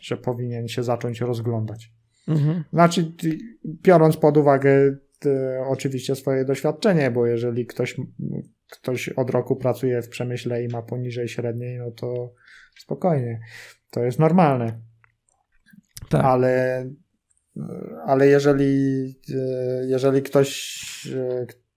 że 0.00 0.16
powinien 0.16 0.68
się 0.68 0.82
zacząć 0.82 1.20
rozglądać. 1.20 1.92
Mhm. 2.28 2.64
Znaczy, 2.72 3.12
biorąc 3.64 4.16
pod 4.16 4.36
uwagę 4.36 4.96
oczywiście 5.66 6.14
swoje 6.14 6.44
doświadczenie, 6.44 7.10
bo 7.10 7.26
jeżeli 7.26 7.66
ktoś, 7.66 7.96
ktoś 8.70 9.08
od 9.08 9.30
roku 9.30 9.56
pracuje 9.56 10.02
w 10.02 10.08
przemyśle 10.08 10.64
i 10.64 10.68
ma 10.68 10.82
poniżej 10.82 11.28
średniej, 11.28 11.78
no 11.78 11.90
to 11.90 12.34
spokojnie. 12.78 13.40
To 13.90 14.04
jest 14.04 14.18
normalne. 14.18 14.80
Tak. 16.08 16.24
Ale 16.24 16.84
ale 18.06 18.26
jeżeli, 18.26 19.04
e, 19.34 19.86
jeżeli 19.86 20.22
ktoś, 20.22 20.82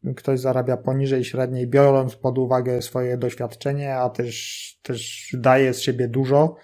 e, 0.06 0.14
ktoś 0.16 0.40
zarabia 0.40 0.78
poniżej 0.78 1.24
średniej, 1.24 1.68
biorąc 1.68 2.16
pod 2.16 2.38
uwagę 2.38 2.82
swoje 2.82 3.18
doświadczenie, 3.18 3.96
a 3.96 4.10
też, 4.10 4.80
też 4.84 5.30
daje 5.40 5.74
z 5.74 5.80
siebie 5.80 6.08
dużo, 6.08 6.56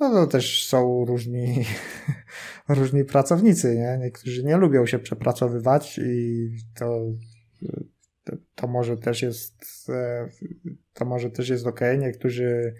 no 0.00 0.10
to 0.10 0.26
też 0.26 0.66
są 0.66 1.04
różni, 1.04 1.64
różni 2.68 3.04
pracownicy, 3.04 3.76
nie? 3.76 3.98
Niektórzy 4.00 4.44
nie 4.44 4.56
lubią 4.56 4.86
się 4.86 4.98
przepracowywać 4.98 6.00
i 6.04 6.50
to, 6.78 7.00
to, 8.24 8.36
to 8.54 8.66
może 8.66 8.96
też 8.96 9.22
jest, 9.22 9.64
e, 9.88 10.28
to 10.94 11.04
może 11.04 11.30
też 11.30 11.48
jest 11.48 11.66
ok. 11.66 11.80
Niektórzy 11.98 12.74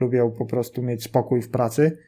lubią 0.00 0.30
po 0.30 0.46
prostu 0.46 0.82
mieć 0.82 1.04
spokój 1.04 1.42
w 1.42 1.50
pracy. 1.50 1.98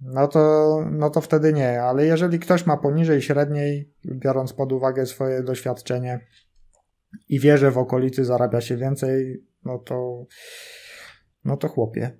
No 0.00 0.28
to, 0.28 0.76
no 0.90 1.10
to 1.10 1.20
wtedy 1.20 1.52
nie, 1.52 1.82
ale 1.82 2.06
jeżeli 2.06 2.38
ktoś 2.38 2.66
ma 2.66 2.76
poniżej 2.76 3.22
średniej, 3.22 3.92
biorąc 4.04 4.52
pod 4.52 4.72
uwagę 4.72 5.06
swoje 5.06 5.42
doświadczenie 5.42 6.20
i 7.28 7.40
wie, 7.40 7.58
że 7.58 7.70
w 7.70 7.78
okolicy 7.78 8.24
zarabia 8.24 8.60
się 8.60 8.76
więcej, 8.76 9.42
no 9.64 9.78
to, 9.78 10.24
no 11.44 11.56
to 11.56 11.68
chłopie. 11.68 12.18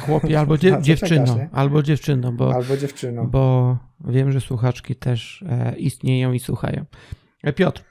Chłopie 0.00 0.38
albo 0.38 0.58
dzie 0.58 0.78
dziewczyno, 0.80 1.26
czekasz, 1.26 1.48
albo 1.52 1.82
dziewczyno, 1.82 2.32
bo, 2.32 2.54
albo 2.54 2.76
dziewczyno. 2.76 3.24
bo 3.24 3.78
wiem, 4.00 4.32
że 4.32 4.40
słuchaczki 4.40 4.96
też 4.96 5.44
e, 5.48 5.76
istnieją 5.76 6.32
i 6.32 6.38
słuchają. 6.38 6.84
E, 7.42 7.52
Piotr, 7.52 7.84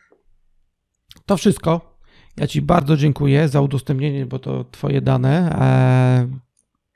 to 1.26 1.38
wszystko. 1.38 2.00
Ja 2.38 2.48
Ci 2.48 2.62
bardzo 2.62 2.98
dziękuję 2.98 3.48
za 3.48 3.62
udostępnienie, 3.62 4.26
bo 4.26 4.40
to 4.40 4.64
Twoje 4.64 5.02
dane. 5.02 5.56
E, 5.60 6.40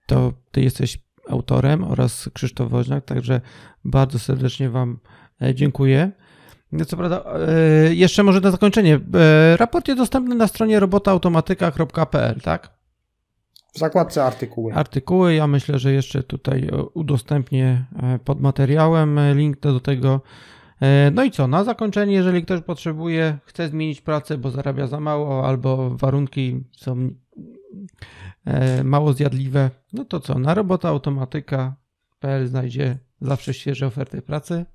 to 0.07 0.33
Ty 0.51 0.61
jesteś 0.61 1.02
autorem 1.29 1.83
oraz 1.83 2.29
Krzysztof 2.33 2.69
Woźniak, 2.69 3.05
także 3.05 3.41
bardzo 3.85 4.19
serdecznie 4.19 4.69
Wam 4.69 4.99
e, 5.41 5.55
dziękuję. 5.55 6.11
Co 6.87 6.97
prawda, 6.97 7.23
e, 7.87 7.93
jeszcze 7.93 8.23
może 8.23 8.41
na 8.41 8.51
zakończenie. 8.51 8.99
E, 9.13 9.57
raport 9.57 9.87
jest 9.87 9.99
dostępny 9.99 10.35
na 10.35 10.47
stronie 10.47 10.79
robotaautomatyka.pl, 10.79 12.41
tak? 12.41 12.73
W 13.73 13.79
zakładce 13.79 14.23
artykuły. 14.23 14.73
Artykuły, 14.73 15.33
ja 15.33 15.47
myślę, 15.47 15.79
że 15.79 15.93
jeszcze 15.93 16.23
tutaj 16.23 16.69
udostępnię 16.93 17.85
pod 18.25 18.41
materiałem 18.41 19.19
link 19.33 19.59
do 19.59 19.79
tego. 19.79 20.21
No 21.11 21.23
i 21.23 21.31
co, 21.31 21.47
na 21.47 21.63
zakończenie, 21.63 22.13
jeżeli 22.13 22.43
ktoś 22.43 22.61
potrzebuje, 22.61 23.37
chce 23.45 23.67
zmienić 23.67 24.01
pracę, 24.01 24.37
bo 24.37 24.49
zarabia 24.49 24.87
za 24.87 24.99
mało, 24.99 25.47
albo 25.47 25.89
warunki 25.89 26.63
są 26.77 27.09
mało 28.83 29.13
zjadliwe, 29.13 29.69
no 29.93 30.05
to 30.05 30.19
co, 30.19 30.39
na 30.39 30.53
robotaautomatyka.pl 30.53 32.47
znajdzie 32.47 32.97
zawsze 33.21 33.53
świeże 33.53 33.87
oferty 33.87 34.21
pracy. 34.21 34.65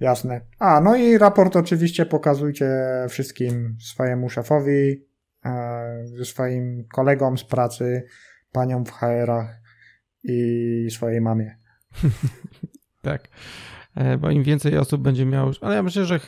Jasne. 0.00 0.40
A, 0.58 0.80
no 0.80 0.96
i 0.96 1.18
raport 1.18 1.56
oczywiście 1.56 2.06
pokazujcie 2.06 2.66
wszystkim 3.08 3.76
swojemu 3.80 4.30
szefowi, 4.30 5.06
e, 5.44 6.24
swoim 6.24 6.84
kolegom 6.92 7.38
z 7.38 7.44
pracy, 7.44 8.04
paniom 8.52 8.84
w 8.84 8.90
HR-ach 8.90 9.60
i 10.24 10.88
swojej 10.90 11.20
mamie. 11.20 11.56
tak. 13.04 13.28
E, 13.94 14.18
bo 14.18 14.30
im 14.30 14.42
więcej 14.42 14.78
osób 14.78 15.02
będzie 15.02 15.26
miało. 15.26 15.50
Ale 15.60 15.74
ja 15.74 15.82
myślę, 15.82 16.04
że. 16.04 16.20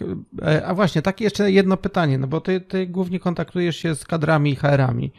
A 0.66 0.74
właśnie, 0.74 1.03
takie 1.03 1.24
jeszcze 1.24 1.53
jedno 1.53 1.77
pytanie, 1.77 2.18
no 2.18 2.27
bo 2.27 2.41
ty, 2.41 2.61
ty 2.61 2.87
głównie 2.87 3.20
kontaktujesz 3.20 3.77
się 3.77 3.95
z 3.95 4.05
kadrami 4.05 4.51
i 4.51 4.57
HR-ami. 4.57 5.12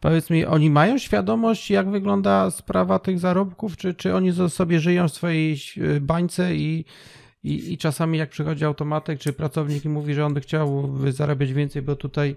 Powiedz 0.00 0.30
mi, 0.30 0.44
oni 0.44 0.70
mają 0.70 0.98
świadomość, 0.98 1.70
jak 1.70 1.90
wygląda 1.90 2.50
sprawa 2.50 2.98
tych 2.98 3.18
zarobków, 3.18 3.76
czy, 3.76 3.94
czy 3.94 4.14
oni 4.14 4.32
sobie 4.48 4.80
żyją 4.80 5.08
w 5.08 5.12
swojej 5.12 5.56
e, 5.96 6.00
bańce 6.00 6.56
i, 6.56 6.84
i, 7.42 7.72
i 7.72 7.78
czasami 7.78 8.18
jak 8.18 8.30
przychodzi 8.30 8.64
automatek, 8.64 9.18
czy 9.18 9.32
pracownik 9.32 9.84
i 9.84 9.88
mówi, 9.88 10.14
że 10.14 10.26
on 10.26 10.34
by 10.34 10.40
chciał 10.40 10.94
zarabiać 11.10 11.52
więcej, 11.52 11.82
bo 11.82 11.96
tutaj 11.96 12.36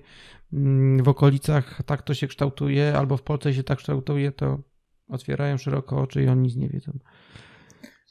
mm, 0.54 1.04
w 1.04 1.08
okolicach 1.08 1.82
tak 1.86 2.02
to 2.02 2.14
się 2.14 2.28
kształtuje, 2.28 2.98
albo 2.98 3.18
w 3.18 3.24
Polsce 3.24 3.54
się 3.54 3.64
tak 3.64 3.78
kształtuje, 3.78 4.32
to 4.32 4.60
otwierają 5.08 5.58
szeroko 5.58 6.02
oczy 6.02 6.24
i 6.24 6.28
oni 6.28 6.42
nic 6.42 6.56
nie 6.56 6.70
wiedzą. 6.70 7.00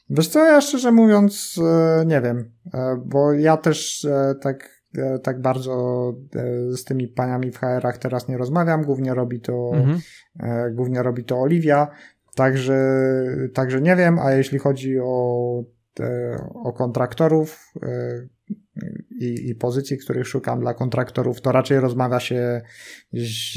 Wiesz 0.09 0.27
co, 0.27 0.45
ja 0.45 0.61
szczerze 0.61 0.91
mówiąc 0.91 1.59
e, 1.63 2.05
nie 2.05 2.21
wiem, 2.21 2.51
e, 2.73 3.01
bo 3.05 3.33
ja 3.33 3.57
też 3.57 4.07
tak 4.41 4.75
E, 4.97 5.19
tak 5.19 5.41
bardzo 5.41 6.13
e, 6.35 6.77
z 6.77 6.83
tymi 6.83 7.07
paniami 7.07 7.51
w 7.51 7.57
HR-ach 7.57 7.97
teraz 7.97 8.27
nie 8.27 8.37
rozmawiam. 8.37 8.83
Głównie 8.83 9.13
robi 9.13 9.41
to, 9.41 9.71
mhm. 9.73 9.99
Głównie 10.75 11.03
robi 11.03 11.23
to 11.23 11.41
Oliwia. 11.41 11.87
Także, 12.35 13.07
także 13.53 13.81
nie 13.81 13.95
wiem, 13.95 14.19
a 14.19 14.31
jeśli 14.31 14.59
chodzi 14.59 14.99
o, 14.99 15.63
o 16.63 16.73
kontraktorów 16.73 17.73
i, 19.19 19.49
i 19.49 19.55
pozycji, 19.55 19.97
których 19.97 20.27
szukam 20.27 20.59
dla 20.59 20.73
kontraktorów, 20.73 21.41
to 21.41 21.51
raczej 21.51 21.79
rozmawia 21.79 22.19
się 22.19 22.61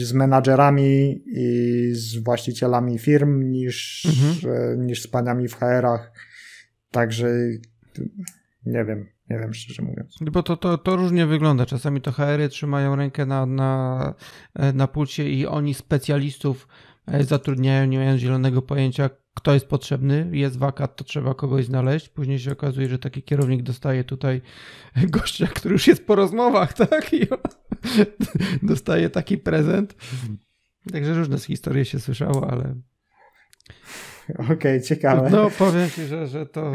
z 0.03 0.13
menadżerami 0.13 1.23
i 1.27 1.91
z 1.93 2.17
właścicielami 2.17 2.99
firm 2.99 3.51
niż, 3.51 4.07
mhm. 4.07 4.87
niż 4.87 5.03
z 5.03 5.09
paniami 5.09 5.49
w 5.49 5.57
HR-ach. 5.57 6.13
Także 6.91 7.29
nie 8.67 8.85
wiem. 8.85 9.07
Nie 9.31 9.39
wiem, 9.39 9.55
szczerze 9.55 9.83
mówiąc. 9.83 10.17
Bo 10.21 10.43
to, 10.43 10.57
to, 10.57 10.79
to 10.79 10.97
różnie 10.97 11.27
wygląda. 11.27 11.67
Czasami 11.67 12.01
to 12.01 12.13
HR-y 12.13 12.49
trzymają 12.49 12.97
rękę 12.97 13.27
na, 13.27 13.47
na, 13.47 14.15
na 14.75 14.87
pulsie 14.87 15.23
i 15.23 15.47
oni 15.47 15.75
specjalistów 15.75 16.69
e, 17.07 17.25
zatrudniają, 17.25 17.87
nie 17.87 17.99
mając 17.99 18.21
zielonego 18.21 18.63
pojęcia, 18.63 19.11
kto 19.35 19.55
jest 19.55 19.67
potrzebny. 19.67 20.29
Jest 20.33 20.59
wakat, 20.59 20.97
to 20.97 21.05
trzeba 21.05 21.35
kogoś 21.35 21.67
znaleźć. 21.67 22.09
Później 22.09 22.39
się 22.39 22.53
okazuje, 22.53 22.89
że 22.89 22.99
taki 22.99 23.23
kierownik 23.23 23.63
dostaje 23.63 24.05
tutaj 24.05 24.41
gościa, 25.17 25.47
który 25.47 25.73
już 25.73 25.87
jest 25.87 26.07
po 26.07 26.15
rozmowach, 26.15 26.73
tak? 26.73 27.13
I 27.13 27.21
dostaje 28.67 29.11
taki 29.11 29.39
prezent. 29.39 29.95
Także 30.93 31.15
różne 31.15 31.39
historie 31.39 31.85
się 31.85 32.01
słyszało, 32.01 32.51
ale 32.51 32.75
Okej, 34.39 34.57
okay, 34.57 34.81
ciekawe. 34.81 35.31
No, 35.31 35.51
powiem 35.51 35.91
ci, 35.91 36.07
że, 36.07 36.27
że 36.27 36.47
to. 36.47 36.73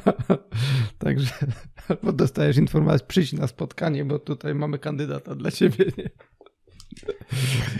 Także, 0.98 1.32
bo 2.02 2.12
dostajesz 2.12 2.56
informację, 2.56 3.06
przyjdź 3.06 3.32
na 3.32 3.46
spotkanie, 3.46 4.04
bo 4.04 4.18
tutaj 4.18 4.54
mamy 4.54 4.78
kandydata 4.78 5.34
dla 5.34 5.50
ciebie. 5.50 5.84
Nie? 5.98 6.10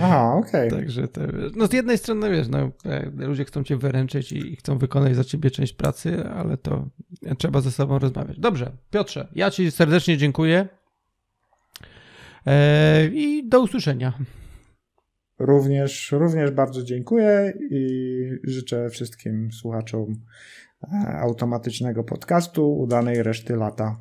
Aha, 0.00 0.34
okej. 0.34 0.68
Okay. 0.68 0.80
Także 0.80 1.08
to, 1.08 1.20
no 1.56 1.66
z 1.66 1.72
jednej 1.72 1.98
strony 1.98 2.30
wiesz, 2.30 2.48
no, 2.48 2.70
e, 2.84 3.10
ludzie 3.16 3.44
chcą 3.44 3.64
cię 3.64 3.76
wyręczyć 3.76 4.32
i 4.32 4.56
chcą 4.56 4.78
wykonać 4.78 5.16
za 5.16 5.24
ciebie 5.24 5.50
część 5.50 5.72
pracy, 5.72 6.28
ale 6.28 6.56
to 6.56 6.88
trzeba 7.38 7.60
ze 7.60 7.72
sobą 7.72 7.98
rozmawiać. 7.98 8.38
Dobrze, 8.38 8.72
Piotrze, 8.90 9.28
ja 9.34 9.50
ci 9.50 9.70
serdecznie 9.70 10.16
dziękuję 10.16 10.68
e, 12.46 13.06
i 13.06 13.48
do 13.48 13.60
usłyszenia. 13.60 14.12
Również, 15.38 16.12
również 16.12 16.50
bardzo 16.50 16.82
dziękuję 16.82 17.52
i 17.70 18.30
życzę 18.44 18.90
wszystkim 18.90 19.52
słuchaczom 19.52 20.14
e, 20.82 21.18
automatycznego 21.18 22.04
podcastu 22.04 22.78
udanej 22.78 23.22
reszty 23.22 23.56
lata. 23.56 23.96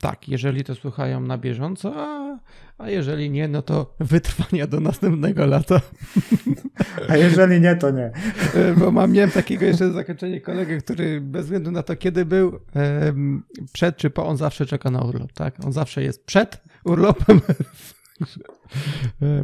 Tak, 0.00 0.28
jeżeli 0.28 0.64
to 0.64 0.74
słuchają 0.74 1.20
na 1.20 1.38
bieżąco, 1.38 1.92
a, 1.96 2.38
a 2.78 2.90
jeżeli 2.90 3.30
nie, 3.30 3.48
no 3.48 3.62
to 3.62 3.94
wytrwania 4.00 4.66
do 4.66 4.80
następnego 4.80 5.46
lata. 5.46 5.80
A 7.08 7.16
jeżeli 7.16 7.60
nie, 7.60 7.76
to 7.76 7.90
nie. 7.90 8.12
E, 8.54 8.74
bo 8.78 8.90
mam, 8.90 9.12
miałem 9.12 9.30
takiego 9.30 9.64
jeszcze 9.66 9.92
zakończenie 9.92 10.40
kolegę, 10.40 10.78
który 10.78 11.20
bez 11.20 11.44
względu 11.44 11.70
na 11.70 11.82
to, 11.82 11.96
kiedy 11.96 12.24
był, 12.24 12.60
przed 13.72 13.96
czy 13.96 14.10
po, 14.10 14.26
on 14.26 14.36
zawsze 14.36 14.66
czeka 14.66 14.90
na 14.90 15.02
urlop, 15.02 15.32
tak? 15.32 15.54
On 15.64 15.72
zawsze 15.72 16.02
jest 16.02 16.24
przed 16.24 16.62
urlopem 16.84 17.40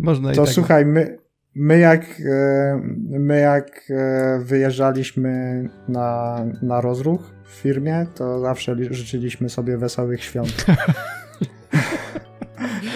można 0.00 0.32
to 0.32 0.42
i 0.42 0.44
tak. 0.44 0.54
słuchaj, 0.54 0.86
my, 0.86 1.18
my 1.54 1.78
jak, 1.78 2.04
e, 2.20 2.80
my 3.08 3.40
jak 3.40 3.80
e, 3.90 4.38
wyjeżdżaliśmy 4.38 5.64
na, 5.88 6.40
na 6.62 6.80
rozruch 6.80 7.34
w 7.44 7.50
firmie, 7.50 8.06
to 8.14 8.40
zawsze 8.40 8.76
życzyliśmy 8.90 9.48
sobie 9.48 9.78
wesołych 9.78 10.24
świąt. 10.24 10.66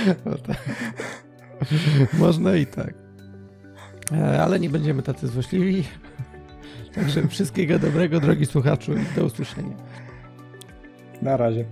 tak. 0.47 0.57
Można 2.19 2.57
i 2.57 2.67
tak. 2.67 2.95
Ale 4.41 4.61
nie 4.61 4.71
będziemy 4.71 5.03
tacy 5.03 5.29
złośliwi. 5.29 5.85
Także 6.95 7.29
wszystkiego 7.29 7.79
dobrego, 7.79 8.21
drogi 8.21 8.47
słuchaczu, 8.47 8.93
i 8.93 9.17
do 9.17 9.25
usłyszenia. 9.25 9.77
Na 11.23 11.37
razie. 11.37 11.65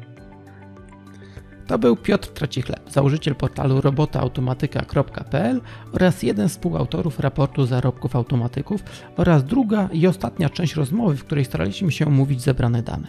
To 1.68 1.78
był 1.78 1.96
Piotr 1.96 2.28
Tracichleb, 2.28 2.90
założyciel 2.90 3.34
portalu 3.34 3.80
robotaautomatyka.pl 3.80 5.60
oraz 5.92 6.22
jeden 6.22 6.48
z 6.48 6.52
współautorów 6.52 7.20
raportu 7.20 7.66
zarobków 7.66 8.16
automatyków 8.16 8.82
oraz 9.16 9.44
druga 9.44 9.88
i 9.92 10.06
ostatnia 10.06 10.50
część 10.50 10.74
rozmowy, 10.74 11.16
w 11.16 11.24
której 11.24 11.44
staraliśmy 11.44 11.92
się 11.92 12.06
omówić 12.06 12.42
zebrane 12.42 12.82
dane. 12.82 13.08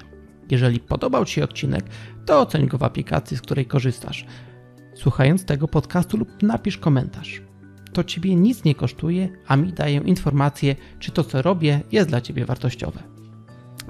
Jeżeli 0.51 0.79
podobał 0.79 1.25
Ci 1.25 1.33
się 1.33 1.43
odcinek, 1.43 1.85
to 2.25 2.39
oceń 2.39 2.67
go 2.67 2.77
w 2.77 2.83
aplikacji, 2.83 3.37
z 3.37 3.41
której 3.41 3.65
korzystasz. 3.65 4.25
Słuchając 4.95 5.45
tego 5.45 5.67
podcastu 5.67 6.17
lub 6.17 6.43
napisz 6.43 6.77
komentarz. 6.77 7.41
To 7.93 8.03
Ciebie 8.03 8.35
nic 8.35 8.63
nie 8.63 8.75
kosztuje, 8.75 9.29
a 9.47 9.55
mi 9.55 9.73
daje 9.73 9.97
informację, 9.97 10.75
czy 10.99 11.11
to 11.11 11.23
co 11.23 11.41
robię 11.41 11.81
jest 11.91 12.09
dla 12.09 12.21
Ciebie 12.21 12.45
wartościowe. 12.45 13.03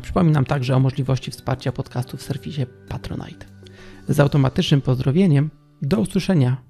Przypominam 0.02 0.46
także 0.46 0.76
o 0.76 0.80
możliwości 0.80 1.32
wsparcia 1.32 1.72
podcastu 1.72 2.18
w 2.18 2.24
serwisie 2.24 2.66
Patronite. 2.90 3.59
Z 4.10 4.20
automatycznym 4.20 4.82
pozdrowieniem. 4.82 5.50
Do 5.82 6.00
usłyszenia. 6.00 6.69